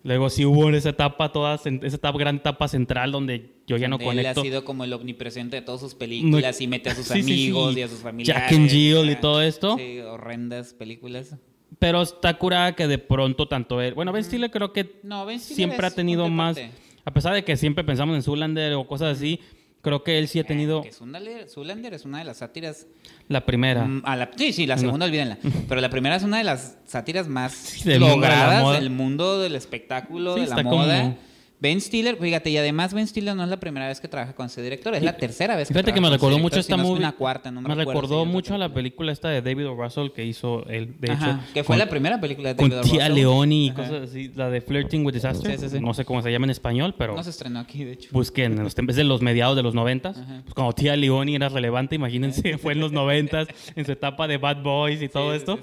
Luego 0.04 0.30
sí 0.30 0.44
hubo 0.44 0.70
esa 0.70 0.90
etapa, 0.90 1.32
toda, 1.32 1.56
esa 1.56 1.68
etapa, 1.96 2.16
gran 2.18 2.36
etapa 2.36 2.68
central 2.68 3.10
donde 3.10 3.50
yo 3.66 3.76
ya 3.76 3.88
no 3.88 3.96
Él 3.96 4.04
conecto. 4.04 4.40
ha 4.40 4.44
sido 4.44 4.64
como 4.64 4.84
el 4.84 4.92
omnipresente 4.92 5.56
de 5.56 5.62
todas 5.62 5.80
sus 5.80 5.94
películas 5.94 6.60
y 6.60 6.68
mete 6.68 6.90
a 6.90 6.94
sus 6.94 7.06
Sí, 7.06 7.14
sí, 7.22 7.22
sí. 7.24 7.32
amigos 7.32 7.76
y 7.76 7.82
a 7.82 7.88
sus 7.88 7.98
familiares. 7.98 8.42
Jack 8.44 8.52
and 8.58 8.70
Jill 8.70 9.10
y 9.10 9.16
todo 9.16 9.42
esto. 9.42 9.76
Sí, 9.76 9.98
horrendas 9.98 10.72
películas. 10.72 11.36
Pero 11.78 12.00
está 12.02 12.32
curada 12.38 12.74
que 12.74 12.86
de 12.86 12.98
pronto 12.98 13.48
tanto 13.48 13.82
él... 13.82 13.94
Bueno, 13.94 14.12
Ben 14.12 14.24
Stiller 14.24 14.50
creo 14.50 14.72
que 14.72 15.00
No, 15.02 15.26
Ben 15.26 15.40
Stiller 15.40 15.56
siempre 15.56 15.86
ha 15.86 15.90
tenido 15.90 16.28
más... 16.28 16.56
parte. 16.56 16.72
A 17.08 17.10
pesar 17.10 17.32
de 17.32 17.42
que 17.42 17.56
siempre 17.56 17.84
pensamos 17.84 18.14
en 18.16 18.22
Zoolander 18.22 18.74
o 18.74 18.86
cosas 18.86 19.16
así, 19.16 19.40
creo 19.80 20.04
que 20.04 20.18
él 20.18 20.28
sí 20.28 20.40
ha 20.40 20.44
tenido 20.44 20.82
Que 20.82 20.92
Zoolander 20.92 21.94
es 21.94 22.04
una 22.04 22.18
de 22.18 22.24
las 22.24 22.36
sátiras. 22.36 22.86
la 23.28 23.46
primera. 23.46 23.86
mm, 23.86 24.02
a 24.04 24.14
la- 24.14 24.30
sí, 24.36 24.52
sí, 24.52 24.66
la 24.66 24.76
segunda, 24.76 25.06
olvídenla. 25.06 25.38
Pero 25.70 25.80
la 25.80 25.88
primera 25.88 26.16
es 26.16 26.22
una 26.22 26.36
de 26.36 26.44
las 26.44 26.76
sátiras 26.84 27.26
más 27.26 27.82
del 27.82 28.00
mundo 28.00 28.14
de 28.16 28.20
logradas 28.20 28.62
moda. 28.62 28.74
del 28.78 28.90
mundo 28.90 29.40
del 29.40 29.54
espectáculo, 29.56 30.34
Sí, 30.34 30.40
de 30.42 30.46
la 30.48 30.56
como- 30.56 30.70
moda. 30.76 31.16
Ben 31.60 31.80
Stiller, 31.80 32.16
fíjate, 32.16 32.50
y 32.50 32.56
además 32.56 32.94
Ben 32.94 33.06
Stiller 33.06 33.34
no 33.34 33.42
es 33.42 33.48
la 33.48 33.58
primera 33.58 33.88
vez 33.88 34.00
que 34.00 34.06
trabaja 34.06 34.32
con 34.34 34.46
ese 34.46 34.62
director, 34.62 34.94
es 34.94 35.02
la 35.02 35.16
tercera 35.16 35.56
vez 35.56 35.66
que 35.68 35.74
Fíjate 35.74 35.92
que 35.92 36.00
me 36.00 36.06
con 36.06 36.12
recordó 36.14 36.38
mucho 36.38 36.60
esta 36.60 36.76
es 36.76 36.80
movie. 36.80 36.98
una 37.00 37.12
cuarta, 37.12 37.50
no 37.50 37.60
me, 37.60 37.68
me 37.68 37.74
recordó 37.74 38.22
es 38.22 38.28
mucho 38.28 38.54
a 38.54 38.58
la 38.58 38.72
película 38.72 39.10
esta 39.10 39.28
de 39.28 39.42
David 39.42 39.68
O. 39.68 39.74
Russell 39.74 40.10
que 40.10 40.24
hizo 40.24 40.64
él, 40.68 40.94
de 41.00 41.10
Ajá, 41.10 41.30
hecho. 41.42 41.52
que 41.54 41.64
fue 41.64 41.74
con- 41.74 41.78
la 41.80 41.88
primera 41.88 42.20
película 42.20 42.50
de 42.50 42.56
Con 42.56 42.70
David 42.70 42.86
O. 42.86 42.90
Tía. 42.92 43.08
Leoni 43.08 43.66
y 43.66 43.70
Ajá. 43.70 43.76
cosas 43.82 44.08
así. 44.08 44.30
La 44.36 44.50
de 44.50 44.60
Flirting 44.60 45.04
with 45.04 45.14
Disaster. 45.14 45.50
Sí, 45.58 45.58
sí, 45.68 45.68
sí. 45.76 45.80
No 45.80 45.94
sé 45.94 46.04
cómo 46.04 46.22
se 46.22 46.30
llama 46.30 46.46
en 46.46 46.50
español, 46.50 46.94
pero 46.96 47.16
No 47.16 47.24
se 47.24 47.30
estrenó 47.30 47.58
aquí, 47.58 47.82
de 47.82 47.92
hecho. 47.94 48.08
busquen. 48.12 48.52
En 48.56 48.62
los, 48.62 48.74
de 48.76 49.04
los 49.04 49.20
mediados 49.22 49.56
de 49.56 49.62
los 49.64 49.74
noventas. 49.74 50.16
Pues 50.44 50.54
cuando 50.54 50.72
Tía 50.74 50.94
Leoni 50.94 51.34
era 51.34 51.48
relevante, 51.48 51.96
imagínense, 51.96 52.56
fue 52.58 52.74
en 52.74 52.80
los 52.80 52.92
noventas, 52.92 53.48
en 53.74 53.84
su 53.84 53.90
etapa 53.90 54.28
de 54.28 54.36
Bad 54.38 54.62
Boys 54.62 55.02
y 55.02 55.08
todo 55.08 55.34
esto. 55.34 55.58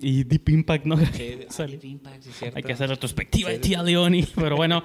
Y 0.00 0.22
Deep 0.22 0.48
Impact, 0.48 0.84
¿no? 0.86 0.94
Deep 0.96 1.84
Impact, 1.84 2.22
sí, 2.22 2.30
cierto. 2.32 2.56
Hay 2.56 2.62
que 2.62 2.72
hacer 2.72 2.88
retrospectiva 2.88 3.50
de 3.50 3.58
Tía 3.58 3.82
Leoni. 3.82 4.24
Pero 4.36 4.54
bueno, 4.56 4.82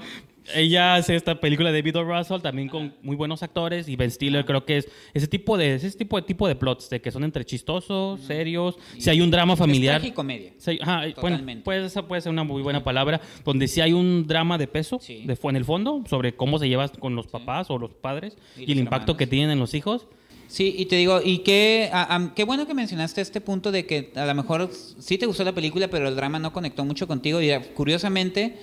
ella 0.53 0.95
hace 0.95 1.15
esta 1.15 1.39
película 1.39 1.71
de 1.71 1.79
David 1.81 1.97
O. 1.97 2.03
Russell 2.03 2.41
también 2.41 2.69
con 2.69 2.93
muy 3.01 3.15
buenos 3.15 3.41
actores. 3.43 3.87
Y 3.89 3.95
Ben 3.95 4.11
Stiller 4.11 4.45
creo 4.45 4.65
que 4.65 4.77
es 4.77 4.87
ese 5.13 5.27
tipo 5.27 5.57
de 5.57 5.75
ese 5.75 5.91
tipo 5.91 6.17
de 6.17 6.21
tipo 6.23 6.47
de 6.47 6.55
plots 6.55 6.89
de 6.89 7.01
que 7.01 7.11
son 7.11 7.23
entre 7.23 7.45
chistosos, 7.45 8.21
serios. 8.21 8.77
Si 8.97 9.09
hay 9.09 9.21
un 9.21 9.31
drama 9.31 9.55
familiar. 9.55 9.95
Es 9.95 10.01
tragicomedia. 10.01 10.53
Sí, 10.57 10.77
ajá, 10.81 11.01
bueno, 11.21 11.39
pues 11.63 11.83
esa 11.85 12.07
puede 12.07 12.21
ser 12.21 12.31
una 12.31 12.43
muy 12.43 12.61
buena 12.61 12.83
palabra, 12.83 13.21
donde 13.43 13.67
sí 13.67 13.81
hay 13.81 13.93
un 13.93 14.27
drama 14.27 14.57
de 14.57 14.67
peso 14.67 14.99
Sí. 15.01 15.23
de, 15.25 15.37
en 15.41 15.55
el 15.55 15.65
fondo 15.65 16.03
sobre 16.09 16.35
cómo 16.35 16.59
se 16.59 16.67
lleva 16.69 16.87
con 16.89 17.15
los 17.15 17.27
papás 17.27 17.69
o 17.69 17.77
los 17.77 17.93
padres 17.93 18.37
Y 18.57 18.59
y, 18.59 18.61
los 18.61 18.69
el 18.71 18.79
impacto 18.79 19.11
hermanos. 19.11 19.17
que 19.17 19.27
tienen 19.27 19.49
en 19.51 19.59
los 19.59 19.73
hijos. 19.73 20.07
Sí, 20.47 20.75
y 20.77 20.85
te 20.85 20.95
digo, 20.97 21.21
y 21.25 21.39
qué, 21.39 21.89
a- 21.91 22.15
a- 22.15 22.33
qué 22.35 22.43
bueno 22.43 22.67
que 22.67 22.75
mencionaste 22.75 23.19
este 23.19 23.41
punto 23.41 23.71
de 23.71 23.87
que 23.87 24.11
a 24.15 24.25
lo 24.27 24.35
mejor 24.35 24.69
sí 24.99 25.17
te 25.17 25.25
gustó 25.25 25.43
la 25.43 25.53
película, 25.53 25.87
pero 25.87 26.07
el 26.07 26.15
drama 26.15 26.37
no 26.37 26.53
conectó 26.53 26.85
mucho 26.85 27.07
contigo. 27.07 27.41
Y 27.41 27.49
curiosamente, 27.73 28.55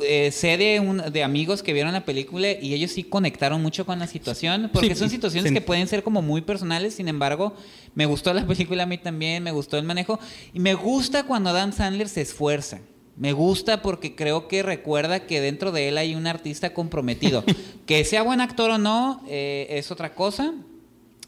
eh, 0.00 0.30
sé 0.32 0.56
de, 0.56 0.80
un, 0.80 0.98
de 1.12 1.22
amigos 1.22 1.62
que 1.62 1.72
vieron 1.72 1.92
la 1.92 2.04
película 2.04 2.50
y 2.52 2.74
ellos 2.74 2.92
sí 2.92 3.04
conectaron 3.04 3.62
mucho 3.62 3.84
con 3.84 3.98
la 3.98 4.06
situación, 4.06 4.70
porque 4.72 4.94
Sí, 4.94 4.96
son 4.96 5.10
situaciones 5.10 5.50
sí. 5.50 5.54
que 5.54 5.60
pueden 5.60 5.86
ser 5.86 6.02
como 6.02 6.22
muy 6.22 6.40
personales, 6.40 6.94
sin 6.94 7.08
embargo, 7.08 7.54
me 7.94 8.06
gustó 8.06 8.32
la 8.32 8.46
película 8.46 8.84
a 8.84 8.86
mí 8.86 8.98
también, 8.98 9.42
me 9.42 9.52
gustó 9.52 9.76
el 9.76 9.84
manejo, 9.84 10.18
y 10.54 10.60
me 10.60 10.74
gusta 10.74 11.24
cuando 11.24 11.50
Adam 11.50 11.72
Sandler 11.72 12.08
se 12.08 12.22
esfuerza. 12.22 12.80
Me 13.16 13.32
gusta 13.34 13.82
porque 13.82 14.14
creo 14.14 14.48
que 14.48 14.62
recuerda 14.62 15.26
que 15.26 15.42
dentro 15.42 15.70
de 15.70 15.88
él 15.88 15.98
hay 15.98 16.14
un 16.14 16.26
artista 16.26 16.72
comprometido. 16.72 17.44
que 17.86 18.04
sea 18.04 18.22
buen 18.22 18.40
actor 18.40 18.70
o 18.70 18.78
no, 18.78 19.22
eh, 19.28 19.66
es 19.68 19.90
otra 19.90 20.14
cosa. 20.14 20.54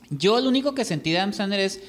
Yo 0.09 0.40
lo 0.40 0.48
único 0.48 0.74
que 0.74 0.85
sentí 0.85 1.12
de 1.12 1.18
Adam 1.18 1.35
Sandler 1.35 1.61
es 1.61 1.81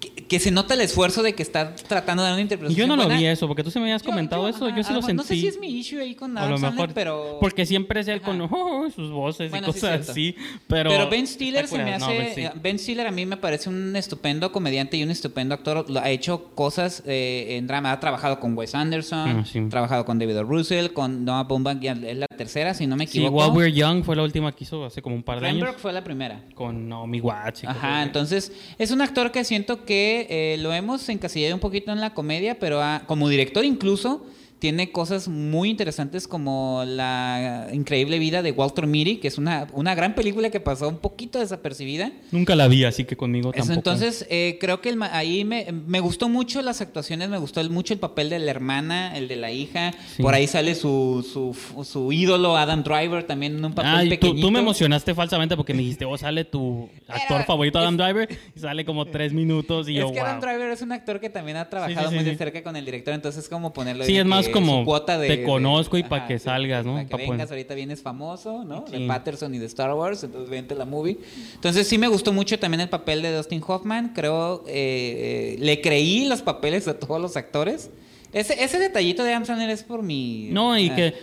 que, 0.00 0.10
que 0.10 0.38
se 0.38 0.50
nota 0.50 0.74
el 0.74 0.80
esfuerzo 0.80 1.22
de 1.22 1.34
que 1.34 1.42
está 1.42 1.74
tratando 1.74 2.22
de 2.22 2.28
dar 2.28 2.34
una 2.34 2.42
interpretación 2.42 2.88
Yo 2.88 2.96
no 2.96 3.02
lo 3.02 3.08
vi 3.08 3.24
eso, 3.26 3.48
porque 3.48 3.64
tú 3.64 3.70
se 3.70 3.78
me 3.80 3.86
habías 3.86 4.02
Yo- 4.02 4.10
comentado 4.10 4.42
yo, 4.42 4.48
eso, 4.56 4.66
ajá, 4.66 4.76
yo 4.76 4.82
sí 4.84 4.92
lo 4.92 5.00
No 5.14 5.22
sé 5.24 5.34
si 5.34 5.46
es 5.48 5.58
mi 5.58 5.68
issue 5.68 6.00
ahí 6.00 6.14
con 6.14 6.36
Adam 6.38 6.58
Sandler, 6.58 6.90
pero... 6.94 7.38
porque 7.40 7.66
siempre 7.66 8.00
es 8.00 8.08
él 8.08 8.20
con 8.20 8.40
oh, 8.50 8.88
sus 8.94 9.10
voces 9.10 9.50
Bueno, 9.50 9.68
y 9.68 9.72
sí, 9.72 9.80
cosas 9.80 10.08
así, 10.08 10.36
pero 10.66 10.90
Pero, 10.90 11.08
Ben 11.10 11.26
Stiller 11.26 11.66
se 11.66 11.78
me 11.78 11.94
hace. 11.94 11.98
No, 12.06 12.08
Ben 12.12 12.30
Stiller. 12.32 12.52
Ben 12.62 12.78
Stiller 12.78 13.06
a 13.06 13.10
mí 13.10 13.26
me 13.26 13.36
parece 13.36 13.68
un 13.68 13.96
estupendo 13.96 14.52
comediante 14.52 14.96
y 14.96 15.02
un 15.02 15.10
estupendo 15.10 15.54
actor. 15.54 15.88
Lo- 15.90 16.00
Ha 16.00 16.10
hecho 16.10 16.44
cosas 16.54 17.02
eh, 17.06 17.56
en 17.56 17.66
drama. 17.66 17.90
Ha 17.92 17.98
trabajado 18.00 18.38
con 18.40 18.56
Wes 18.56 18.74
Anderson, 18.74 19.28
Ah, 19.40 19.44
sí. 19.50 19.58
ha 19.58 19.68
trabajado 19.68 20.04
con 20.04 20.18
David 20.18 20.38
O. 20.38 20.44
Russell, 20.44 20.88
con 20.92 21.24
Noah 21.24 21.44
Baumbach, 21.44 21.82
es 21.82 22.16
la 22.16 22.26
tercera, 22.26 22.74
si 22.74 22.86
no 22.86 22.94
me 22.96 23.06
Sí, 23.06 23.18
equivoco. 23.18 23.46
While 23.48 23.56
We're 23.56 23.72
Young 23.72 24.04
fue 24.04 24.14
la 24.14 24.22
última 24.22 24.52
que 24.52 24.62
hizo 24.64 24.84
hace 24.84 25.02
como 25.02 25.16
un 25.16 25.22
par 25.24 25.40
de 25.40 25.48
años 25.48 25.58
Cranberg 25.60 25.80
fue 25.80 25.92
la 25.92 26.04
primera. 26.04 26.44
con 26.54 26.88
Naomi 26.88 27.20
Watts. 27.20 27.64
y 27.64 27.66
Ajá, 27.66 28.02
entonces 28.04 28.52
es 28.78 28.90
un 28.92 29.00
actor 29.00 29.32
que 29.32 29.42
siento 29.44 29.84
que 29.84 29.87
eh, 29.90 30.56
lo 30.58 30.72
hemos 30.72 31.08
encasillado 31.08 31.54
un 31.54 31.60
poquito 31.60 31.92
en 31.92 32.00
la 32.00 32.14
comedia, 32.14 32.58
pero 32.58 32.80
como 33.06 33.28
director 33.28 33.64
incluso 33.64 34.24
tiene 34.58 34.90
cosas 34.90 35.28
muy 35.28 35.70
interesantes 35.70 36.26
como 36.26 36.82
la 36.86 37.68
increíble 37.72 38.18
vida 38.18 38.42
de 38.42 38.50
Walter 38.50 38.86
Mitty, 38.86 39.18
que 39.18 39.28
es 39.28 39.38
una, 39.38 39.68
una 39.72 39.94
gran 39.94 40.14
película 40.14 40.50
que 40.50 40.58
pasó 40.60 40.88
un 40.88 40.98
poquito 40.98 41.38
desapercibida. 41.38 42.10
Nunca 42.32 42.56
la 42.56 42.66
vi, 42.66 42.84
así 42.84 43.04
que 43.04 43.16
conmigo 43.16 43.50
Eso, 43.54 43.66
tampoco. 43.68 43.74
entonces, 43.90 44.26
eh, 44.30 44.58
creo 44.60 44.80
que 44.80 44.88
el 44.88 45.00
ahí 45.02 45.44
me, 45.44 45.66
me 45.86 46.00
gustó 46.00 46.28
mucho 46.28 46.60
las 46.62 46.80
actuaciones, 46.80 47.28
me 47.28 47.38
gustó 47.38 47.60
el- 47.60 47.70
mucho 47.70 47.94
el 47.94 48.00
papel 48.00 48.30
de 48.30 48.38
la 48.40 48.50
hermana, 48.50 49.16
el 49.16 49.28
de 49.28 49.36
la 49.36 49.52
hija. 49.52 49.92
Sí. 50.16 50.22
Por 50.22 50.34
ahí 50.34 50.46
sale 50.48 50.74
su, 50.74 51.24
su, 51.30 51.84
su 51.84 52.10
ídolo, 52.12 52.56
Adam 52.56 52.82
Driver, 52.82 53.22
también 53.24 53.56
en 53.58 53.64
un 53.64 53.72
papel 53.74 54.04
tú, 54.04 54.08
pequeñito. 54.10 54.46
tú 54.46 54.50
me 54.50 54.58
emocionaste 54.58 55.14
falsamente 55.14 55.56
porque 55.56 55.72
me 55.72 55.80
dijiste, 55.82 56.04
oh, 56.04 56.18
sale 56.18 56.44
tu 56.44 56.88
actor 57.06 57.36
Era- 57.36 57.44
favorito, 57.44 57.78
Adam 57.78 57.96
Driver, 57.96 58.28
y 58.56 58.58
sale 58.58 58.84
como 58.84 59.06
tres 59.06 59.32
minutos 59.32 59.88
y 59.88 59.94
yo, 59.94 60.06
es 60.06 60.12
que 60.12 60.20
Adam 60.20 60.40
wow. 60.40 60.48
Driver 60.48 60.70
es 60.70 60.82
un 60.82 60.90
actor 60.92 61.20
que 61.20 61.30
también 61.30 61.56
ha 61.58 61.68
trabajado 61.70 62.08
sí, 62.08 62.14
muy 62.16 62.24
de 62.24 62.32
sí. 62.32 62.36
cerca 62.38 62.62
con 62.64 62.74
el 62.76 62.84
director, 62.84 63.14
entonces 63.14 63.44
es 63.44 63.48
como 63.48 63.72
ponerlo 63.72 64.04
Sí, 64.04 64.16
es 64.16 64.26
más 64.26 64.47
que 64.48 64.52
como 64.52 64.84
cuota 64.84 65.16
de, 65.18 65.28
te 65.28 65.42
conozco 65.44 65.96
y 65.96 66.02
de- 66.02 66.08
pa' 66.08 66.26
que 66.26 66.38
salgas, 66.38 66.84
¿no? 66.84 66.92
Para 66.94 67.04
que 67.06 67.10
Pa' 67.10 67.16
vengas, 67.16 67.28
poner- 67.36 67.48
ahorita 67.50 67.74
vienes 67.74 68.02
famoso, 68.02 68.64
¿no? 68.64 68.84
Sí. 68.90 68.98
De 69.00 69.06
Patterson 69.06 69.54
y 69.54 69.58
de 69.58 69.66
Star 69.66 69.92
Wars, 69.94 70.22
entonces 70.24 70.50
vente 70.50 70.74
la 70.74 70.84
movie. 70.84 71.18
Entonces 71.54 71.86
sí 71.88 71.96
me 71.98 72.08
gustó 72.08 72.32
mucho 72.32 72.58
también 72.58 72.80
el 72.80 72.88
papel 72.88 73.22
de 73.22 73.34
Dustin 73.36 73.62
Hoffman, 73.66 74.12
creo, 74.14 74.64
eh, 74.66 75.54
eh, 75.54 75.56
le 75.60 75.80
creí 75.80 76.26
los 76.28 76.42
papeles 76.42 76.88
a 76.88 76.98
todos 76.98 77.20
los 77.20 77.36
actores. 77.36 77.90
Ese, 78.32 78.62
ese 78.62 78.78
detallito 78.78 79.24
de 79.24 79.30
Adam 79.32 79.46
Sandler 79.46 79.70
es 79.70 79.82
por 79.82 80.02
mi... 80.02 80.48
No, 80.50 80.76
y 80.78 80.90
ah, 80.90 80.94
que 80.96 81.14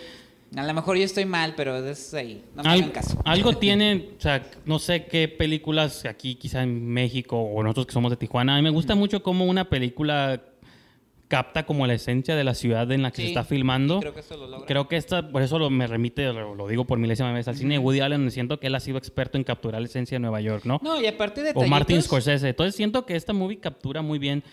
A 0.55 0.63
lo 0.63 0.73
mejor 0.73 0.97
yo 0.97 1.03
estoy 1.03 1.25
mal, 1.25 1.53
pero 1.55 1.77
es 1.87 2.13
ahí, 2.15 2.41
no 2.55 2.63
me 2.63 2.69
al- 2.69 2.79
hagan 2.79 2.91
caso. 2.91 3.21
algo 3.25 3.53
tiene, 3.59 4.09
o 4.17 4.21
sea, 4.21 4.41
no 4.65 4.79
sé 4.79 5.05
qué 5.05 5.27
películas 5.27 6.03
aquí 6.05 6.33
quizá 6.35 6.63
en 6.63 6.87
México 6.87 7.37
o 7.39 7.61
nosotros 7.61 7.85
que 7.87 7.93
somos 7.93 8.09
de 8.09 8.17
Tijuana, 8.17 8.53
a 8.55 8.57
mí 8.57 8.63
me 8.63 8.69
gusta 8.71 8.95
mucho 8.95 9.21
cómo 9.21 9.45
una 9.45 9.69
película 9.69 10.41
capta 11.35 11.65
como 11.65 11.85
la 11.85 11.93
esencia 11.93 12.35
de 12.35 12.43
la 12.43 12.53
ciudad 12.53 12.89
en 12.91 13.01
la 13.01 13.11
que 13.11 13.17
se 13.17 13.21
Sí, 13.23 13.27
está 13.29 13.43
filmando. 13.43 13.99
creo 13.99 14.13
que 14.13 14.21
eso 14.21 14.37
lo 14.37 14.47
logra. 14.47 14.65
Creo 14.65 14.87
que 14.87 14.95
esta, 14.95 15.27
por 15.29 15.41
eso 15.41 15.59
lo, 15.59 15.69
me 15.69 15.85
remite, 15.87 16.31
lo, 16.31 16.55
lo 16.55 16.67
digo 16.67 16.85
por 16.85 16.97
milésima 16.97 17.31
vez, 17.33 17.47
al 17.47 17.55
cine 17.57 17.73
de 17.75 17.79
Woody 17.79 17.99
Allen, 17.99 18.31
siento 18.31 18.59
que 18.59 18.67
él 18.67 18.75
ha 18.75 18.79
sido 18.79 18.97
experto 18.97 19.37
en 19.37 19.43
capturar 19.43 19.81
la 19.81 19.87
esencia 19.87 20.15
de 20.15 20.19
Nueva 20.21 20.39
York, 20.41 20.63
¿no? 20.65 20.79
No, 20.81 21.01
y 21.01 21.05
aparte 21.07 21.43
de 21.43 21.51
o 21.53 21.65
Martin 21.67 22.01
Scorsese. 22.01 22.49
Entonces 22.49 22.75
siento 22.75 23.05
que 23.05 23.15
esta 23.15 23.33
movie 23.33 23.59
captura 23.59 24.01
muy 24.01 24.17
bien 24.19 24.43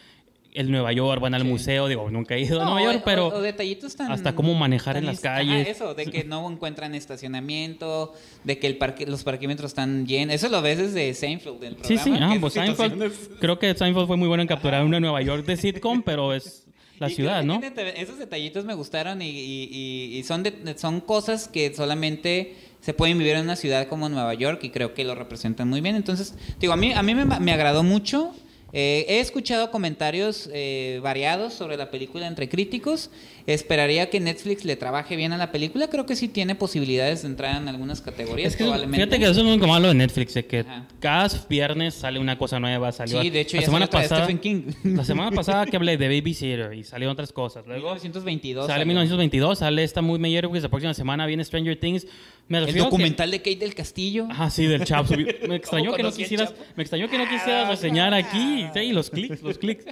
el 0.55 0.71
Nueva 0.71 0.93
York, 0.93 1.19
van 1.23 1.33
al 1.33 1.43
Sí. 1.43 1.49
museo, 1.49 1.89
digo, 1.89 2.11
nunca 2.11 2.35
he 2.35 2.41
ido 2.43 2.61
a 2.61 2.65
Nueva 2.67 2.83
York, 2.83 2.99
o- 3.01 3.05
pero 3.07 3.27
o, 3.29 3.41
detallitos 3.41 3.97
tan 3.97 4.13
hasta 4.13 4.35
cómo 4.35 4.53
manejar 4.53 4.99
en 4.99 5.07
las 5.07 5.21
calles. 5.21 5.67
eso, 5.67 5.95
de 5.95 6.05
que 6.05 6.25
no 6.25 6.47
encuentran 6.51 6.95
estacionamiento, 6.95 8.13
de 8.45 8.59
que 8.59 8.67
el 8.67 8.77
parque, 8.77 9.07
los 9.07 9.25
parquímetros 9.25 9.71
están 9.71 10.07
llenos. 10.07 10.35
Eso 10.35 10.49
lo 10.51 10.61
ves 10.61 10.77
desde 10.77 11.15
Seinfeld 11.15 11.59
del 11.59 11.77
Sí, 11.83 11.95
programa. 11.97 12.05
sí, 12.19 12.23
ah, 12.23 12.31
que 12.35 12.41
pues 12.41 12.53
Seinfeld, 12.53 13.39
creo 13.41 13.59
que 13.59 13.75
Seinfeld 13.75 14.07
fue 14.07 14.17
muy 14.19 14.29
bueno 14.29 14.43
en 14.43 14.49
capturar 14.49 14.85
una 14.85 15.01
Nueva 15.01 15.23
York 15.23 15.47
de 15.47 15.57
sitcom, 15.57 16.03
pero 16.03 16.35
es 16.35 16.62
la 17.03 17.11
Y 17.11 17.15
ciudad, 17.15 17.43
¿no? 17.45 17.61
Esos 17.97 18.19
detallitos 18.19 18.65
me 18.65 18.75
gustaron 18.75 19.21
y, 19.21 19.29
y- 19.29 19.69
y- 19.71 20.19
y 20.19 20.23
son, 20.25 20.43
de- 20.43 20.75
son 20.79 21.01
cosas 21.01 21.49
que 21.49 21.75
solamente 21.75 22.55
se 22.81 22.95
pueden 22.95 23.19
vivir 23.19 23.35
en 23.37 23.43
una 23.43 23.57
ciudad 23.57 23.87
como 23.89 24.09
Nueva 24.09 24.35
York 24.35 24.61
y 24.65 24.71
creo 24.71 24.95
que 24.95 25.05
lo 25.05 25.15
representan 25.15 25.69
muy 25.69 25.81
bien. 25.81 25.95
Entonces, 25.97 26.35
digo, 26.59 26.73
a 26.73 26.77
mí, 26.77 26.93
a 26.93 27.03
mí 27.03 27.15
me, 27.15 27.25
me 27.27 27.53
agradó 27.53 27.83
mucho. 27.83 28.35
Eh, 28.75 29.05
he 29.07 29.21
escuchado 29.21 29.71
comentarios 29.71 30.49
eh, 30.53 30.99
variados 31.03 31.53
sobre 31.53 31.77
la 31.77 31.91
película 31.91 32.27
entre 32.27 32.49
críticos. 32.49 33.11
Esperaría 33.47 34.09
que 34.11 34.21
Netflix 34.21 34.65
le 34.65 34.77
trabaje 34.77 35.17
bien 35.17 35.33
a 35.33 35.37
la 35.37 35.51
película. 35.53 35.89
Creo 35.89 36.07
que 36.07 36.15
sí 36.17 36.29
tiene 36.29 36.55
posibilidades 36.55 37.23
de 37.23 37.29
entrar 37.29 37.61
en 37.61 37.69
algunas 37.69 38.01
categorías, 38.01 38.53
Es 38.53 38.57
que 38.57 38.65
probablemente. 38.65 38.97
fíjate 39.05 39.19
que 39.19 39.25
eso 39.31 39.41
es 39.41 39.47
lo 39.47 39.51
único 39.53 39.67
malo 39.67 39.89
de 39.89 39.95
Netflix, 39.95 40.35
de 40.35 40.47
que 40.47 40.61
Ajá. 40.61 40.87
cada 41.01 41.29
viernes 41.49 41.95
sale 41.95 42.19
una 42.19 42.39
cosa 42.39 42.61
nueva. 42.61 42.93
Salió 42.93 43.21
Sí, 43.23 43.31
de 43.31 43.41
hecho, 43.41 43.57
la 43.57 43.63
ya 43.63 43.67
semana 43.67 43.87
salió 43.87 44.03
pasada. 44.09 44.25
Stephen 44.25 44.39
King. 44.39 44.73
La 44.97 45.05
semana 45.05 45.31
pasada 45.33 45.67
que 45.67 45.77
hablé 45.77 45.97
de 45.97 46.09
Babysitter 46.09 46.73
y 46.75 46.85
salieron 46.85 47.13
otras 47.15 47.33
cosas. 47.33 47.67
Luego 47.67 47.89
1922. 47.89 48.67
sale 48.67 48.73
salió. 48.75 48.87
1922, 48.87 49.59
sale 49.59 49.83
esta 49.85 50.03
muy 50.03 50.19
Meyerowitz, 50.19 50.63
la 50.63 50.69
próxima 50.69 50.95
semana 50.95 51.27
viene 51.27 51.45
Stranger 51.45 51.79
Things. 51.79 52.07
Me 52.49 52.59
El 52.59 52.67
que- 52.67 52.79
documental 52.81 53.31
de 53.31 53.39
Kate 53.39 53.57
del 53.57 53.75
Castillo. 53.75 54.27
Ajá, 54.31 54.51
sí, 54.51 54.67
del 54.67 54.85
Chapo. 54.85 55.15
Me 55.49 55.57
extrañó 55.57 55.87
¿Cómo 55.93 55.97
que 55.97 56.03
no 56.03 56.13
quisieras, 56.13 56.53
me 56.77 56.83
extrañó 56.83 57.09
que 57.09 57.17
no 57.19 57.29
quisieras 57.29 57.69
reseñar 57.69 58.13
aquí, 58.15 58.67
sí, 58.75 58.93
los 58.93 59.11
clics, 59.11 59.43
los 59.43 59.59
clics. 59.59 59.85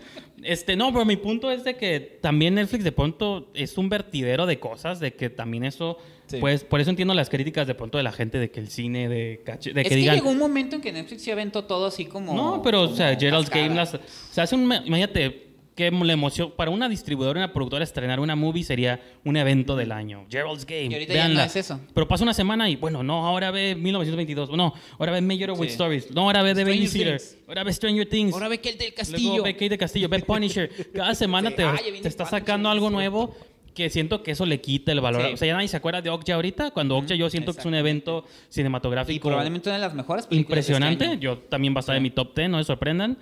Este, 0.42 0.74
no, 0.76 0.92
pero 0.92 1.04
mi 1.04 1.16
punto 1.16 1.50
es 1.50 1.64
de 1.64 1.76
que 1.76 2.00
también 2.20 2.54
Netflix 2.54 2.82
de 2.84 2.92
pronto 2.92 3.39
es 3.55 3.79
un 3.79 3.88
vertidero 3.88 4.46
de 4.46 4.59
cosas, 4.59 5.00
de 5.00 5.14
que 5.14 5.31
también 5.31 5.64
eso, 5.64 5.98
Sí. 6.26 6.37
pues, 6.38 6.62
por 6.62 6.81
eso 6.81 6.90
entiendo 6.90 7.12
las 7.12 7.29
críticas 7.29 7.66
de 7.66 7.74
pronto 7.74 7.98
de 7.98 8.05
la 8.05 8.12
gente 8.12 8.38
de 8.38 8.50
que 8.53 8.61
el 8.61 8.68
cine 8.68 9.09
de 9.09 9.42
caché, 9.44 9.72
de 9.72 9.81
es 9.81 9.85
que 9.88 9.94
que 9.94 9.96
digan, 9.96 10.14
llegó 10.14 10.31
un 10.31 10.38
momento 10.38 10.76
en 10.76 10.83
que 10.83 10.92
Netflix 10.92 11.22
se 11.22 11.33
aventó 11.33 11.64
todo 11.64 11.87
así 11.87 12.05
como. 12.05 12.35
no, 12.35 12.62
pero, 12.62 12.83
o 12.83 12.94
sea, 12.94 13.16
Gerald's. 13.18 13.50
Game, 13.50 13.74
las, 13.74 13.98
se 14.31 14.40
hace 14.40 14.55
un, 14.55 14.62
imagínate, 14.62 15.49
que 15.74 15.90
la 15.90 16.12
emoción, 16.12 16.52
para 16.56 16.70
una 16.70 16.88
distribuidora, 16.88 17.38
una 17.38 17.52
productora, 17.52 17.85
estrenar 17.85 18.20
una 18.20 18.37
movie 18.37 18.64
sería 18.64 19.00
un 19.24 19.37
evento 19.37 19.76
del 19.76 19.92
año. 19.92 20.26
Gerald's 20.28 20.66
Game, 20.66 20.88
Y 20.90 20.92
ahorita 20.94 21.14
ya 21.14 21.28
no 21.28 21.40
es 21.40 21.56
eso. 21.56 21.80
Pero 21.94 22.06
pasa 22.09 22.24
una 22.24 22.35
semana 22.35 22.68
y, 22.68 22.76
bueno, 22.76 23.02
no, 23.02 23.26
ahora 23.26 23.50
ve 23.50 23.74
1922, 23.74 24.50
no, 24.50 24.74
ahora 24.98 25.12
ve 25.12 25.20
with 25.20 25.68
Sí. 25.68 25.72
Stories, 25.72 26.11
no, 26.11 26.22
ahora 26.22 26.42
ve 26.42 26.54
The 26.54 26.64
Babysitter, 26.64 27.20
ahora 27.48 27.64
ve 27.64 27.72
Stranger 27.72 28.06
Things. 28.09 28.35
Ahora 28.35 28.48
ve 28.48 28.59
Kate 28.59 28.72
del 28.72 28.78
Luego 28.88 28.96
Castillo. 28.96 29.42
ve 29.42 29.52
Kate 29.54 29.68
de 29.70 29.78
Castillo, 29.78 30.09
ve 30.09 30.18
Punisher. 30.20 30.70
Cada 30.92 31.14
semana 31.14 31.50
Sí, 31.50 31.56
te, 31.56 31.62
ah, 31.64 31.76
te 32.02 32.09
está 32.09 32.26
sacando 32.26 32.68
algo 32.68 32.90
nuevo 32.90 33.35
que 33.74 33.88
siento 33.88 34.22
que 34.22 34.33
eso 34.33 34.44
le 34.44 34.61
quita 34.61 34.92
el 34.92 35.00
valor. 35.00 35.22
Sí. 35.28 35.33
O 35.33 35.37
sea, 35.37 35.46
ya 35.48 35.54
nadie 35.54 35.68
se 35.68 35.76
acuerda 35.76 36.02
de 36.02 36.11
Okja 36.11 36.35
ahorita. 36.35 36.72
Cuando 36.72 36.96
Okja 36.98 37.14
yo 37.14 37.30
siento 37.30 37.54
que 37.54 37.61
es 37.61 37.66
un 37.66 37.74
evento 37.74 38.26
cinematográfico 38.48 39.28
Y 39.28 39.30
probablemente 39.30 39.68
una 39.68 39.76
de 39.76 39.83
las 39.83 39.94
mejores 39.94 40.26
películas. 40.26 40.56
de 40.56 40.61
este 40.61 40.72
impresionante. 40.72 41.04
año. 41.06 41.20
Yo 41.20 41.38
también 41.38 41.72
va 41.74 41.78
a 41.78 41.80
estar 41.80 41.96
en 41.96 42.02
mi 42.02 42.11
top 42.11 42.35
10, 42.37 42.50
no 42.50 42.59
se 42.59 42.64
sorprendan. 42.64 43.16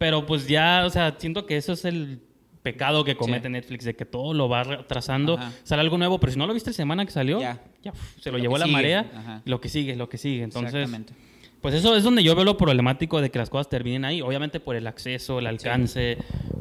Pero 0.00 0.24
pues 0.24 0.48
ya, 0.48 0.84
o 0.86 0.90
sea, 0.90 1.14
siento 1.18 1.44
que 1.44 1.58
eso 1.58 1.74
es 1.74 1.84
el 1.84 2.20
pecado 2.62 3.04
que 3.04 3.16
comete 3.16 3.48
Sí. 3.48 3.52
Netflix, 3.52 3.84
de 3.84 3.94
que 3.94 4.06
todo 4.06 4.32
lo 4.32 4.48
va 4.48 4.64
retrasando. 4.64 5.34
Ajá. 5.34 5.52
Sale 5.62 5.82
algo 5.82 5.98
nuevo, 5.98 6.18
pero 6.18 6.32
si 6.32 6.38
no 6.38 6.46
lo 6.46 6.54
viste 6.54 6.70
la 6.70 6.74
semana 6.74 7.04
que 7.04 7.12
salió, 7.12 7.38
Ya. 7.38 7.62
ya, 7.82 7.92
uf, 7.92 7.98
se 8.18 8.30
lo 8.30 8.38
Lo 8.38 8.42
llevó 8.42 8.56
la 8.56 8.64
sigue. 8.64 8.72
marea. 8.76 9.10
Ajá. 9.14 9.42
Lo 9.44 9.60
que 9.60 9.68
sigue, 9.68 9.96
lo 9.96 10.08
que 10.08 10.16
sigue. 10.16 10.42
Entonces, 10.42 10.72
Exactamente. 10.74 11.12
pues 11.60 11.74
eso 11.74 11.94
es 11.94 12.02
donde 12.02 12.22
yo 12.22 12.34
veo 12.34 12.44
lo 12.46 12.56
problemático 12.56 13.20
de 13.20 13.30
que 13.30 13.38
las 13.38 13.50
cosas 13.50 13.68
terminen 13.68 14.06
ahí. 14.06 14.22
Obviamente 14.22 14.58
por 14.58 14.74
el 14.74 14.86
acceso, 14.86 15.38
el 15.38 15.46
alcance, 15.46 16.16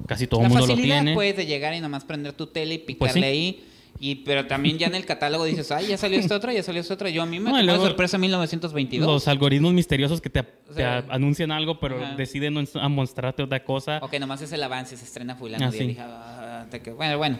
casi 0.06 0.28
todo 0.28 0.42
la 0.42 0.48
el 0.48 0.52
mundo 0.52 0.68
lo 0.68 0.74
facilidad, 0.74 0.98
tiene. 0.98 1.14
pues, 1.14 1.38
de 1.38 1.46
llegar 1.46 1.74
y 1.74 1.80
nomás 1.80 2.04
prender 2.04 2.34
tu 2.34 2.48
tele 2.48 2.76
y 2.76 2.78
Pues 2.80 2.88
picarle 3.14 3.22
sí. 3.22 3.24
ahí. 3.26 3.64
Y, 4.02 4.16
pero 4.16 4.48
también 4.48 4.78
ya 4.78 4.88
en 4.88 4.96
el 4.96 5.06
catálogo 5.06 5.44
dices, 5.44 5.72
ay, 5.74 5.88
ya 5.88 5.98
salió 5.98 6.20
esta 6.20 6.36
otra, 6.38 6.54
ya 6.54 6.64
salió 6.64 6.80
esta 6.80 6.94
otra. 6.94 7.10
Yo 7.10 7.22
a 7.22 7.26
mí 7.26 7.40
me 7.40 7.52
No, 7.52 7.62
luego 7.62 7.86
sorpresa 7.86 8.18
1922. 8.18 9.06
Los 9.06 9.28
algoritmos 9.28 9.74
misteriosos 9.74 10.22
que 10.22 10.30
te, 10.30 10.44
te 10.44 10.74
sea, 10.74 11.04
anuncian 11.10 11.52
algo, 11.52 11.80
pero 11.82 12.02
ajá. 12.02 12.16
deciden 12.16 12.54
no 12.54 12.90
mostrarte 12.90 13.44
otra 13.44 13.62
cosa. 13.64 14.00
Ok, 14.02 14.14
nomás 14.20 14.42
es 14.42 14.54
el 14.54 14.64
avance, 14.64 14.96
se 14.96 15.04
estrena 15.04 15.36
fulano. 15.36 15.66
Ah, 15.68 15.72
sí. 15.72 15.80
Dije, 15.88 16.00
ah, 16.02 16.66
te 16.72 16.82
que- 16.82 16.92
bueno, 16.92 17.18
bueno. 17.18 17.40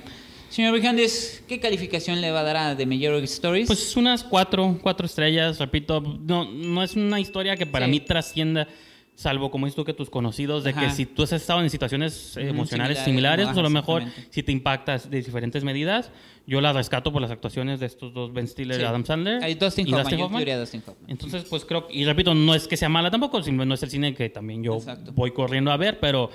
Señor 0.50 0.74
Brijandes, 0.74 1.44
¿qué 1.48 1.60
calificación 1.60 2.20
le 2.22 2.32
va 2.32 2.40
a 2.40 2.44
dar 2.44 2.58
a 2.58 2.76
The 2.76 2.86
Major 2.86 3.14
Stories? 3.24 3.68
Pues 3.68 3.96
unas 3.96 4.24
cuatro, 4.24 4.80
cuatro 4.82 5.06
estrellas, 5.06 5.60
repito. 5.60 6.02
No, 6.02 6.44
no 6.52 6.84
es 6.84 6.96
una 6.96 7.20
historia 7.20 7.56
que 7.56 7.68
para 7.68 7.86
Sí. 7.86 7.92
mí 7.92 8.00
trascienda, 8.00 8.68
salvo 9.14 9.52
como 9.52 9.68
dices 9.68 9.76
tú 9.76 9.86
que 9.86 9.94
tus 9.94 10.10
conocidos, 10.10 10.64
de 10.64 10.74
que 10.74 10.80
Ajá. 10.80 10.90
si 10.96 11.06
tú 11.06 11.22
has 11.24 11.34
estado 11.34 11.62
en 11.62 11.70
situaciones 11.70 12.36
emocionales 12.36 12.98
similares, 12.98 13.04
similares, 13.06 13.46
¿no? 13.46 13.52
pues 13.54 13.60
a 13.60 13.62
lo 13.64 13.70
mejor 13.70 14.04
si 14.32 14.42
te 14.42 14.52
impactas 14.52 15.10
de 15.12 15.22
diferentes 15.22 15.64
medidas, 15.64 16.10
yo 16.50 16.62
la 16.62 16.74
rescato 16.74 17.14
por 17.14 17.22
las 17.22 17.32
actuaciones 17.32 17.80
de 17.80 17.86
estos 17.86 18.14
dos, 18.14 18.34
Ben 18.34 18.48
Stiller 18.48 18.76
Sí. 18.78 18.82
y 18.82 18.86
Adam 18.86 19.06
Sandler. 19.06 19.44
Hay 19.44 19.54
Dustin 19.56 19.88
y 19.88 19.92
Hoffman, 19.92 20.04
Dustin 20.04 20.20
yo 20.20 20.26
Hoffman. 20.26 20.50
a 20.50 20.58
Dustin 20.60 20.84
Hoffman. 20.86 21.10
Entonces, 21.10 21.44
pues 21.50 21.64
creo, 21.66 21.88
y 21.92 22.04
repito, 22.06 22.34
no 22.34 22.56
es 22.56 22.68
que 22.68 22.76
sea 22.76 22.90
mala 22.90 23.12
tampoco, 23.12 23.42
sino 23.44 23.64
no 23.66 23.74
es 23.76 23.84
el 23.84 23.90
cine 23.90 24.14
que 24.16 24.30
también 24.30 24.64
yo 24.64 24.76
Exacto. 24.76 25.12
voy 25.14 25.32
corriendo 25.32 25.72
a 25.72 25.78
ver, 25.78 26.00
pero 26.00 26.30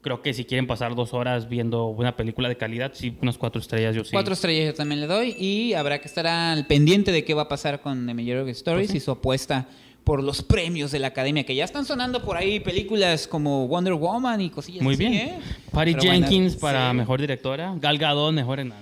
creo 0.00 0.22
que 0.22 0.32
si 0.34 0.44
quieren 0.44 0.66
pasar 0.66 0.94
dos 0.94 1.12
horas 1.14 1.48
viendo 1.48 1.86
una 1.86 2.16
película 2.16 2.48
de 2.48 2.56
calidad, 2.56 2.92
sí, 2.94 3.16
unas 3.22 3.38
cuatro 3.38 3.60
estrellas 3.60 3.94
yo 3.94 4.04
sí. 4.04 4.10
Cuatro 4.12 4.34
estrellas 4.34 4.66
yo 4.66 4.74
también 4.74 5.00
le 5.00 5.06
doy 5.06 5.34
y 5.38 5.74
habrá 5.74 6.00
que 6.00 6.08
estar 6.08 6.26
al 6.26 6.66
pendiente 6.66 7.12
de 7.12 7.24
qué 7.24 7.34
va 7.34 7.42
a 7.42 7.48
pasar 7.48 7.80
con 7.80 8.06
The 8.06 8.14
Major 8.14 8.48
Stories 8.48 8.86
Pues 8.86 8.90
sí. 8.92 8.96
y 8.98 9.00
su 9.00 9.10
apuesta 9.10 9.68
por 10.04 10.22
los 10.22 10.42
premios 10.42 10.90
de 10.90 11.00
la 11.00 11.08
academia, 11.08 11.44
que 11.44 11.54
ya 11.54 11.64
están 11.64 11.84
sonando 11.84 12.22
por 12.22 12.36
ahí 12.38 12.60
películas 12.60 13.26
como 13.28 13.68
Wonder 13.68 13.92
Woman 13.92 14.40
y 14.40 14.48
cosillas 14.48 14.82
Muy 14.82 14.94
así, 14.94 15.02
bien. 15.06 15.12
¿eh? 15.14 15.38
Patty 15.70 15.92
Pero 15.94 16.04
bueno, 16.06 16.26
Jenkins 16.26 16.56
para 16.56 16.90
sí. 16.90 16.96
mejor 16.96 17.20
directora. 17.20 17.74
Gal 17.78 17.98
Gadot 17.98 18.32
mejor 18.32 18.60
en 18.60 18.72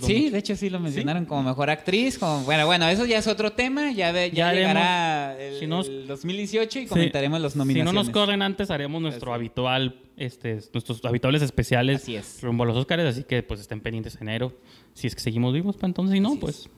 Sí, 0.00 0.30
de 0.30 0.38
hecho 0.38 0.56
sí 0.56 0.70
lo 0.70 0.80
mencionaron 0.80 1.24
como 1.26 1.42
mejor 1.44 1.70
actriz. 1.70 2.18
Como, 2.18 2.42
bueno, 2.44 2.66
bueno, 2.66 2.88
eso 2.88 3.04
ya 3.06 3.18
es 3.18 3.26
otro 3.26 3.52
tema. 3.52 3.92
Ya, 3.92 4.12
ve- 4.12 4.30
ya, 4.30 4.48
Ya 4.48 4.52
llegará 4.54 5.30
haremos- 5.32 5.40
el, 5.54 5.58
si 5.60 5.66
nos- 5.66 5.88
el 5.88 6.06
2018 6.06 6.78
y 6.78 6.82
Sí. 6.82 6.88
comentaremos 6.88 7.40
los 7.40 7.52
Si 7.52 7.58
nominaciones. 7.58 7.94
no 7.94 8.02
nos 8.02 8.10
corren 8.10 8.42
antes, 8.42 8.70
haremos 8.70 9.00
nuestro 9.02 9.32
Así. 9.32 9.38
habitual, 9.40 9.96
este, 10.16 10.60
nuestros 10.72 11.04
habituales 11.04 11.42
especiales 11.42 12.02
Así 12.02 12.16
es. 12.16 12.40
rumbo 12.42 12.64
a 12.64 12.66
los 12.66 12.76
Oscars, 12.76 13.02
así 13.04 13.24
que 13.24 13.42
pues 13.42 13.60
estén 13.60 13.80
pendientes 13.80 14.14
en 14.16 14.28
enero. 14.28 14.52
Si 14.94 15.06
es 15.06 15.14
que 15.14 15.20
seguimos 15.20 15.52
vivos, 15.54 15.76
para 15.76 15.88
entonces, 15.88 16.14
si 16.14 16.20
no, 16.20 16.30
Así 16.30 16.38
pues 16.38 16.68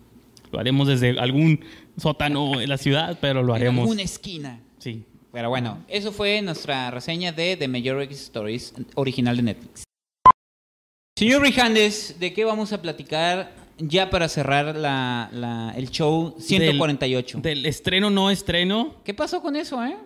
lo 0.51 0.59
haremos 0.59 0.89
desde 0.89 1.19
algún 1.19 1.61
sótano 1.97 2.61
en 2.61 2.69
la 2.69 2.79
ciudad, 2.79 3.19
pero 3.21 3.43
lo 3.43 3.55
En 3.55 3.63
haremos. 3.63 3.83
alguna 3.83 4.03
esquina. 4.03 4.61
Sí. 4.79 5.05
Pero 5.31 5.51
bueno, 5.51 5.85
eso 5.89 6.11
fue 6.11 6.41
nuestra 6.41 6.91
reseña 6.91 7.33
de 7.33 7.57
The 7.57 7.69
Major 7.69 8.01
Stories, 8.03 8.73
original 8.95 9.37
de 9.37 9.43
Netflix. 9.43 9.85
Señor 11.19 11.43
Rijandes, 11.43 12.15
¿de 12.21 12.33
qué 12.33 12.45
vamos 12.45 12.73
a 12.73 12.81
platicar 12.81 13.53
ya 13.79 14.09
para 14.09 14.29
cerrar 14.29 14.77
la, 14.77 15.29
la- 15.33 15.73
el 15.77 15.91
show 15.91 16.37
148? 16.39 17.41
Del 17.41 17.67
estreno 17.67 18.09
no 18.09 18.31
estreno, 18.31 18.95
¿Qué 19.05 19.15
pasó 19.15 19.43
con 19.43 19.57
eso, 19.57 19.85
eh? 19.85 19.97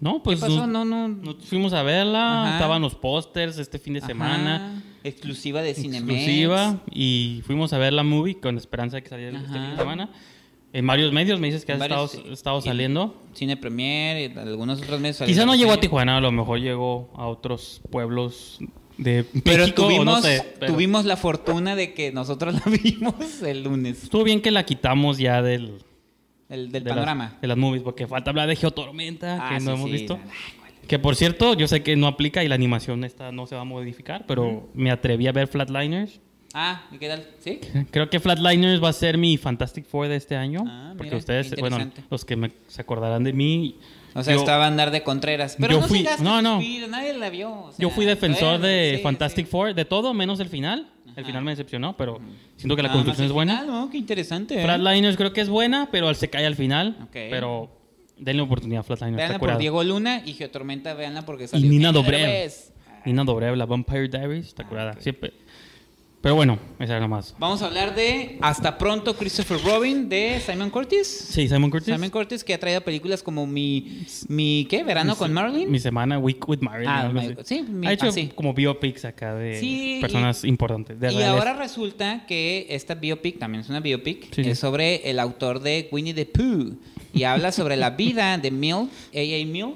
no, 0.00 0.22
pues 0.22 0.40
¿Qué 0.40 0.46
pasó? 0.46 0.66
No, 0.66 0.84
no. 0.84 1.08
nos 1.08 1.36
fuimos 1.46 1.72
a 1.72 1.82
verla, 1.82 2.42
Ajá. 2.42 2.52
estaban 2.56 2.82
los 2.82 2.94
pósters 2.94 3.56
este 3.56 3.78
fin 3.78 3.94
de 3.94 4.00
Ajá. 4.00 4.06
semana. 4.08 4.82
exclusiva 5.02 5.62
de 5.62 5.72
Cinemex. 5.72 6.10
exclusiva 6.18 6.78
y 6.92 7.40
fuimos 7.46 7.72
a 7.72 7.78
ver 7.78 7.94
la 7.94 8.02
movie 8.02 8.38
con 8.38 8.58
esperanza 8.58 8.96
de 8.96 9.02
que 9.02 9.08
saliera 9.08 9.38
este 9.38 9.50
fin 9.50 9.70
de 9.70 9.76
semana. 9.78 10.10
En 10.74 10.86
varios 10.86 11.10
medios 11.10 11.40
me 11.40 11.46
dices 11.46 11.64
que 11.64 11.72
En 11.72 11.80
ha 11.80 11.84
estado, 11.86 12.06
varios, 12.08 12.32
estado 12.32 12.58
Y- 12.58 12.62
saliendo. 12.62 13.22
Cine 13.32 13.56
Premier 13.56 14.30
y 14.30 14.38
algunos 14.38 14.82
otros 14.82 15.00
medios. 15.00 15.22
Quizá 15.24 15.46
no 15.46 15.54
llegó 15.54 15.72
a. 15.72 15.80
Tijuana, 15.80 16.18
a 16.18 16.20
lo 16.20 16.32
mejor 16.32 16.58
llegó 16.60 17.10
a 17.16 17.28
otros 17.28 17.80
pueblos 17.90 18.58
de 18.98 19.24
Pero 19.44 19.62
México, 19.64 19.82
tuvimos, 19.84 20.04
no 20.06 20.22
sé. 20.22 20.44
pero 20.60 20.72
tuvimos 20.72 21.04
la 21.04 21.16
fortuna 21.16 21.74
de 21.76 21.94
que 21.94 22.12
nosotros 22.12 22.54
la 22.66 22.72
vimos 22.82 23.42
el 23.42 23.62
lunes. 23.64 24.04
Estuvo 24.04 24.24
bien 24.24 24.40
que 24.40 24.50
la 24.50 24.64
quitamos 24.64 25.18
ya 25.18 25.42
del, 25.42 25.78
El, 26.48 26.70
del 26.70 26.84
de 26.84 26.90
las- 26.90 26.94
panorama. 26.96 27.38
de 27.40 27.48
las 27.48 27.56
movies, 27.56 27.82
porque 27.82 28.06
falta 28.06 28.30
hablar 28.30 28.48
de 28.48 28.56
Geotormenta, 28.56 29.46
Ah, 29.46 29.54
que 29.54 29.60
sí, 29.60 29.66
no 29.66 29.72
hemos 29.74 29.86
sí. 29.86 29.92
visto. 29.92 30.18
Que 30.86 30.98
por 30.98 31.16
cierto, 31.16 31.54
yo 31.54 31.66
sé 31.66 31.82
que 31.82 31.96
no 31.96 32.06
aplica 32.06 32.44
y 32.44 32.48
la 32.48 32.54
animación 32.54 33.04
esta 33.04 33.32
no 33.32 33.46
se 33.46 33.54
va 33.54 33.62
a 33.62 33.64
modificar, 33.64 34.26
pero 34.28 34.68
me 34.74 34.90
atreví 34.90 35.26
a 35.26 35.32
ver 35.32 35.48
Flatliners. 35.48 36.20
Ah, 36.56 36.82
¿y 36.92 36.98
qué 36.98 37.08
tal? 37.08 37.26
¿Sí? 37.40 37.58
Creo 37.90 38.08
que 38.08 38.20
Flatliners 38.20 38.82
va 38.82 38.88
a 38.90 38.92
ser 38.92 39.18
mi 39.18 39.36
Fantastic 39.36 39.86
Four 39.86 40.06
de 40.08 40.16
este 40.16 40.36
año. 40.36 40.62
Ah, 40.66 40.92
porque 40.96 41.10
mira, 41.10 41.16
ustedes, 41.18 41.54
bueno, 41.58 41.78
los 42.10 42.24
que 42.24 42.36
me, 42.36 42.52
se 42.68 42.80
acordarán 42.80 43.24
de 43.24 43.32
mí. 43.32 43.76
O 44.14 44.22
sea, 44.22 44.34
yo, 44.34 44.38
estaba 44.40 44.64
a 44.64 44.68
andar 44.68 44.92
de 44.92 45.02
Contreras. 45.02 45.56
Pero 45.58 45.72
yo 45.74 45.80
no 45.80 45.88
fui- 45.88 46.06
no, 46.20 46.40
no. 46.40 46.60
Nadie 46.88 47.14
la 47.14 47.28
vio. 47.30 47.50
o 47.52 47.72
sea, 47.72 47.82
yo 47.82 47.90
fui 47.90 48.04
defensor 48.04 48.60
de 48.60 48.94
sí, 48.98 49.02
Fantastic 49.02 49.46
sí. 49.46 49.50
Four, 49.50 49.74
de 49.74 49.84
todo 49.84 50.14
menos 50.14 50.38
el 50.38 50.48
final. 50.48 50.90
El 51.16 51.24
final 51.24 51.42
me 51.44 51.50
decepcionó, 51.52 51.96
pero 51.96 52.20
siento 52.56 52.74
que 52.76 52.82
la 52.82 52.88
Nada 52.88 52.94
construcción 52.98 53.26
es 53.26 53.32
buena. 53.32 53.60
final, 53.60 53.66
¿no? 53.74 53.90
Qué 53.90 53.98
interesante. 53.98 54.60
¿eh? 54.60 54.64
Flatliners 54.64 55.16
creo 55.16 55.32
que 55.32 55.40
es 55.40 55.48
buena, 55.48 55.88
pero 55.90 56.12
se 56.14 56.30
cae 56.30 56.46
al 56.46 56.54
final. 56.56 56.96
Ok. 57.02 57.10
Pero 57.12 57.70
denle 58.16 58.42
oportunidad 58.42 58.80
a 58.80 58.82
Flatliners. 58.84 59.16
Veanla 59.16 59.38
por. 59.40 59.58
Diego 59.58 59.82
Luna 59.82 60.22
y 60.24 60.34
Geotormenta, 60.34 60.94
veanla 60.94 61.22
porque 61.22 61.44
Y 61.44 61.48
salió 61.48 61.68
Nina 61.68 61.88
Eugenio 61.88 62.02
Dobrev. 62.02 62.52
Nina 63.06 63.24
Dobrev, 63.24 63.56
la 63.56 63.66
Vampire 63.66 64.08
Diaries, 64.08 64.46
está 64.46 64.62
Ah, 64.62 64.68
curada. 64.68 64.94
Siempre. 65.00 65.32
Pero 66.24 66.36
bueno, 66.36 66.58
esa 66.78 66.92
era 66.92 67.00
nomás. 67.00 67.34
Vamos 67.38 67.60
a 67.60 67.66
hablar 67.66 67.94
de 67.94 68.38
Hasta 68.40 68.78
pronto 68.78 69.14
Christopher 69.14 69.58
Robin 69.62 70.08
de 70.08 70.40
Simon 70.40 70.70
Curtis. 70.70 71.06
Sí, 71.06 71.46
Simon 71.48 71.70
Curtis. 71.70 71.92
Simon 71.94 72.08
Curtis 72.08 72.42
que 72.42 72.54
ha 72.54 72.58
traído 72.58 72.80
películas 72.80 73.22
como 73.22 73.46
mi, 73.46 74.06
mi 74.28 74.66
¿qué? 74.70 74.82
Verano 74.84 75.16
con 75.16 75.34
Marlin. 75.34 75.70
Mi 75.70 75.78
semana 75.78 76.18
Week 76.18 76.42
with 76.48 76.60
Marilyn. 76.62 76.88
Ah, 76.88 77.10
my- 77.12 77.36
sí, 77.44 77.62
mi- 77.68 77.86
ha 77.86 77.92
hecho 77.92 78.06
ah, 78.06 78.12
sí. 78.12 78.30
como 78.34 78.54
biopics 78.54 79.04
acá 79.04 79.34
de 79.34 79.60
Sí, 79.60 79.98
personas 80.00 80.44
importantes. 80.44 80.98
De 80.98 81.12
y 81.12 81.16
reales. 81.18 81.28
ahora 81.38 81.52
resulta 81.58 82.24
que 82.26 82.68
esta 82.70 82.94
biopic, 82.94 83.38
también 83.38 83.60
es 83.60 83.68
una 83.68 83.80
biopic, 83.80 84.32
Sí, 84.34 84.40
es 84.48 84.58
sobre 84.58 85.10
el 85.10 85.18
autor 85.20 85.60
de 85.60 85.90
Winnie 85.92 86.14
the 86.14 86.24
Pooh 86.24 86.74
y 87.12 87.24
habla 87.24 87.52
sobre 87.52 87.76
la 87.76 87.90
vida 87.90 88.38
de 88.38 88.50
Mill, 88.50 88.88
A.A. 89.14 89.44
Mill, 89.46 89.74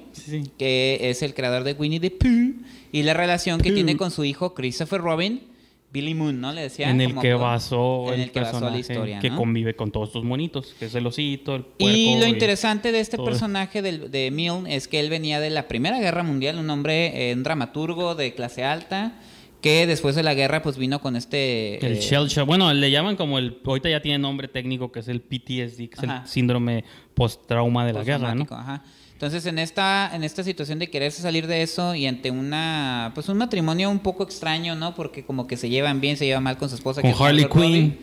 que 0.56 0.98
es 1.02 1.22
el 1.22 1.34
creador 1.34 1.62
de 1.64 1.74
Winnie 1.74 2.00
the 2.00 2.10
Pooh 2.10 2.54
y 2.90 3.02
la 3.02 3.12
relación 3.12 3.60
que 3.60 3.70
tiene 3.70 3.98
con 3.98 4.10
su 4.10 4.24
hijo 4.24 4.54
Christopher 4.54 5.02
Robin, 5.02 5.42
Billy 5.90 6.14
Moon, 6.14 6.40
¿no? 6.40 6.52
Le 6.52 6.62
decía. 6.62 6.90
en 6.90 7.00
el 7.00 7.08
como 7.10 7.22
que 7.22 7.34
basó 7.34 8.08
en 8.08 8.14
el, 8.14 8.20
el 8.20 8.30
que 8.30 8.40
basó 8.40 8.60
la 8.60 8.60
personaje 8.60 8.80
historia, 8.80 9.18
que 9.20 9.30
¿no? 9.30 9.36
convive 9.36 9.74
con 9.74 9.90
todos 9.90 10.10
estos 10.10 10.24
monitos, 10.24 10.74
que 10.78 10.86
es 10.86 10.94
el 10.94 11.06
osito, 11.06 11.54
el 11.54 11.64
puerco. 11.64 11.96
Y 11.96 12.16
lo 12.18 12.26
interesante 12.26 12.92
de 12.92 13.00
este 13.00 13.16
todo. 13.16 13.26
personaje 13.26 13.80
de 13.80 14.30
Milne 14.30 14.74
es 14.74 14.86
que 14.86 15.00
él 15.00 15.08
venía 15.08 15.40
de 15.40 15.50
la 15.50 15.66
Primera 15.66 15.98
Guerra 15.98 16.22
Mundial, 16.22 16.58
un 16.58 16.68
hombre, 16.68 17.30
eh, 17.30 17.34
un 17.34 17.42
dramaturgo 17.42 18.14
de 18.14 18.34
clase 18.34 18.64
alta, 18.64 19.18
que 19.62 19.86
después 19.86 20.14
de 20.14 20.22
la 20.22 20.34
guerra 20.34 20.62
pues 20.62 20.76
vino 20.76 21.00
con 21.00 21.16
este... 21.16 21.84
El 21.84 21.94
eh, 21.94 22.00
shell 22.00 22.28
shock. 22.28 22.46
Bueno, 22.46 22.72
le 22.72 22.90
llaman 22.90 23.16
como 23.16 23.38
el. 23.38 23.58
Ahorita 23.64 23.88
ya 23.88 24.00
tiene 24.00 24.18
nombre 24.18 24.46
técnico 24.48 24.92
que 24.92 25.00
es 25.00 25.08
el 25.08 25.20
PTSD, 25.20 25.88
que 25.88 25.94
es 25.96 26.04
Ajá. 26.04 26.22
el 26.22 26.28
síndrome 26.28 26.84
post-trauma 27.14 27.86
de 27.86 27.92
la 27.92 28.04
guerra, 28.04 28.34
¿no? 28.34 28.46
ajá. 28.50 28.84
Entonces, 29.18 29.46
en 29.46 29.58
esta, 29.58 30.14
en 30.14 30.22
esta 30.22 30.44
situación 30.44 30.78
de 30.78 30.90
quererse 30.90 31.22
salir 31.22 31.48
de 31.48 31.62
eso 31.62 31.92
y 31.96 32.06
ante 32.06 32.30
una, 32.30 33.10
pues 33.16 33.28
un 33.28 33.36
matrimonio 33.36 33.90
un 33.90 33.98
poco 33.98 34.22
extraño, 34.22 34.76
¿no? 34.76 34.94
Porque 34.94 35.24
como 35.24 35.48
que 35.48 35.56
se 35.56 35.68
llevan 35.68 36.00
bien, 36.00 36.16
se 36.16 36.24
llevan 36.24 36.44
mal 36.44 36.56
con 36.56 36.68
su 36.68 36.76
esposa. 36.76 37.02
Con 37.02 37.12
que 37.12 37.24
Harley. 37.24 37.48
Quinn. 37.48 37.98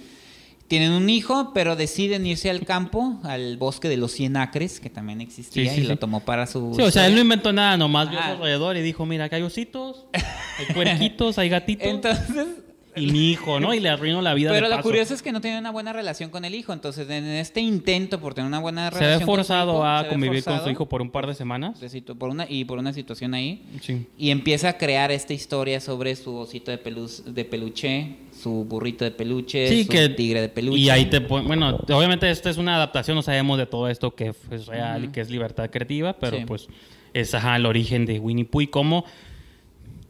Tienen 0.68 0.92
un 0.92 1.10
hijo, 1.10 1.52
pero 1.54 1.78
deciden 1.78 2.26
irse 2.26 2.50
al 2.50 2.66
campo, 2.66 3.18
al 3.24 3.56
bosque 3.56 3.88
de 3.88 3.96
los 3.96 4.12
100 4.12 4.36
acres, 4.36 4.82
que 4.82 4.90
también 4.90 5.22
existía, 5.22 5.72
Sí, 5.72 5.76
sí, 5.78 5.82
y 5.84 5.88
lo 5.88 5.96
tomó 5.96 6.20
para 6.20 6.48
su... 6.48 6.74
Sí, 6.76 6.82
o 6.82 6.92
sea, 6.92 7.08
él 7.08 7.16
no 7.16 7.22
inventó 7.22 7.54
nada, 7.54 7.78
nomás 7.78 8.10
vio 8.10 8.20
a 8.20 8.22
Ajá. 8.22 8.30
su 8.32 8.36
alrededor 8.42 8.76
y 8.76 8.82
dijo, 8.82 9.06
mira, 9.06 9.24
acá 9.24 9.38
hay 9.38 9.44
ositos, 9.44 10.08
hay 10.12 10.74
puerquitos, 10.74 11.38
hay 11.38 11.48
gatitos 11.48 11.88
Entonces, 11.90 12.48
y 12.96 13.08
mi 13.12 13.32
hijo, 13.32 13.60
¿no? 13.60 13.74
Y 13.74 13.80
le 13.80 13.90
arruinó 13.90 14.22
la 14.22 14.34
vida 14.34 14.52
pero 14.52 14.68
de 14.68 14.70
lo 14.72 14.78
paso. 14.78 14.90
curioso 14.90 15.14
es 15.14 15.22
que 15.22 15.32
no 15.32 15.42
tiene 15.42 15.60
una 15.60 15.72
buena 15.72 15.94
relación 15.94 16.30
con 16.30 16.46
el 16.46 16.56
hijo. 16.56 16.74
Entonces, 16.74 17.10
en 17.10 17.26
este 17.26 17.62
intento 17.62 18.20
por 18.20 18.34
tener 18.34 18.48
una 18.48 18.60
buena 18.60 18.90
Se 18.92 19.00
relación 19.00 19.20
ve 19.20 19.26
con 19.26 19.36
su 19.36 19.38
forzado 19.48 19.72
hijo, 19.74 19.84
a 19.86 19.98
se 20.00 20.04
ve 20.06 20.10
convivir 20.12 20.44
con 20.44 20.64
su 20.64 20.70
hijo 20.70 20.86
por 20.88 21.02
un 21.02 21.10
par 21.10 21.28
de 21.28 21.34
semanas. 21.36 21.80
por 22.18 22.30
una, 22.30 22.46
y 22.50 22.66
por 22.66 22.78
una 22.80 22.94
situación 22.94 23.34
ahí. 23.34 23.64
Sí. 23.82 24.06
Y 24.18 24.30
empieza 24.32 24.70
a 24.70 24.78
crear 24.78 25.12
esta 25.12 25.34
historia 25.34 25.80
sobre 25.80 26.16
su 26.16 26.36
osito 26.36 26.72
de, 26.72 26.82
peluz- 26.84 27.24
de 27.24 27.46
peluche, 27.46 28.16
su 28.42 28.66
burrito 28.66 29.04
de 29.06 29.12
peluche, 29.12 29.68
Sí, 29.70 29.84
su 29.84 29.90
que 29.90 30.10
tigre 30.10 30.42
de 30.42 30.50
peluche. 30.50 30.80
Y 30.80 30.90
ahí 30.90 31.06
te 31.06 31.20
bueno, 31.20 31.78
obviamente 31.90 32.30
esta 32.30 32.50
es 32.50 32.58
una 32.58 32.76
adaptación, 32.76 33.16
no 33.16 33.22
sabemos 33.22 33.58
de 33.58 33.66
todo 33.66 33.88
esto 33.90 34.14
que 34.16 34.34
es 34.52 34.66
real 34.68 35.06
y 35.06 35.08
que 35.10 35.22
es 35.22 35.30
libertad 35.30 35.70
creativa, 35.70 36.14
pero 36.14 36.38
Sí. 36.38 36.44
pues 36.46 36.68
es 37.14 37.34
ajá, 37.34 37.56
el 37.56 37.66
origen 37.66 38.06
de 38.06 38.20
Winnie 38.20 38.46
Pooh 38.46 38.62
y 38.62 38.68
cómo 38.68 39.06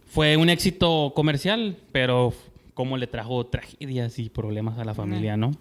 fue 0.07 0.37
un 0.37 0.49
éxito 0.49 1.11
comercial, 1.15 1.75
pero 1.91 2.33
cómo 2.75 2.97
le 2.97 3.07
trajo 3.07 3.43
tragedias 3.47 4.19
y 4.19 4.29
problemas 4.29 4.77
a 4.77 4.85
la 4.85 4.93
familia, 4.93 5.35
¿no? 5.37 5.51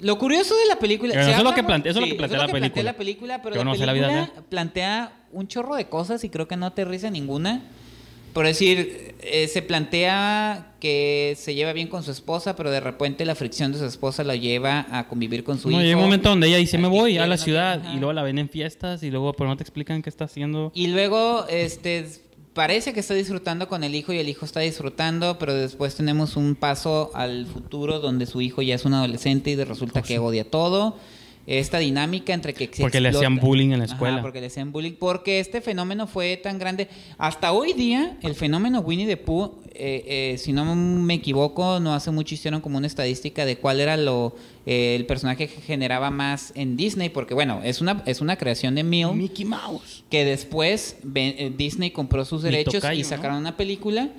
Lo 0.00 0.18
curioso 0.18 0.56
de 0.56 0.66
la 0.66 0.76
película... 0.80 1.12
Pero 1.12 1.28
eso 1.28 1.38
es 1.38 1.44
lo 1.44 1.54
que 1.54 1.62
plantea- 1.62 1.90
eso 1.92 2.00
es 2.00 2.02
lo 2.02 2.06
sí, 2.06 2.10
que 2.12 2.16
plantea 2.18 2.38
la 2.40 2.48
película. 2.48 2.82
la 2.82 2.96
película, 2.96 3.42
pero 3.42 3.54
Yo 3.54 3.60
la 3.60 3.64
no 3.70 3.74
sé 3.76 3.86
la 3.86 3.92
vida 3.92 4.08
película 4.08 4.42
plantea 4.48 5.12
un 5.30 5.46
chorro 5.46 5.76
de 5.76 5.88
cosas 5.88 6.24
y 6.24 6.28
creo 6.28 6.48
que 6.48 6.56
no 6.56 6.66
aterriza 6.66 7.08
ninguna. 7.10 7.62
Por 8.32 8.46
decir, 8.46 9.14
eh, 9.20 9.46
se 9.46 9.60
plantea 9.60 10.72
que 10.80 11.34
se 11.36 11.54
lleva 11.54 11.72
bien 11.74 11.86
con 11.88 12.02
su 12.02 12.10
esposa, 12.10 12.56
pero 12.56 12.70
de 12.70 12.80
repente 12.80 13.24
la 13.26 13.34
fricción 13.34 13.72
de 13.72 13.78
su 13.78 13.84
esposa 13.84 14.24
lo 14.24 14.34
lleva 14.34 14.86
a 14.90 15.06
convivir 15.06 15.44
con 15.44 15.58
su 15.58 15.68
No, 15.70 15.76
hijo. 15.76 15.84
llega 15.84 15.98
un 15.98 16.04
momento 16.04 16.30
donde 16.30 16.48
ella 16.48 16.56
dice, 16.56 16.78
me 16.78 16.88
voy 16.88 17.18
a 17.18 17.26
la 17.26 17.36
no 17.36 17.42
ciudad 17.42 17.82
y 17.94 17.98
luego 17.98 18.14
la 18.14 18.22
ven 18.22 18.38
en 18.38 18.48
fiestas 18.48 19.02
y 19.02 19.10
luego 19.10 19.34
pero 19.34 19.50
no 19.50 19.56
te 19.58 19.62
explican 19.62 20.00
qué 20.02 20.08
está 20.08 20.24
haciendo. 20.24 20.72
Y 20.74 20.86
luego, 20.88 21.46
este, 21.48 22.06
parece 22.54 22.92
que 22.92 23.00
está 23.00 23.14
disfrutando 23.14 23.68
con 23.68 23.84
el 23.84 23.94
hijo 23.94 24.12
y 24.12 24.18
el 24.18 24.28
hijo 24.28 24.44
está 24.44 24.60
disfrutando, 24.60 25.38
pero 25.38 25.54
después 25.54 25.94
tenemos 25.94 26.36
un 26.36 26.54
paso 26.54 27.10
al 27.14 27.46
futuro 27.46 28.00
donde 28.00 28.26
su 28.26 28.40
hijo 28.40 28.62
ya 28.62 28.74
es 28.74 28.84
un 28.84 28.94
adolescente 28.94 29.50
y 29.50 29.56
resulta 29.64 30.00
Oh, 30.00 30.02
que 30.02 30.18
odia 30.18 30.44
todo. 30.48 30.96
Esta 31.46 31.78
dinámica 31.78 32.32
entre 32.32 32.54
que 32.54 32.68
se 32.72 32.82
Porque 32.82 33.00
le 33.00 33.08
hacían 33.08 33.36
bullying 33.38 33.70
en 33.72 33.78
la 33.80 33.84
Ajá, 33.86 33.94
escuela. 33.94 34.22
porque 34.22 34.40
le 34.40 34.46
hacían 34.46 34.70
bullying. 34.70 34.92
Porque 34.92 35.40
este 35.40 35.60
fenómeno 35.60 36.06
fue 36.06 36.36
tan 36.36 36.58
grande. 36.58 36.88
Hasta 37.18 37.52
hoy 37.52 37.72
día, 37.72 38.16
el 38.22 38.34
fenómeno 38.36 38.80
Winnie 38.80 39.06
the 39.06 39.16
Pooh, 39.16 39.60
eh, 39.74 40.04
eh, 40.34 40.38
si 40.38 40.52
no 40.52 40.64
me 40.76 41.14
equivoco, 41.14 41.80
no 41.80 41.94
hace 41.94 42.12
mucho 42.12 42.34
hicieron 42.36 42.60
como 42.60 42.78
una 42.78 42.86
estadística 42.86 43.44
de 43.44 43.56
cuál 43.56 43.80
era 43.80 43.96
lo 43.96 44.36
eh, 44.66 44.94
el 44.94 45.04
personaje 45.06 45.48
que 45.48 45.60
generaba 45.60 46.10
más 46.12 46.52
en 46.54 46.76
Disney. 46.76 47.08
Porque 47.08 47.34
bueno, 47.34 47.60
es 47.64 47.80
una, 47.80 48.04
es 48.06 48.20
una 48.20 48.36
creación 48.36 48.76
de 48.76 48.84
Mill 48.84 49.08
Mickey 49.14 49.44
Mouse. 49.44 50.04
que 50.10 50.24
después 50.24 50.96
eh, 51.14 51.52
Disney 51.56 51.90
compró 51.90 52.24
sus 52.24 52.42
derechos 52.42 52.74
tocayo, 52.74 53.00
y 53.00 53.02
¿no? 53.02 53.08
sacaron 53.08 53.38
una 53.38 53.56
película 53.56 54.10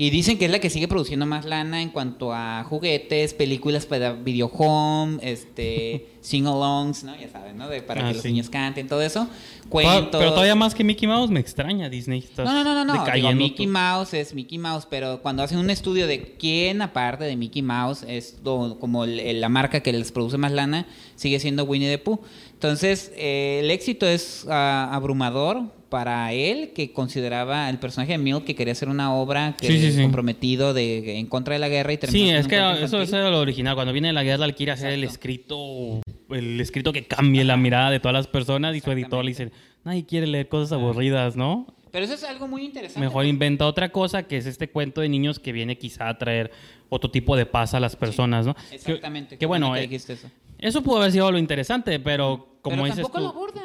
y 0.00 0.08
dicen 0.08 0.38
que 0.38 0.46
es 0.46 0.50
la 0.50 0.60
que 0.60 0.70
sigue 0.70 0.88
produciendo 0.88 1.26
más 1.26 1.44
lana 1.44 1.82
en 1.82 1.90
cuanto 1.90 2.32
a 2.32 2.64
juguetes, 2.64 3.34
películas 3.34 3.84
para 3.84 4.14
video 4.14 4.46
home, 4.46 5.18
este 5.20 6.06
sing-alongs, 6.22 7.04
¿no? 7.04 7.14
Ya 7.20 7.28
saben, 7.28 7.58
¿no? 7.58 7.68
De, 7.68 7.82
para 7.82 8.06
Ah, 8.06 8.08
que 8.08 8.14
los 8.14 8.24
niños 8.24 8.48
canten, 8.48 8.88
todo 8.88 9.02
eso. 9.02 9.28
Cuentos. 9.68 10.18
Pero 10.18 10.30
todavía 10.30 10.54
más 10.54 10.74
que 10.74 10.84
Mickey 10.84 11.06
Mouse 11.06 11.30
me 11.30 11.38
extraña 11.40 11.90
Disney. 11.90 12.20
Estás 12.20 12.46
No, 12.46 12.54
no, 12.54 12.64
no, 12.64 12.82
no, 12.82 12.94
no. 12.94 13.12
Digo, 13.12 13.30
Mickey 13.32 13.66
tú. 13.66 13.72
Mouse 13.72 14.14
es 14.14 14.32
Mickey 14.32 14.56
Mouse, 14.56 14.86
pero 14.88 15.20
cuando 15.20 15.42
hacen 15.42 15.58
un 15.58 15.68
estudio 15.68 16.06
de 16.06 16.34
quién 16.38 16.80
aparte 16.80 17.24
de 17.24 17.36
Mickey 17.36 17.60
Mouse 17.60 18.02
es 18.08 18.38
como 18.42 19.04
la 19.04 19.48
marca 19.50 19.80
que 19.80 19.92
les 19.92 20.12
produce 20.12 20.38
más 20.38 20.52
lana, 20.52 20.86
sigue 21.14 21.38
siendo 21.40 21.64
Winnie 21.64 21.90
the 21.90 21.98
Pooh. 21.98 22.20
Entonces, 22.60 23.10
eh, 23.16 23.60
el 23.64 23.70
éxito 23.70 24.06
es 24.06 24.46
ah, 24.50 24.90
abrumador 24.92 25.62
para 25.88 26.30
él, 26.34 26.72
que 26.74 26.92
consideraba 26.92 27.70
el 27.70 27.78
personaje 27.78 28.12
de 28.12 28.18
Mill 28.18 28.44
que 28.44 28.54
quería 28.54 28.72
hacer 28.72 28.90
una 28.90 29.14
obra 29.14 29.56
que 29.58 29.66
Sí, 29.66 29.78
sí, 29.80 29.92
sí. 29.92 30.02
comprometido 30.02 30.74
de, 30.74 31.18
en 31.18 31.24
contra 31.26 31.54
de 31.54 31.58
la 31.58 31.70
guerra 31.70 31.94
y 31.94 31.96
terminó 31.96 32.22
Sí, 32.26 32.30
es 32.30 32.46
que 32.46 32.56
eso, 32.84 33.00
eso 33.00 33.16
era 33.16 33.30
lo 33.30 33.40
original. 33.40 33.74
Cuando 33.76 33.94
viene 33.94 34.12
la 34.12 34.22
guerra, 34.22 34.44
él 34.44 34.54
quiere 34.54 34.72
hacer 34.72 34.92
el 34.92 35.04
escrito, 35.04 36.02
el 36.28 36.60
escrito 36.60 36.92
que 36.92 37.06
cambie 37.06 37.44
la 37.44 37.56
mirada 37.56 37.90
de 37.90 37.98
todas 37.98 38.12
las 38.12 38.26
personas 38.26 38.76
y 38.76 38.80
su 38.80 38.90
editor 38.92 39.24
le 39.24 39.30
dice, 39.30 39.50
nadie 39.82 40.04
quiere 40.04 40.26
leer 40.26 40.48
cosas 40.48 40.72
aburridas, 40.72 41.36
¿no? 41.36 41.66
Pero 41.90 42.04
eso 42.04 42.12
es 42.14 42.24
algo 42.24 42.46
muy 42.46 42.62
interesante. 42.62 43.00
Mejor 43.00 43.24
inventa 43.24 43.66
otra 43.66 43.88
cosa 43.88 44.24
que 44.24 44.36
es 44.36 44.44
este 44.44 44.68
cuento 44.68 45.00
de 45.00 45.08
niños 45.08 45.38
que 45.40 45.50
viene 45.52 45.78
quizá 45.78 46.10
a 46.10 46.18
traer 46.18 46.50
otro 46.90 47.10
tipo 47.10 47.36
de 47.36 47.46
paz 47.46 47.72
a 47.72 47.80
las 47.80 47.96
personas, 47.96 48.44
¿no? 48.44 48.54
Que- 48.54 48.74
Exactamente. 48.76 49.34
Que, 49.36 49.38
qué 49.38 49.46
bueno, 49.46 49.72
que 49.72 49.80
eh, 49.84 49.88
eso. 49.96 50.28
eso 50.58 50.82
pudo 50.82 50.98
haber 50.98 51.10
sido 51.10 51.32
lo 51.32 51.38
interesante, 51.38 51.98
pero 51.98 52.49
como 52.62 52.84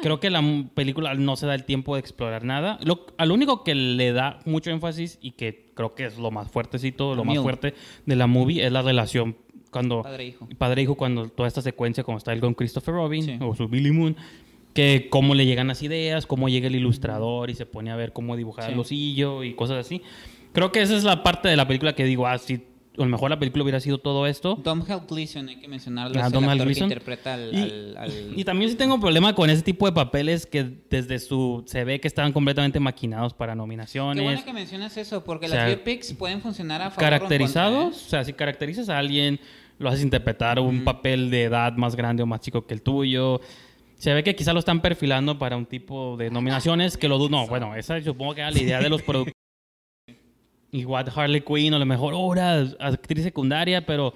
creo 0.02 0.20
que 0.20 0.30
la 0.30 0.42
película 0.74 1.14
no 1.14 1.36
se 1.36 1.46
da 1.46 1.54
el 1.54 1.64
tiempo 1.64 1.94
de 1.94 2.00
explorar 2.00 2.44
nada. 2.44 2.78
Lo, 2.82 3.06
al 3.18 3.30
único 3.32 3.62
que 3.64 3.74
le 3.74 4.12
da 4.12 4.38
mucho 4.44 4.70
énfasis 4.70 5.18
y 5.20 5.32
que 5.32 5.70
creo 5.74 5.94
que 5.94 6.06
es 6.06 6.18
lo 6.18 6.30
más 6.30 6.50
fuertecito, 6.50 7.14
lo 7.14 7.24
más 7.24 7.38
fuerte 7.38 7.74
de 8.06 8.16
la 8.16 8.26
movie 8.26 8.64
es 8.64 8.72
la 8.72 8.82
relación 8.82 9.36
cuando 9.70 10.02
Padre 10.02 10.26
hijo. 10.26 10.48
padre 10.56 10.82
hijo 10.82 10.94
cuando 10.94 11.28
toda 11.28 11.48
esta 11.48 11.60
secuencia 11.60 12.02
cuando 12.04 12.18
está 12.18 12.32
él 12.32 12.40
con 12.40 12.54
Christopher 12.54 12.94
Robin 12.94 13.22
Sí. 13.22 13.38
o 13.42 13.54
su 13.54 13.68
Billy 13.68 13.90
Moon 13.90 14.16
que 14.72 15.08
cómo 15.10 15.34
le 15.34 15.44
llegan 15.44 15.68
las 15.68 15.82
ideas, 15.82 16.24
cómo 16.26 16.48
llega 16.48 16.66
el 16.68 16.76
ilustrador 16.76 17.50
y 17.50 17.54
se 17.54 17.66
pone 17.66 17.90
a 17.90 17.96
ver 17.96 18.12
cómo 18.12 18.36
dibujar 18.36 18.66
Sí. 18.66 18.72
el 18.72 18.78
osillo 18.78 19.42
y 19.44 19.54
cosas 19.54 19.78
así. 19.84 20.02
Creo 20.52 20.72
que 20.72 20.80
esa 20.80 20.96
es 20.96 21.04
la 21.04 21.22
parte 21.22 21.48
de 21.48 21.56
la 21.56 21.66
película 21.66 21.94
que 21.94 22.04
digo, 22.04 22.26
ah, 22.26 22.38
sí, 22.38 22.62
a 22.98 23.02
lo 23.02 23.06
mejor 23.10 23.30
la 23.30 23.38
película 23.38 23.62
hubiera 23.62 23.80
sido 23.80 23.98
todo 23.98 24.26
esto. 24.26 24.58
Domhnall 24.62 25.02
Gleeson, 25.08 25.48
hay 25.48 25.56
que 25.56 25.68
mencionarlo, 25.68 26.14
Ah, 26.20 26.26
es 26.26 26.32
el 26.32 26.44
actor 26.48 26.72
que 26.72 26.80
interpreta 26.80 27.34
al... 27.34 27.54
Y, 27.54 27.58
al- 27.62 27.96
al- 27.98 28.32
y 28.38 28.44
también 28.44 28.70
sí 28.70 28.76
tengo 28.76 28.98
problema 29.00 29.34
con 29.34 29.50
ese 29.50 29.62
tipo 29.62 29.86
de 29.86 29.92
papeles 29.92 30.46
que 30.46 30.64
desde 30.90 31.18
su... 31.18 31.62
Se 31.66 31.84
ve 31.84 32.00
que 32.00 32.08
estaban 32.08 32.32
completamente 32.32 32.80
maquinados 32.80 33.34
para 33.34 33.52
Qué 33.52 33.56
nominaciones. 33.58 34.24
bueno 34.24 34.44
que 34.44 34.52
mencionas 34.52 34.96
eso, 34.96 35.22
porque 35.24 35.46
O 35.46 35.48
sea, 35.48 35.66
las 35.66 35.74
biopics 35.76 36.12
pueden 36.14 36.40
funcionar 36.40 36.80
a 36.82 36.90
favor 36.90 37.02
o 37.02 37.06
en 37.06 37.10
caracterizados, 37.10 37.84
contra, 37.84 38.06
o 38.06 38.10
sea, 38.10 38.24
si 38.24 38.32
caracterizas 38.32 38.88
a 38.88 38.98
alguien, 38.98 39.38
lo 39.78 39.88
haces 39.90 40.02
interpretar 40.02 40.58
un 40.58 40.84
papel 40.84 41.30
de 41.30 41.44
edad 41.44 41.72
más 41.74 41.96
grande 41.96 42.22
o 42.22 42.26
más 42.26 42.40
chico 42.40 42.66
que 42.66 42.72
el 42.74 42.82
tuyo. 42.82 43.40
Se 43.98 44.12
ve 44.12 44.22
que 44.22 44.34
quizá 44.36 44.52
lo 44.52 44.58
están 44.58 44.80
perfilando 44.82 45.38
para 45.38 45.56
un 45.56 45.64
tipo 45.66 46.16
de 46.18 46.30
nominaciones 46.30 46.96
que 46.98 47.08
lo 47.08 47.16
dudo. 47.18 47.30
No, 47.30 47.46
bueno, 47.46 47.74
esa 47.74 48.00
supongo 48.02 48.34
que 48.34 48.40
era 48.42 48.50
la 48.50 48.58
idea 48.58 48.78
de 48.80 48.88
los 48.90 49.02
productores. 49.02 49.32
Igual 50.72 51.10
Harley 51.14 51.40
Quinn, 51.40 51.72
o 51.72 51.76
a 51.76 51.78
lo 51.78 51.86
mejor, 51.86 52.14
ahora 52.14 52.64
actriz 52.80 53.22
secundaria, 53.24 53.84
pero 53.86 54.14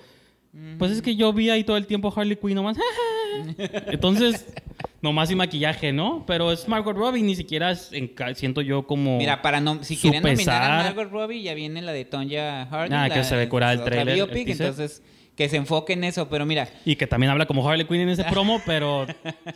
pues 0.79 0.91
es 0.91 1.01
que 1.03 1.15
yo 1.15 1.33
vi 1.33 1.49
ahí 1.49 1.63
todo 1.63 1.77
el 1.77 1.87
tiempo 1.87 2.13
Harley 2.15 2.37
Quinn 2.37 2.55
nomás. 2.55 2.77
Entonces, 3.87 4.53
nomás 5.01 5.29
sin 5.29 5.39
maquillaje, 5.39 5.93
¿no? 5.93 6.25
Pero 6.27 6.51
es 6.53 6.67
Margot 6.69 6.97
Robbie, 6.97 7.23
ni 7.23 7.37
siquiera 7.37 7.71
es 7.71 7.93
en 7.93 8.09
ca- 8.09 8.35
siento 8.35 8.61
yo 8.61 8.87
como. 8.87 9.19
Mira, 9.19 9.43
para 9.43 9.61
no, 9.61 9.83
si 9.85 9.97
quieren 9.97 10.23
nominar 10.23 10.63
a 10.63 10.79
pesar. 10.79 10.85
Margot 10.97 11.13
Robbie, 11.13 11.43
ya 11.43 11.55
viene 11.55 11.83
la 11.83 11.93
de 11.93 12.05
Tonya 12.05 12.67
Harding. 12.67 12.95
Ah, 12.97 13.09
que 13.09 13.25
se 13.25 13.37
ve 13.37 13.45
el 13.45 13.51
teaser. 14.31 14.51
entonces 14.51 15.03
que 15.37 15.49
se 15.49 15.57
enfoque 15.57 15.95
en 15.95 16.05
eso, 16.05 16.29
pero 16.29 16.45
mira, 16.45 16.69
Y 16.85 16.97
que 16.97 17.07
también 17.07 17.31
habla 17.31 17.47
como 17.47 17.67
Harley 17.67 17.87
Quinn 17.87 18.01
en 18.01 18.11
ese 18.11 18.25
promo, 18.31 18.61
pero 18.67 19.07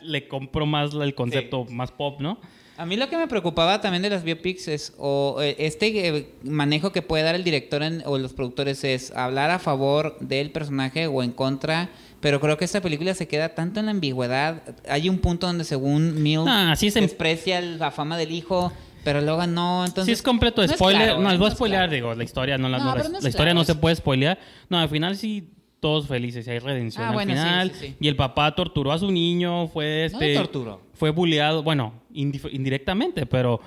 le 0.03 0.27
compro 0.29 0.65
más 0.65 0.95
el 0.95 1.15
concepto 1.15 1.67
más 1.67 1.91
pop, 1.93 2.21
¿no? 2.21 2.41
A 2.77 2.87
mí 2.87 2.97
lo 2.97 3.09
que 3.09 3.17
me 3.17 3.29
preocupaba 3.29 3.81
también 3.81 4.03
de 4.03 4.11
las 4.11 4.25
biopics 4.25 4.69
es 4.69 4.93
o 4.99 5.39
eh, 5.41 5.55
este 5.59 6.09
eh, 6.09 6.29
manejo 6.43 6.91
que 6.93 7.03
puede 7.03 7.23
dar 7.23 7.35
el 7.35 7.45
director 7.45 7.83
en- 7.83 8.03
o 8.07 8.19
los 8.19 8.33
productores 8.33 8.83
es 8.85 9.11
hablar 9.13 9.51
a 9.51 9.59
favor 9.59 10.17
del 10.21 10.51
personaje 10.51 11.07
o 11.07 11.23
en 11.23 11.31
contra, 11.33 11.89
pero 12.21 12.41
creo 12.41 12.57
que 12.57 12.65
esta 12.65 12.81
película 12.81 13.15
se 13.15 13.29
queda 13.29 13.51
tanto 13.51 13.81
en 13.81 13.87
la 13.87 13.93
ambigüedad. 13.93 14.63
Hay 14.89 15.09
un 15.09 15.19
punto 15.19 15.47
donde 15.47 15.65
según 15.65 16.23
Mills 16.23 16.47
Ah, 16.49 16.75
sí 16.77 16.91
se- 16.91 17.01
desprecia 17.01 17.61
la 17.61 17.91
fama 17.91 18.17
del 18.19 18.33
hijo, 18.33 18.73
pero 19.05 19.21
luego 19.21 19.47
no, 19.47 19.85
entonces 19.85 20.07
sí 20.07 20.13
es 20.13 20.23
completo 20.23 20.63
no 20.63 20.65
es 20.67 20.73
spoiler. 20.73 21.03
claro, 21.09 21.21
no, 21.21 21.29
les 21.31 21.39
voy 21.39 21.47
a 21.47 21.49
es 21.51 21.55
spoilear, 21.55 21.81
claro. 21.83 21.93
digo, 21.95 22.15
la 22.15 22.25
historia 22.25 22.59
no 22.59 22.69
la, 22.69 22.79
No, 22.79 22.85
no, 22.85 22.91
la- 22.91 22.97
pero 22.97 23.09
no 23.11 23.19
es 23.19 23.23
la 23.23 23.29
historia 23.29 23.53
claro, 23.53 23.59
no 23.61 23.65
se 23.65 23.73
es- 23.73 23.79
puede 23.79 23.97
spoilear. 23.97 24.39
No, 24.69 24.79
al 24.79 24.89
final 24.89 25.17
sí 25.17 25.49
todos 25.85 26.09
felices, 26.09 26.47
y 26.47 26.51
hay 26.51 26.59
redención 26.61 27.05
Ah, 27.05 27.09
al 27.11 27.15
bueno, 27.15 27.33
final. 27.35 27.71
sí, 27.73 27.89
sí. 27.89 27.95
Y 28.01 28.09
el 28.09 28.17
papá 28.17 28.55
torturó 28.55 28.91
a 28.91 28.99
su 28.99 29.11
niño, 29.11 29.69
fue 29.69 30.07
este 30.07 30.35
torturó. 30.35 30.81
fue 30.95 31.11
bulleado, 31.11 31.63
bueno, 31.63 31.93
indirectamente, 32.15 33.27
pero 33.27 33.61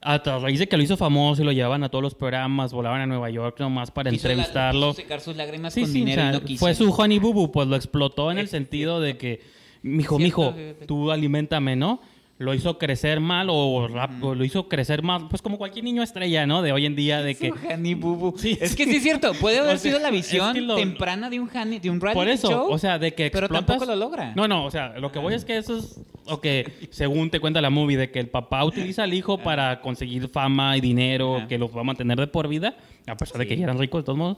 a 0.00 0.18
raíz 0.40 0.58
de 0.58 0.66
que 0.66 0.76
lo 0.76 0.82
hizo 0.82 0.96
famoso 0.96 1.42
y 1.42 1.44
lo 1.44 1.52
llevaban 1.52 1.84
a 1.84 1.88
todos 1.88 2.02
los 2.02 2.14
programas, 2.16 2.72
volaban 2.72 3.02
a 3.02 3.06
Nueva 3.06 3.30
York 3.30 3.60
nomás 3.60 3.92
para 3.92 4.10
Quiso 4.10 4.26
la- 4.26 4.34
entrevistarlo. 4.34 4.88
quiso 4.90 5.00
secar 5.02 5.20
sus 5.20 5.36
lágrimas 5.36 5.72
Sí, 5.74 5.82
con 5.82 5.90
sí, 5.90 5.98
dinero 6.00 6.22
o 6.22 6.24
sea, 6.24 6.30
y 6.30 6.40
no 6.40 6.44
quiso. 6.44 6.58
fue 6.58 6.74
su 6.74 6.90
honey 6.90 7.20
boo 7.20 7.32
boo, 7.32 7.52
pues 7.52 7.68
lo 7.68 7.76
explotó 7.76 8.32
en 8.32 8.38
el 8.38 8.48
sentido 8.48 9.00
de 9.00 9.16
que, 9.16 9.40
mijo, 9.82 10.18
mijo, 10.18 10.54
tú 10.88 11.12
alimentame, 11.12 11.76
¿no? 11.76 12.00
Lo 12.42 12.54
hizo 12.54 12.76
crecer 12.78 13.20
mal 13.20 13.48
o, 13.50 13.88
rap- 13.88 14.22
o 14.22 14.34
lo 14.34 14.44
hizo 14.44 14.68
crecer 14.68 15.02
más, 15.02 15.22
pues 15.30 15.40
como 15.42 15.58
cualquier 15.58 15.84
niño 15.84 16.02
estrella, 16.02 16.46
¿no? 16.46 16.60
De 16.62 16.72
hoy 16.72 16.86
en 16.86 16.94
día, 16.96 17.22
de 17.22 17.34
que... 17.34 17.48
Su 17.48 17.54
Honey 17.72 17.94
Boo 17.94 18.16
Boo. 18.16 18.34
Sí, 18.36 18.58
es 18.60 18.74
que 18.76 18.84
sí. 18.84 18.96
es 18.96 19.02
cierto, 19.02 19.32
puede 19.34 19.58
haber 19.60 19.76
O 19.76 19.78
sea, 19.78 19.90
sido 19.92 19.98
la 20.00 20.08
es 20.08 20.14
visión 20.14 20.52
que 20.54 20.60
lo- 20.60 20.74
temprana 20.76 21.30
de 21.30 21.40
un 21.40 21.48
honey, 21.54 21.78
de 21.78 21.88
un 21.90 22.00
reality 22.00 22.18
Por 22.18 22.28
eso, 22.28 22.48
show, 22.50 22.66
o 22.70 22.78
sea, 22.78 22.98
de 22.98 23.14
que 23.14 23.30
pero 23.30 23.46
explotas- 23.46 23.66
tampoco 23.66 23.86
lo 23.86 23.96
logra. 23.96 24.32
No, 24.34 24.46
no, 24.48 24.64
o 24.64 24.70
sea, 24.70 24.98
lo 24.98 25.10
que 25.12 25.18
voy 25.18 25.34
es 25.34 25.44
que 25.44 25.56
eso 25.56 25.78
es 25.78 26.00
lo 26.28 26.40
que, 26.40 26.88
según 26.90 27.30
te 27.30 27.40
cuenta 27.40 27.60
la 27.60 27.70
movie, 27.70 27.96
de 27.96 28.10
que 28.10 28.18
el 28.20 28.28
papá 28.28 28.64
utiliza 28.64 29.04
al 29.04 29.14
hijo 29.14 29.38
para 29.38 29.80
conseguir 29.80 30.28
fama 30.28 30.76
y 30.76 30.80
dinero 30.80 31.36
Ajá. 31.38 31.48
que 31.48 31.58
los 31.58 31.74
va 31.74 31.80
a 31.80 31.84
mantener 31.84 32.18
de 32.18 32.26
por 32.26 32.48
vida, 32.48 32.76
a 33.06 33.16
pesar 33.16 33.38
de 33.38 33.46
que 33.46 33.56
ya 33.56 33.64
eran 33.64 33.78
ricos 33.78 34.02
de 34.02 34.04
todos 34.06 34.18
modos. 34.18 34.36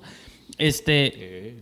Este, 0.58 1.56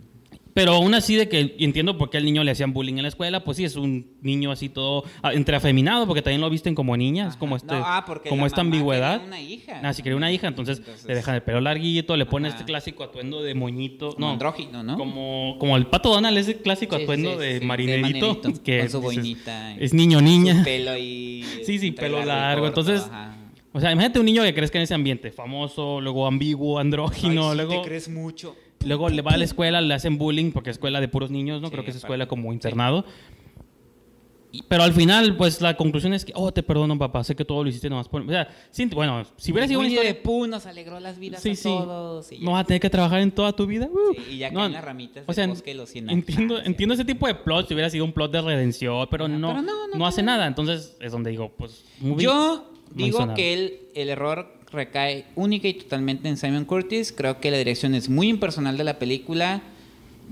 pero 0.55 0.72
aún 0.72 0.94
así 0.94 1.16
de 1.16 1.28
que 1.28 1.57
entiendo 1.59 1.96
por 1.96 2.11
qué 2.11 2.18
al 2.18 2.24
niño 2.24 2.44
le 2.44 2.50
hacían 2.50 2.72
bullying 2.72 2.94
en 2.96 3.03
la 3.03 3.09
escuela, 3.09 3.42
pues 3.44 3.57
sí, 3.57 3.64
es 3.64 3.76
un 3.76 4.07
niño 4.20 4.50
así 4.53 4.68
todo 4.68 5.05
ah, 5.22 5.32
entre 5.32 5.57
afeminado, 5.57 6.07
porque 6.07 6.22
también 6.22 6.40
lo 6.40 6.50
visten 6.50 6.74
como 6.74 6.96
niña, 6.96 7.24
es 7.24 7.30
Ajá. 7.30 7.38
como 7.38 7.57
este, 7.57 7.74
No, 7.74 7.82
ah, 7.84 8.05
porque 8.07 8.28
como 8.28 8.46
esta 8.46 8.61
ambigüedad. 8.61 9.22
una 9.24 9.40
hija. 9.40 9.80
Ah, 9.82 9.92
si 9.92 10.03
quería 10.03 10.16
una 10.16 10.30
hija, 10.30 10.48
entonces, 10.48 10.78
Entonces- 10.78 11.07
le 11.07 11.14
dejan 11.14 11.34
el 11.36 11.42
pelo 11.42 11.61
larguito, 11.61 12.16
le 12.16 12.26
ponen 12.26 12.50
este 12.53 12.64
clásico 12.64 13.03
atuendo 13.03 13.42
de 13.42 13.55
moñito, 13.55 14.14
Como 14.14 14.26
no, 14.26 14.32
andrógino, 14.32 14.82
¿no? 14.82 14.96
como, 14.98 15.57
como 15.59 15.76
el 15.76 15.86
pato 15.86 16.11
Donald, 16.11 16.36
ese 16.36 16.57
clásico 16.59 16.96
Sí, 16.96 17.03
atuendo 17.05 17.32
sí, 17.34 17.38
de 17.38 17.59
sí, 17.61 17.64
marinerito, 17.66 18.40
que 18.64 18.80
con 18.80 18.90
su 18.90 19.00
boinita 19.00 19.74
y 19.78 19.84
es 19.84 19.94
niño 19.94 20.20
niña. 20.20 20.59
Su 20.59 20.64
pelo 20.64 20.96
y 20.96 21.44
Sí, 21.64 21.78
sí, 21.78 21.92
pelo 21.92 22.24
largo, 22.24 22.64
corto, 22.66 22.80
entonces- 22.82 23.07
ajá. 23.11 23.36
O 23.74 23.80
sea, 23.80 23.90
imagínate 23.90 24.18
un 24.18 24.26
niño 24.26 24.42
que 24.42 24.53
crezca 24.53 24.76
en 24.76 24.84
ese 24.84 24.92
ambiente, 24.92 25.32
famoso, 25.32 25.98
luego 26.03 26.26
ambiguo, 26.26 26.78
andrógino, 26.78 27.44
Ay, 27.44 27.50
sí, 27.53 27.57
luego 27.57 27.80
te 27.80 27.88
crees 27.88 28.07
mucho. 28.11 28.55
Luego 28.87 29.09
le 29.09 29.22
va 29.22 29.33
a 29.33 29.37
la 29.37 29.45
escuela, 29.45 29.80
le 29.80 29.95
hacen 29.95 30.18
bullying 30.18 30.53
porque 30.53 30.70
es 30.70 30.76
escuela 30.76 31.01
de 31.01 31.09
puros 31.09 31.30
niños, 31.30 31.61
no 31.61 31.68
Sí, 31.68 31.72
creo 31.72 31.85
que 31.85 31.91
es 31.91 31.97
escuela 31.97 32.26
como 32.26 32.53
internado. 32.53 33.05
Y- 34.55 34.62
pero 34.68 34.83
al 34.83 34.93
final, 34.93 35.35
pues 35.39 35.62
la 35.62 35.78
conclusión 35.78 36.12
es 36.12 36.26
que, 36.26 36.33
oh, 36.37 36.53
te 36.53 36.62
perdono, 36.62 36.99
papá, 36.99 37.24
sé 37.24 37.35
que 37.35 37.43
todo 37.43 37.62
lo 37.64 37.70
hiciste 37.70 37.89
nomás 37.89 38.07
por... 38.07 38.20
O 38.20 38.28
sea, 38.28 38.49
sí, 38.70 38.85
bueno, 38.85 39.24
si 39.37 39.51
hubiera 39.51 39.66
sido 39.66 39.80
una 39.80 39.89
historia... 39.89 40.12
the 40.12 40.20
Pooh 40.20 40.47
nos 40.47 40.66
alegró 40.66 41.01
las 41.01 41.18
vidas 41.18 41.41
Sí, 41.41 41.53
a 41.53 41.57
sí. 41.57 41.62
todos. 41.62 42.30
y 42.33 42.37
ya. 42.39 42.45
No 42.45 42.53
vas 42.53 42.61
a 42.61 42.66
tener 42.66 42.80
que 42.83 42.91
trabajar 42.91 43.20
en 43.20 43.30
toda 43.33 43.55
tu 43.55 43.64
vida. 43.66 43.89
Uh. 43.91 44.12
Sí, 44.14 44.35
y 44.35 44.39
ya 44.39 44.51
No, 44.51 44.68
las 44.68 44.85
ramitas 44.85 45.24
o 45.26 45.33
sea, 45.33 45.47
bosque 45.47 45.70
de 45.70 45.76
los 45.78 45.89
cien 45.89 46.11
entiendo, 46.11 46.57
Ah, 46.59 46.61
sí. 46.61 46.66
entiendo 46.66 46.95
ese 46.95 47.07
tipo 47.07 47.26
de 47.26 47.35
plot 47.35 47.68
si 47.68 47.72
hubiera 47.72 47.89
sido 47.89 48.05
un 48.05 48.12
plot 48.12 48.30
de 48.30 48.43
redención, 48.43 49.09
pero, 49.11 49.24
Ajá, 49.24 49.35
no, 49.39 49.49
pero 49.49 49.62
no, 49.62 49.87
no, 49.95 50.07
hace 50.07 50.22
nada. 50.22 50.47
Entonces 50.47 50.99
es 51.01 51.12
donde 51.12 51.30
digo, 51.30 51.51
pues... 51.57 51.87
movie 52.01 52.24
Yo 52.24 52.72
digo 52.95 53.34
que 53.34 53.53
el, 53.53 53.80
el 53.95 54.09
error 54.09 54.53
recae 54.70 55.26
única 55.36 55.68
y 55.68 55.74
totalmente 55.74 56.28
en 56.28 56.36
Simon 56.36 56.64
Curtis. 56.64 57.12
Creo 57.12 57.40
que 57.40 57.51
la 57.51 57.59
dirección 57.59 57.95
es 57.95 58.09
muy 58.09 58.28
impersonal 58.28 58.76
de 58.76 58.84
la 58.84 58.99
película. 58.99 59.62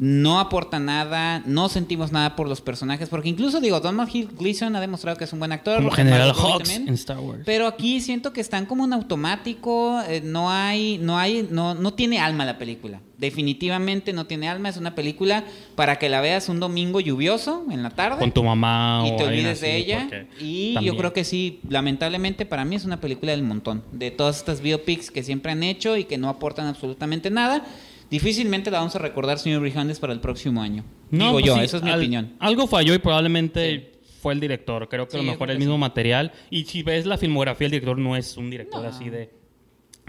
No 0.01 0.41
aporta 0.41 0.79
nada, 0.79 1.43
no 1.45 1.69
sentimos 1.69 2.11
nada 2.11 2.35
por 2.35 2.49
los 2.49 2.63
personajes, 2.63 3.11
porque 3.11 3.29
incluso 3.29 3.61
digo, 3.61 3.81
Donald 3.81 4.09
Hill 4.11 4.31
Gleason 4.39 4.75
ha 4.75 4.81
demostrado 4.81 5.19
que 5.19 5.25
es 5.25 5.33
un 5.35 5.41
buen 5.41 5.53
actor. 5.53 5.77
Como 5.77 5.91
General 5.91 6.33
Hawks 6.33 6.71
en 6.71 6.89
Star 6.95 7.19
Wars. 7.19 7.43
Pero 7.45 7.67
aquí 7.67 8.01
siento 8.01 8.33
que 8.33 8.41
están 8.41 8.65
como 8.65 8.87
en 8.87 8.95
automático, 8.95 10.01
eh, 10.09 10.23
no 10.25 10.51
hay, 10.51 10.97
no 10.97 11.19
hay, 11.19 11.47
no, 11.51 11.75
no 11.75 11.93
tiene 11.93 12.19
alma 12.19 12.47
la 12.47 12.57
película. 12.57 13.03
Definitivamente 13.19 14.15
no 14.15 14.27
tiene 14.27 14.49
alma, 14.49 14.71
es 14.71 14.79
una 14.79 14.95
película 14.95 15.45
para 15.75 15.97
que 15.97 16.09
la 16.09 16.23
veas 16.23 16.49
un 16.49 16.61
domingo 16.61 17.01
lluvioso 17.01 17.67
en 17.71 17.83
la 17.83 17.91
tarde 17.91 18.21
Con 18.21 18.33
tu 18.33 18.43
mamá 18.43 19.05
y 19.07 19.11
o 19.11 19.17
te 19.17 19.25
olvides 19.25 19.61
de 19.61 19.77
ella. 19.77 20.09
Y 20.41 20.73
también. 20.73 20.95
yo 20.95 20.99
creo 20.99 21.13
que 21.13 21.25
sí, 21.25 21.61
lamentablemente 21.69 22.47
para 22.47 22.65
mí 22.65 22.77
es 22.77 22.87
una 22.87 23.03
película 23.03 23.33
del 23.33 23.43
montón. 23.43 23.85
De 23.93 24.11
todas 24.11 24.39
estas 24.39 24.63
biopics 24.63 25.11
que 25.11 25.23
siempre 25.23 25.53
han 25.53 25.63
hecho 25.63 25.99
y 25.99 26.05
que 26.05 26.17
no 26.17 26.31
aportan 26.31 26.67
absolutamente 26.67 27.29
nada, 27.29 27.67
difícilmente 28.11 28.71
la 28.71 28.79
vamos 28.79 28.95
a 28.97 28.99
recordar, 28.99 29.39
señor 29.39 29.61
Brijandes, 29.61 29.99
para 29.99 30.13
el 30.13 30.21
próximo 30.21 30.63
año. 30.63 30.85
Digo 31.11 31.33
pues 31.33 31.45
yo, 31.45 31.55
sí, 31.57 31.61
esa 31.63 31.77
es 31.79 31.83
mi 31.83 31.91
al- 31.91 31.99
opinión. 32.01 32.33
Algo 32.39 32.67
falló 32.67 32.95
y 32.95 32.99
probablemente 32.99 33.93
fue 34.21 34.33
el 34.35 34.41
director. 34.41 34.89
Creo 34.89 35.07
que 35.07 35.13
Sí, 35.13 35.19
a 35.19 35.23
lo 35.23 35.31
mejor 35.33 35.51
el 35.51 35.59
mismo 35.59 35.79
material. 35.79 36.33
Y 36.51 36.65
si 36.65 36.83
ves 36.83 37.07
la 37.07 37.17
filmografía, 37.19 37.67
el 37.67 37.71
director 37.73 37.97
no 37.99 38.17
es 38.17 38.37
un 38.37 38.51
director 38.51 38.83
No. 38.83 38.89
así 38.89 39.09
de... 39.11 39.31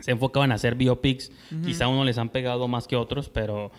Se 0.01 0.11
enfocaban 0.11 0.51
a 0.51 0.55
hacer 0.55 0.75
biopics. 0.75 1.31
Quizá 1.63 1.87
uno 1.87 2.03
les 2.03 2.17
han 2.17 2.29
pegado 2.29 2.67
más 2.67 2.87
que 2.87 2.95
otros, 2.95 3.29
pero... 3.29 3.71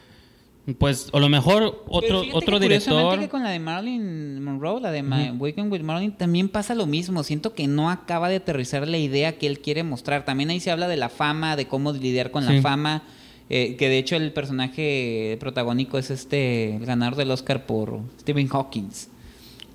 Pues 0.79 1.11
a 1.13 1.19
lo 1.19 1.29
mejor 1.29 1.83
otro, 1.89 2.21
Pero 2.23 2.37
otro 2.37 2.61
que 2.61 2.67
curiosamente 2.67 2.69
director... 2.69 3.19
que 3.19 3.29
con 3.29 3.43
la 3.43 3.51
de 3.51 3.59
Marilyn 3.59 4.41
Monroe, 4.45 4.81
la 4.81 4.93
de 4.93 5.03
My 5.03 5.31
Weekend 5.31 5.73
with 5.73 5.81
Marilyn, 5.81 6.13
también 6.13 6.49
pasa 6.49 6.77
lo 6.77 6.87
mismo. 6.87 7.25
Siento 7.25 7.53
que 7.53 7.67
no 7.67 7.91
acaba 7.91 8.29
de 8.29 8.37
aterrizar 8.37 8.87
la 8.87 8.99
idea 8.99 9.37
que 9.39 9.49
él 9.49 9.59
quiere 9.59 9.83
mostrar. 9.83 10.25
También 10.25 10.51
ahí 10.51 10.61
se 10.61 10.71
habla 10.71 10.87
de 10.87 10.97
la 10.97 11.09
fama, 11.09 11.57
de 11.57 11.67
cómo 11.67 11.93
lidiar 11.93 12.31
con 12.31 12.47
Sí. 12.47 12.55
la 12.55 12.63
fama. 12.63 13.03
Eh, 13.51 13.77
que 13.77 13.89
de 13.89 13.99
hecho 13.99 14.17
el 14.17 14.33
personaje 14.33 15.37
protagónico 15.41 15.99
es 15.99 16.11
este, 16.11 16.77
el 16.77 16.87
ganador 16.87 17.17
del 17.17 17.31
Oscar 17.31 17.67
por 17.67 18.01
Stephen 18.21 18.49
Hawking. 18.49 18.89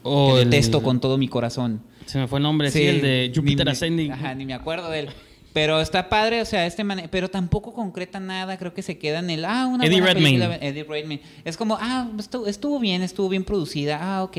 o 0.03 0.35
que 0.35 0.41
el- 0.41 0.49
detesto 0.49 0.81
con 0.81 0.99
todo 0.99 1.17
mi 1.17 1.27
corazón. 1.27 1.81
Se 2.05 2.17
me 2.17 2.27
fue 2.27 2.39
el 2.39 2.43
nombre, 2.43 2.71
sí, 2.71 2.83
el 2.83 3.01
de 3.01 3.31
Jupiter 3.35 3.67
Ascending. 3.67 4.11
Ajá, 4.13 4.33
ni 4.33 4.45
me 4.45 4.53
acuerdo 4.53 4.89
de 4.89 4.99
él. 5.01 5.09
Pero 5.53 5.81
está 5.81 6.07
padre, 6.07 6.41
o 6.41 6.45
sea, 6.45 6.65
este 6.67 6.83
man, 6.83 7.01
pero 7.11 7.29
tampoco 7.29 7.73
concreta 7.73 8.19
nada, 8.19 8.57
creo 8.57 8.73
que 8.73 8.81
se 8.83 8.97
queda 8.97 9.19
en 9.19 9.29
el, 9.31 9.43
ah, 9.43 9.65
una 9.67 9.85
Eddie 9.85 10.01
Redmayne. 10.01 10.57
Eddie 10.61 10.83
Redmayne. 10.83 11.21
Es 11.43 11.57
como, 11.57 11.77
ah, 11.81 12.09
estuvo, 12.19 12.45
estuvo 12.47 12.79
bien, 12.79 13.01
estuvo 13.01 13.27
bien 13.27 13.43
producida, 13.43 13.99
ah, 14.01 14.23
ok. 14.23 14.37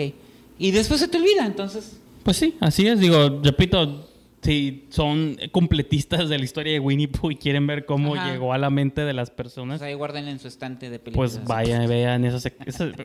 Y 0.58 0.70
después 0.70 1.00
se 1.00 1.08
te 1.08 1.18
olvida, 1.18 1.44
entonces, 1.44 1.98
Pues 2.22 2.36
sí, 2.36 2.54
así 2.60 2.86
es. 2.86 3.00
Digo, 3.00 3.40
repito, 3.42 4.07
si 4.42 4.86
son 4.90 5.36
completistas 5.50 6.28
de 6.28 6.38
la 6.38 6.44
historia 6.44 6.72
de 6.72 6.80
Winnie 6.80 7.08
Pooh 7.08 7.32
y 7.32 7.36
quieren 7.36 7.66
ver 7.66 7.84
cómo 7.84 8.14
Ajá. 8.14 8.30
llegó 8.30 8.52
a 8.52 8.58
la 8.58 8.70
mente 8.70 9.02
de 9.02 9.12
las 9.12 9.30
personas, 9.30 9.78
pues 9.80 9.88
ahí 9.88 9.94
guárdenla 9.94 10.30
en 10.30 10.38
su 10.38 10.48
estante 10.48 10.90
de 10.90 10.98
películas. 10.98 11.38
pues 11.38 11.46
vayan 11.46 11.88
vean 11.88 12.24
esas... 12.24 12.52
esas 12.66 12.92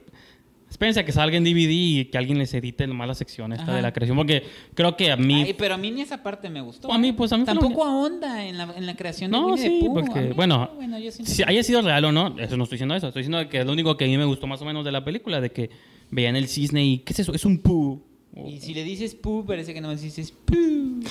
espérense 0.73 0.99
a 0.99 1.05
que 1.05 1.11
salga 1.11 1.37
en 1.37 1.43
DVD 1.43 1.69
y 1.69 2.05
que 2.05 2.17
alguien 2.17 2.39
les 2.39 2.51
edite 2.55 2.87
nomás 2.87 3.07
la 3.07 3.13
sección 3.13 3.53
esta 3.53 3.63
Ajá. 3.63 3.75
de 3.75 3.81
la 3.83 3.93
creación, 3.93 4.17
porque 4.17 4.43
creo 4.73 4.97
que 4.97 5.11
a 5.11 5.15
mí... 5.17 5.43
Ay, 5.43 5.53
pero 5.53 5.75
a 5.75 5.77
mí 5.77 5.91
ni 5.91 6.01
esa 6.01 6.23
parte 6.23 6.49
me 6.49 6.61
gustó. 6.61 6.91
A 6.91 6.97
mí, 6.97 7.11
pues, 7.11 7.31
a 7.31 7.37
mí 7.37 7.45
Tampoco 7.45 7.85
ahonda 7.85 8.43
en 8.43 8.57
la, 8.57 8.73
en 8.75 8.87
la 8.87 8.95
creación 8.95 9.29
de 9.31 9.37
Winnie 9.37 9.57
sí, 9.57 9.79
Pooh. 9.81 9.99
A 9.99 10.01
porque, 10.01 10.21
mí, 10.21 10.33
bueno, 10.33 10.71
si 11.09 11.43
haya 11.43 11.61
sido 11.61 11.83
real 11.83 12.05
o 12.05 12.11
no, 12.11 12.35
eso 12.39 12.57
no 12.57 12.63
estoy 12.63 12.77
diciendo 12.77 12.95
eso, 12.95 13.07
estoy 13.07 13.21
diciendo 13.21 13.47
que 13.49 13.59
es 13.59 13.65
lo 13.67 13.71
único 13.71 13.95
que 13.95 14.05
a 14.05 14.07
mí 14.07 14.17
me 14.17 14.25
gustó 14.25 14.47
más 14.47 14.63
o 14.63 14.65
menos 14.65 14.83
de 14.83 14.91
la 14.91 15.05
película, 15.05 15.39
de 15.39 15.51
que 15.51 15.69
veían 16.09 16.35
el 16.35 16.47
cisne 16.47 16.83
y, 16.83 16.97
¿qué 16.99 17.13
es 17.13 17.19
eso? 17.19 17.33
Es 17.35 17.45
un 17.45 17.59
Pooh. 17.59 18.01
Y 18.35 18.59
si 18.59 18.73
le 18.73 18.83
dices 18.83 19.13
Pooh, 19.15 19.45
parece 19.45 19.73
que 19.73 19.81
no 19.81 19.89
me 19.89 19.95
dices 19.95 20.31
Pooh. 20.31 21.01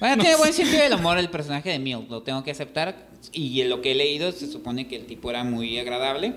Bueno, 0.00 0.22
tiene 0.22 0.36
buen 0.36 0.52
sentido 0.52 0.82
del 0.82 0.92
humor 0.94 1.18
el 1.18 1.28
personaje 1.30 1.70
de 1.70 1.78
Milk, 1.78 2.08
lo 2.10 2.22
tengo 2.22 2.44
que 2.44 2.50
aceptar. 2.50 3.08
Y 3.32 3.60
en 3.62 3.68
lo 3.70 3.80
que 3.82 3.92
he 3.92 3.94
leído 3.94 4.30
se 4.32 4.46
supone 4.46 4.86
que 4.86 4.96
el 4.96 5.06
tipo 5.06 5.30
era 5.30 5.42
muy 5.44 5.78
agradable. 5.78 6.34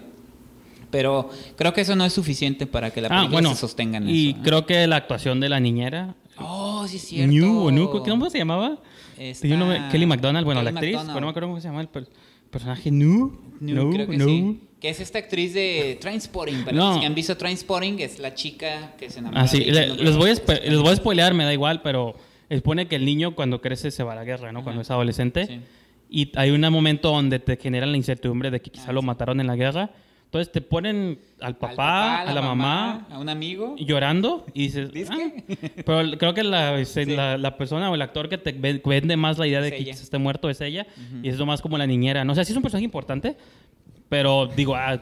Pero 0.90 1.30
creo 1.56 1.72
que 1.74 1.82
eso 1.82 1.96
no 1.96 2.04
es 2.06 2.12
suficiente 2.14 2.66
para 2.68 2.92
que 2.92 3.02
la 3.02 3.08
Ah, 3.08 3.18
película 3.20 3.34
bueno. 3.34 3.50
se 3.52 3.62
sostenga 3.62 3.98
en 3.98 4.10
Y 4.10 4.30
eso. 4.32 4.38
¿eh? 4.40 4.42
creo 4.44 4.66
que 4.66 4.88
la 4.88 4.96
actuación 4.98 5.40
de 5.40 5.48
la 5.50 5.60
niñera. 5.60 6.16
Oh, 6.38 6.86
sí 6.88 6.98
es 6.98 7.04
cierto. 7.04 7.32
New, 7.32 7.60
o 7.60 7.72
New, 7.72 7.90
¿cómo 7.90 8.30
se 8.30 8.38
llamaba? 8.40 8.80
Kelly 9.18 10.06
McDonald, 10.08 10.44
bueno, 10.46 10.62
Kelly 10.62 10.72
la 10.74 10.80
actriz, 10.80 10.98
pero 11.06 11.20
no 11.20 11.28
me 11.28 11.30
acuerdo 11.30 11.50
cómo 11.50 11.62
se 11.62 11.68
llama 11.68 11.82
el 11.82 11.88
per- 11.88 12.10
personaje. 12.50 12.90
New, 12.90 13.40
New, 13.60 13.76
no, 13.76 13.90
creo 13.92 14.08
que 14.08 14.18
no. 14.18 14.26
sí. 14.26 14.60
Que 14.82 14.90
es 14.90 15.00
esta 15.00 15.20
actriz 15.20 15.54
de 15.54 15.98
Trainspotting. 16.02 16.66
Para 16.66 16.76
No. 16.76 16.90
los 16.92 17.00
que 17.00 17.06
han 17.06 17.14
visto 17.16 17.38
Trainspotting, 17.38 18.00
es 18.00 18.20
la 18.20 18.34
chica 18.34 18.94
que 18.98 19.10
se 19.10 19.20
enamora 19.20 19.44
Ah, 19.44 19.48
sí, 19.48 19.60
de 19.64 19.72
le- 19.72 19.86
Keanu 19.86 20.04
les, 20.04 20.18
voy 20.18 20.32
a 20.32 20.54
les 20.70 20.80
voy 20.80 20.90
a 20.92 20.96
spoilear, 20.96 21.34
me 21.36 21.44
da 21.46 21.54
igual, 21.54 21.82
pero 21.84 22.16
expone 22.50 22.88
que 22.88 22.96
el 22.96 23.06
niño 23.06 23.36
cuando 23.36 23.62
crece 23.62 23.92
se 23.92 24.04
va 24.04 24.14
a 24.14 24.16
la 24.16 24.24
guerra, 24.24 24.52
¿no? 24.52 24.64
Cuando 24.64 24.82
es 24.82 24.90
adolescente. 24.92 25.46
Sí. 25.46 25.60
Y 26.10 26.32
hay 26.36 26.50
un 26.50 26.60
momento 26.62 27.10
donde 27.12 27.40
te 27.40 27.56
generan 27.58 27.92
la 27.92 27.98
incertidumbre 27.98 28.50
de 28.52 28.60
que 28.60 28.72
quizá 28.72 28.90
Ah, 28.90 28.94
lo 28.94 29.02
sí. 29.02 29.06
mataron 29.06 29.40
en 29.40 29.48
la 29.48 29.56
guerra. 29.56 29.92
Entonces 30.26 30.52
te 30.52 30.62
ponen 30.62 31.20
al 31.42 31.48
Al 31.48 31.58
papá, 31.58 32.22
a 32.22 32.34
la, 32.34 32.42
mamá, 32.42 33.06
a 33.12 33.20
un 33.20 33.28
amigo. 33.28 33.76
llorando 33.78 34.46
y 34.54 34.64
dices, 34.64 34.92
¿Dices 34.94 35.10
"Ah". 35.12 35.30
pero 35.86 36.18
creo 36.18 36.34
que 36.34 36.44
la, 36.44 36.80
este, 36.80 37.06
la, 37.06 37.38
la 37.38 37.58
persona 37.58 37.92
o 37.92 37.96
el 37.96 38.02
actor 38.02 38.30
que 38.30 38.38
te 38.38 38.54
ve- 38.54 38.82
vende 38.84 39.18
más 39.18 39.38
la 39.38 39.46
idea 39.46 39.60
de 39.62 39.68
Es 39.68 39.74
que 39.74 39.82
ella. 39.82 39.92
esté 39.94 40.18
muerto 40.18 40.50
es 40.50 40.60
ella 40.62 40.88
y 41.22 41.28
es 41.30 41.38
lo 41.38 41.46
más 41.46 41.62
como 41.62 41.78
la 41.78 41.86
niñera. 41.86 42.24
No 42.24 42.34
sé, 42.34 42.46
sí 42.46 42.54
es 42.54 42.56
un 42.58 42.64
personaje 42.64 42.86
importante, 42.86 43.36
pero 44.12 44.46
digo, 44.58 44.76
ah, 44.76 45.02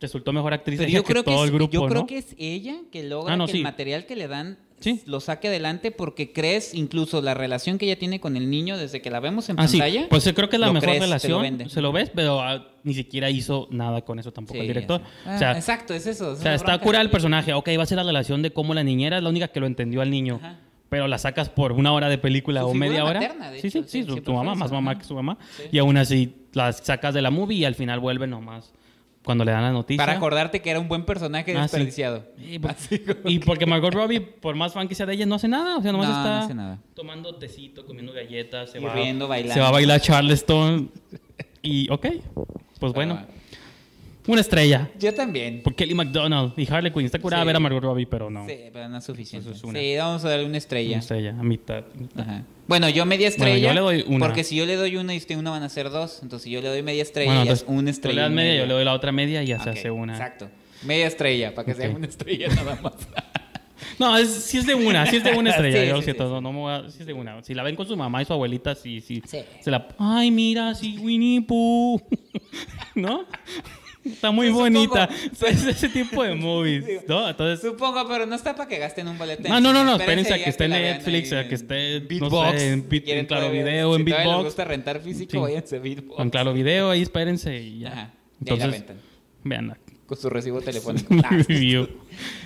resultó 0.00 0.32
mejor 0.32 0.54
actriz 0.54 0.78
ella 0.78 0.88
yo 0.90 1.02
creo 1.02 1.24
que, 1.24 1.30
todo 1.32 1.42
es, 1.44 1.50
el 1.50 1.54
grupo, 1.56 1.72
yo 1.72 1.86
creo 1.86 2.02
¿no? 2.02 2.06
que 2.06 2.18
es 2.18 2.36
ella 2.38 2.76
que 2.92 3.02
logra 3.02 3.34
Ah, 3.34 3.36
no, 3.36 3.46
que 3.46 3.52
sí. 3.52 3.58
el 3.58 3.64
material 3.64 4.06
que 4.06 4.14
le 4.14 4.28
dan 4.28 4.58
Sí. 4.78 5.02
lo 5.06 5.18
saque 5.18 5.48
adelante 5.48 5.90
porque 5.90 6.32
crees 6.32 6.72
incluso 6.72 7.20
la 7.20 7.34
relación 7.34 7.78
que 7.78 7.86
ella 7.86 7.98
tiene 7.98 8.20
con 8.20 8.36
el 8.36 8.48
niño 8.48 8.78
desde 8.78 9.02
que 9.02 9.10
la 9.10 9.18
vemos 9.18 9.48
en 9.48 9.58
Ah, 9.58 9.66
sí. 9.66 9.78
pantalla. 9.78 10.06
Pues 10.08 10.24
eh, 10.28 10.34
creo 10.34 10.48
que 10.48 10.54
es 10.54 10.60
la 10.60 10.68
mejor 10.68 10.82
crees, 10.82 11.00
te 11.00 11.06
lo 11.28 11.40
relación. 11.40 11.68
se 11.68 11.80
lo 11.80 11.90
ves, 11.90 12.12
pero 12.14 12.40
ah, 12.40 12.64
ni 12.84 12.94
siquiera 12.94 13.28
hizo 13.28 13.66
nada 13.72 14.02
con 14.02 14.20
eso 14.20 14.32
tampoco 14.32 14.54
Sí, 14.54 14.60
el 14.60 14.68
director. 14.68 15.00
o 15.26 15.36
sea, 15.38 15.56
exacto, 15.56 15.94
es 15.94 16.06
eso. 16.06 16.30
o 16.30 16.36
sea, 16.36 16.54
está 16.54 16.78
curada 16.78 17.02
el 17.02 17.10
personaje. 17.10 17.52
Ok, 17.54 17.70
va 17.76 17.82
a 17.82 17.86
ser 17.86 17.96
la 17.96 18.04
relación 18.04 18.40
de 18.40 18.52
cómo 18.52 18.72
la 18.72 18.84
niñera 18.84 19.16
es 19.16 19.22
la 19.24 19.30
única 19.30 19.48
que 19.48 19.58
lo 19.58 19.66
entendió 19.66 20.00
al 20.00 20.10
niño. 20.12 20.36
Ajá. 20.40 20.60
Pero 20.88 21.06
la 21.06 21.18
sacas 21.18 21.48
por 21.50 21.72
una 21.72 21.92
hora 21.92 22.08
de 22.08 22.16
película 22.18 22.62
Su 22.62 22.68
o 22.68 22.74
media 22.74 23.04
hora. 23.04 23.20
materna, 23.20 23.50
de 23.50 23.60
sí, 23.60 23.66
hecho, 23.68 23.82
sí, 23.82 24.04
sí, 24.04 24.10
sí, 24.14 24.20
tu 24.22 24.32
mamá, 24.32 24.54
más 24.54 24.72
mamá 24.72 24.92
ajá. 24.92 25.00
que 25.00 25.06
su 25.06 25.14
mamá. 25.14 25.36
Sí. 25.56 25.64
Y 25.72 25.78
aún 25.78 25.96
así 25.98 26.34
las 26.54 26.78
sacas 26.78 27.12
de 27.14 27.20
la 27.22 27.30
movie 27.30 27.58
y 27.58 27.64
al 27.66 27.74
final 27.74 28.00
vuelve 28.00 28.26
nomás 28.26 28.72
cuando 29.22 29.44
le 29.44 29.52
dan 29.52 29.62
la 29.62 29.72
noticia. 29.72 30.02
Para 30.02 30.16
acordarte 30.16 30.62
que 30.62 30.70
era 30.70 30.80
un 30.80 30.88
buen 30.88 31.04
personaje 31.04 31.50
Ah, 31.52 31.56
sí. 31.68 31.76
desperdiciado. 31.76 32.24
Y, 32.38 32.64
Así 32.66 33.00
como 33.00 33.20
y 33.28 33.38
que- 33.38 33.44
porque 33.44 33.66
Margot 33.66 33.92
Robbie, 33.94 34.20
por 34.20 34.54
más 34.56 34.72
fan 34.72 34.88
que 34.88 34.94
sea 34.94 35.04
de 35.04 35.12
ella, 35.12 35.26
no 35.26 35.34
hace 35.34 35.48
nada. 35.48 35.76
O 35.76 35.82
sea, 35.82 35.92
nomás 35.92 36.08
No, 36.08 36.14
no 36.14 36.20
está 36.20 36.38
hace 36.40 36.54
nada. 36.54 36.78
tomando 36.94 37.34
tecito, 37.34 37.84
comiendo 37.84 38.14
galletas, 38.14 38.70
se 38.70 38.78
Y 38.78 38.82
va, 38.84 38.94
riendo, 38.94 39.28
bailando. 39.28 39.52
se 39.54 39.60
va 39.60 39.68
a 39.68 39.72
bailar 39.72 40.00
Charleston. 40.00 40.90
y, 41.60 41.90
ok, 41.90 42.06
pues 42.80 42.92
bueno, 42.94 43.20
una 44.28 44.40
estrella. 44.40 44.88
Yo 44.98 45.12
también. 45.12 45.62
Por 45.62 45.74
Kelly 45.74 45.94
McDonald 45.94 46.52
y 46.56 46.72
Harley 46.72 46.92
Quinn. 46.92 47.06
Está 47.06 47.18
curada 47.18 47.42
Sí. 47.42 47.46
ver 47.48 47.56
a 47.56 47.60
Margot 47.60 47.82
Robbie, 47.82 48.06
pero 48.06 48.30
no. 48.30 48.46
Sí, 48.46 48.54
pero 48.72 48.88
no 48.88 48.98
es 48.98 49.04
suficiente. 49.04 49.48
Eso 49.48 49.56
es 49.56 49.64
una. 49.64 49.78
Sí, 49.78 49.96
vamos 49.96 50.24
a 50.24 50.28
darle 50.28 50.44
una 50.44 50.50
Una 50.50 50.58
estrella. 50.58 50.98
estrella, 50.98 51.30
a 51.30 51.42
mitad. 51.42 51.84
mitad. 51.98 52.20
Ajá. 52.20 52.42
Bueno, 52.68 52.88
yo 52.88 53.04
media 53.06 53.28
Bueno, 53.30 53.44
estrella. 53.46 53.68
yo 53.68 53.74
le 53.74 53.80
doy 53.80 54.04
una. 54.06 54.26
Porque 54.26 54.44
si 54.44 54.54
yo 54.56 54.66
le 54.66 54.76
doy 54.76 54.96
una 54.96 55.14
y 55.14 55.16
usted 55.18 55.36
una 55.36 55.50
van 55.50 55.62
a 55.64 55.68
ser 55.68 55.90
dos. 55.90 56.20
Entonces, 56.22 56.44
si 56.44 56.50
yo 56.50 56.60
le 56.60 56.68
doy 56.68 56.82
media 56.82 57.02
estrella, 57.02 57.30
Bueno, 57.32 57.44
ya 57.46 57.52
es 57.52 57.64
una 57.66 57.82
tú 57.84 57.88
estrella. 57.90 58.14
le 58.16 58.22
das 58.22 58.30
media, 58.30 58.54
yo 58.60 58.66
le 58.66 58.74
doy 58.74 58.84
la 58.84 58.92
otra 58.92 59.10
media 59.12 59.42
y 59.42 59.46
ya 59.46 59.62
se 59.62 59.70
hace 59.70 59.90
una. 59.90 60.12
Exacto. 60.12 60.48
Media 60.84 61.06
estrella, 61.06 61.54
para 61.54 61.66
que 61.66 61.74
sea 61.74 61.88
una 61.90 62.06
estrella 62.06 62.48
nada 62.48 62.78
más. 62.82 62.92
No, 64.00 64.16
es, 64.16 64.28
sí 64.28 64.58
es 64.58 64.66
de 64.66 64.74
una, 64.76 65.06
sí 65.06 65.16
es 65.16 65.24
de 65.24 65.32
una 65.32 65.50
estrella. 65.54 65.80
Sí, 65.80 65.86
yo 65.88 65.92
lo 65.94 65.98
sí, 66.00 66.04
siento, 66.04 66.24
sí, 66.28 66.30
no, 66.34 66.40
no 66.40 66.52
me 66.52 66.58
voy 66.60 66.72
a- 66.72 66.88
sí 66.90 66.98
es 67.00 67.06
de 67.06 67.12
una. 67.12 67.42
Si 67.42 67.52
la 67.54 67.64
ven 67.64 67.74
con 67.74 67.84
su 67.86 67.96
mamá 67.96 68.22
y 68.22 68.24
su 68.24 68.32
abuelita, 68.32 68.74
sí, 68.76 69.00
sí. 69.00 69.20
Sí. 69.26 69.38
Se 69.60 69.70
la. 69.72 69.88
Ay, 69.98 70.30
mira, 70.30 70.72
sí, 70.76 70.98
Winnie 71.00 71.40
Pooh. 71.42 72.00
¿No? 72.94 73.24
Está 74.04 74.30
muy 74.30 74.48
bonita. 74.50 75.08
supongo. 75.08 75.46
Es 75.52 75.64
ese 75.66 75.88
tipo 75.88 76.22
de 76.22 76.34
movies, 76.34 76.84
¿no? 77.08 77.28
Entonces. 77.28 77.60
Supongo, 77.68 78.06
pero 78.08 78.26
no 78.26 78.34
está 78.34 78.54
para 78.54 78.68
que 78.68 78.78
gasten 78.78 79.06
un 79.08 79.18
boleto. 79.18 79.46
en 79.46 79.52
Ah, 79.52 79.60
no, 79.60 79.72
no, 79.72 79.84
no, 79.84 79.96
espérense 79.96 80.32
a 80.34 80.42
que 80.42 80.50
esté 80.50 80.64
en 80.64 80.70
Netflix, 80.70 81.32
a 81.32 81.46
que 81.48 81.54
esté, 81.56 81.96
en 81.96 82.02
no 82.04 82.08
Beatbox. 82.08 82.58
sé, 82.60 82.72
en 82.72 82.88
Beat- 82.88 83.08
en 83.08 83.26
Claro 83.26 83.42
todavía- 83.44 83.64
Video, 83.64 83.94
en 83.96 84.04
si 84.04 84.10
les 84.10 84.16
Beatbox. 84.18 84.44
gusta 84.44 84.64
rentar 84.64 85.00
físico, 85.00 85.30
Sí. 85.32 85.36
váyanse 85.38 85.78
Beatbox. 85.78 86.16
Con 86.16 86.30
Claro 86.30 86.52
Video, 86.54 86.90
ahí 86.90 87.02
espérense 87.02 87.58
y 87.60 87.80
ya. 87.80 87.88
Ajá. 87.92 88.10
Y 88.44 88.50
ahí 88.50 88.58
la 88.58 88.64
Entonces, 88.66 88.96
vean. 89.44 89.76
Con 90.06 90.16
su 90.16 90.30
recibo 90.30 90.60
telefónico. 90.62 91.14
Ah. 91.24 91.30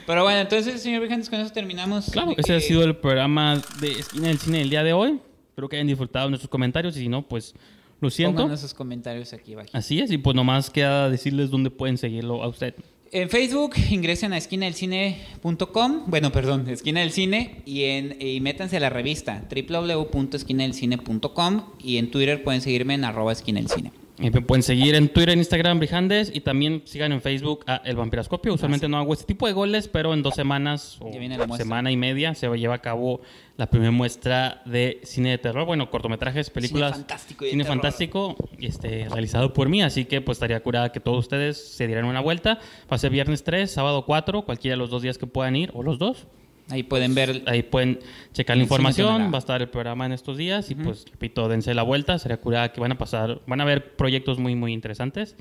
Pero 0.07 0.25
bueno, 0.25 0.41
entonces, 0.41 0.83
señor 0.83 1.03
Vijantes, 1.03 1.31
con 1.31 1.41
eso 1.41 1.53
terminamos. 1.53 2.11
Claro, 2.11 2.35
ese 2.37 2.53
ha 2.55 2.59
que- 2.59 2.63
sido 2.65 2.83
el 2.83 2.97
programa 2.97 3.63
de 3.81 3.93
Esquina 3.93 4.29
del 4.29 4.39
Cine 4.39 4.59
del 4.59 4.71
día 4.71 4.83
de 4.83 4.93
hoy. 4.93 5.21
Espero 5.51 5.69
que 5.69 5.77
hayan 5.77 5.87
disfrutado 5.87 6.29
nuestros 6.29 6.51
comentarios 6.51 6.97
y 6.97 7.01
si 7.01 7.09
no, 7.09 7.23
pues 7.23 7.55
lo 8.03 8.11
siento. 8.11 8.37
Pónganos 8.37 8.61
sus 8.61 8.75
comentarios 8.75 9.33
aquí 9.33 9.55
abajo. 9.55 9.71
Así 9.73 10.01
es, 10.01 10.11
y 10.11 10.19
pues 10.19 10.37
nomás 10.37 10.69
queda 10.69 11.09
decirles 11.09 11.51
dónde 11.51 11.71
pueden 11.71 11.97
seguirlo 11.97 12.43
a 12.43 12.49
usted. 12.49 12.75
En 13.13 13.31
Facebook 13.31 13.75
ingresen 13.91 14.33
a 14.33 14.39
esquinadelcine.com, 14.39 16.05
bueno, 16.07 16.33
perdón, 16.33 16.67
esquina 16.69 17.01
del 17.01 17.13
cine 17.13 17.63
y 17.67 17.83
en 17.85 18.17
y 18.21 18.41
métanse 18.41 18.79
a 18.79 18.81
la 18.81 18.91
revista 18.91 19.47
www.esquinadelcine.com 19.51 21.63
y 21.79 21.99
en 21.99 22.11
Twitter 22.11 22.43
pueden 22.43 22.61
seguirme 22.61 22.95
en 22.95 23.05
arroba 23.05 23.31
esquina 23.33 23.61
del 23.61 23.69
cine. 23.69 23.93
Y 24.19 24.31
me 24.31 24.43
pueden 24.43 24.63
seguir 24.63 24.95
en 24.95 25.09
Twitter, 25.09 25.31
en 25.31 25.39
Instagram, 25.39 25.79
Brijandes, 25.79 26.31
y 26.35 26.41
también 26.41 26.83
sigan 26.85 27.13
en 27.13 27.23
Facebook 27.23 27.65
a 27.67 27.77
El 27.77 27.97
Vampiroscopio. 27.97 28.53
Usualmente 28.53 28.87
no 28.89 28.99
hago 28.99 29.13
este 29.15 29.25
tipo 29.25 29.47
de 29.47 29.55
goles, 29.55 29.89
pero 29.89 30.13
en 30.13 30.23
dos 30.23 30.35
semanas 30.35 30.99
o 31.01 31.11
semana 31.57 31.91
y 31.91 31.97
media 31.97 32.35
se 32.35 32.49
lleva 32.57 32.75
a 32.75 32.83
cabo 32.83 33.23
la 33.57 33.71
primera 33.71 33.91
muestra 33.91 34.63
de 34.67 35.01
cine 35.05 35.31
de 35.31 35.39
terror. 35.39 35.65
Bueno, 35.65 35.91
cortometrajes, 35.91 36.51
películas. 36.51 36.93
fantástico 36.93 37.47
y 37.47 37.51
Cine 37.51 37.65
terror. 37.65 37.77
fantástico, 37.77 38.37
este, 38.59 39.09
realizado 39.09 39.53
por 39.55 39.69
mí. 39.69 39.83
Así 39.83 40.05
que 40.05 40.21
pues 40.21 40.37
estaría 40.37 40.61
curada 40.63 40.93
que 40.93 41.01
todos 41.01 41.19
ustedes 41.19 41.75
se 41.75 41.87
dieran 41.87 42.05
una 42.05 42.21
vuelta. 42.21 42.59
Va 42.91 42.97
a 42.97 42.99
ser 42.99 43.11
viernes 43.11 43.45
3, 43.45 43.71
sábado 43.71 44.05
4, 44.05 44.43
cualquiera 44.43 44.75
de 44.75 44.79
los 44.79 44.91
dos 44.91 45.03
días 45.03 45.17
que 45.17 45.27
puedan 45.27 45.57
ir, 45.57 45.71
o 45.75 45.83
los 45.83 45.99
dos. 45.99 46.27
Ahí 46.69 46.83
pueden 46.83 47.15
ver 47.15 47.43
Ahí 47.47 47.63
pueden 47.63 47.99
checar 48.33 48.57
la 48.57 48.63
información, 48.63 49.31
va 49.33 49.37
a 49.37 49.39
estar 49.39 49.61
el 49.61 49.69
programa 49.69 50.07
en 50.07 50.13
estos 50.13 50.37
días 50.37 50.71
y 50.71 50.75
pues 50.75 51.05
repito, 51.11 51.49
dense 51.49 51.75
la 51.75 51.83
vuelta, 51.83 52.19
sería 52.19 52.41
curada 52.41 52.73
que 52.73 52.81
van 52.81 52.93
a 52.93 52.99
pasar, 52.99 53.41
van 53.47 53.61
a 53.61 53.65
ver 53.65 53.97
proyectos 53.97 54.39
muy 54.39 54.55
muy 54.55 54.73
interesantes. 54.73 55.37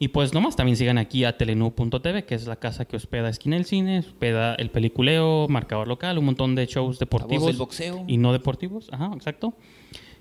Y 0.00 0.08
pues 0.08 0.32
nomás 0.32 0.54
también 0.54 0.76
sigan 0.76 0.96
aquí 0.96 1.24
a 1.24 1.36
telenú.tv, 1.36 2.24
que 2.24 2.34
es 2.36 2.46
la 2.46 2.56
casa 2.56 2.84
que 2.84 2.96
hospeda 2.96 3.28
Esquina 3.28 3.56
del 3.56 3.64
Cine, 3.64 3.98
hospeda 3.98 4.54
el 4.54 4.70
peliculeo, 4.70 5.48
marcador 5.48 5.88
local, 5.88 6.18
un 6.18 6.24
montón 6.24 6.54
de 6.54 6.66
shows 6.66 7.00
deportivos 7.00 7.46
del 7.48 7.56
boxeo. 7.56 8.04
y 8.06 8.16
no 8.16 8.32
deportivos, 8.32 8.88
ajá, 8.92 9.10
exacto. 9.14 9.54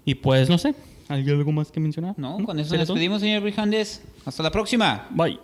Y 0.04 0.16
pues 0.16 0.50
no 0.50 0.58
sé, 0.58 0.74
¿hay 1.10 1.30
algo 1.30 1.52
más 1.52 1.72
que 1.72 1.80
mencionar? 1.80 2.16
No, 2.18 2.44
con 2.44 2.60
eso 2.60 2.70
¿Sería 2.70 2.82
nos 2.82 2.88
despedimos, 2.88 3.22
señor 3.22 3.44
Brijandes. 3.44 4.04
Hasta 4.26 4.42
la 4.42 4.52
próxima. 4.52 5.08
Bye. 5.12 5.40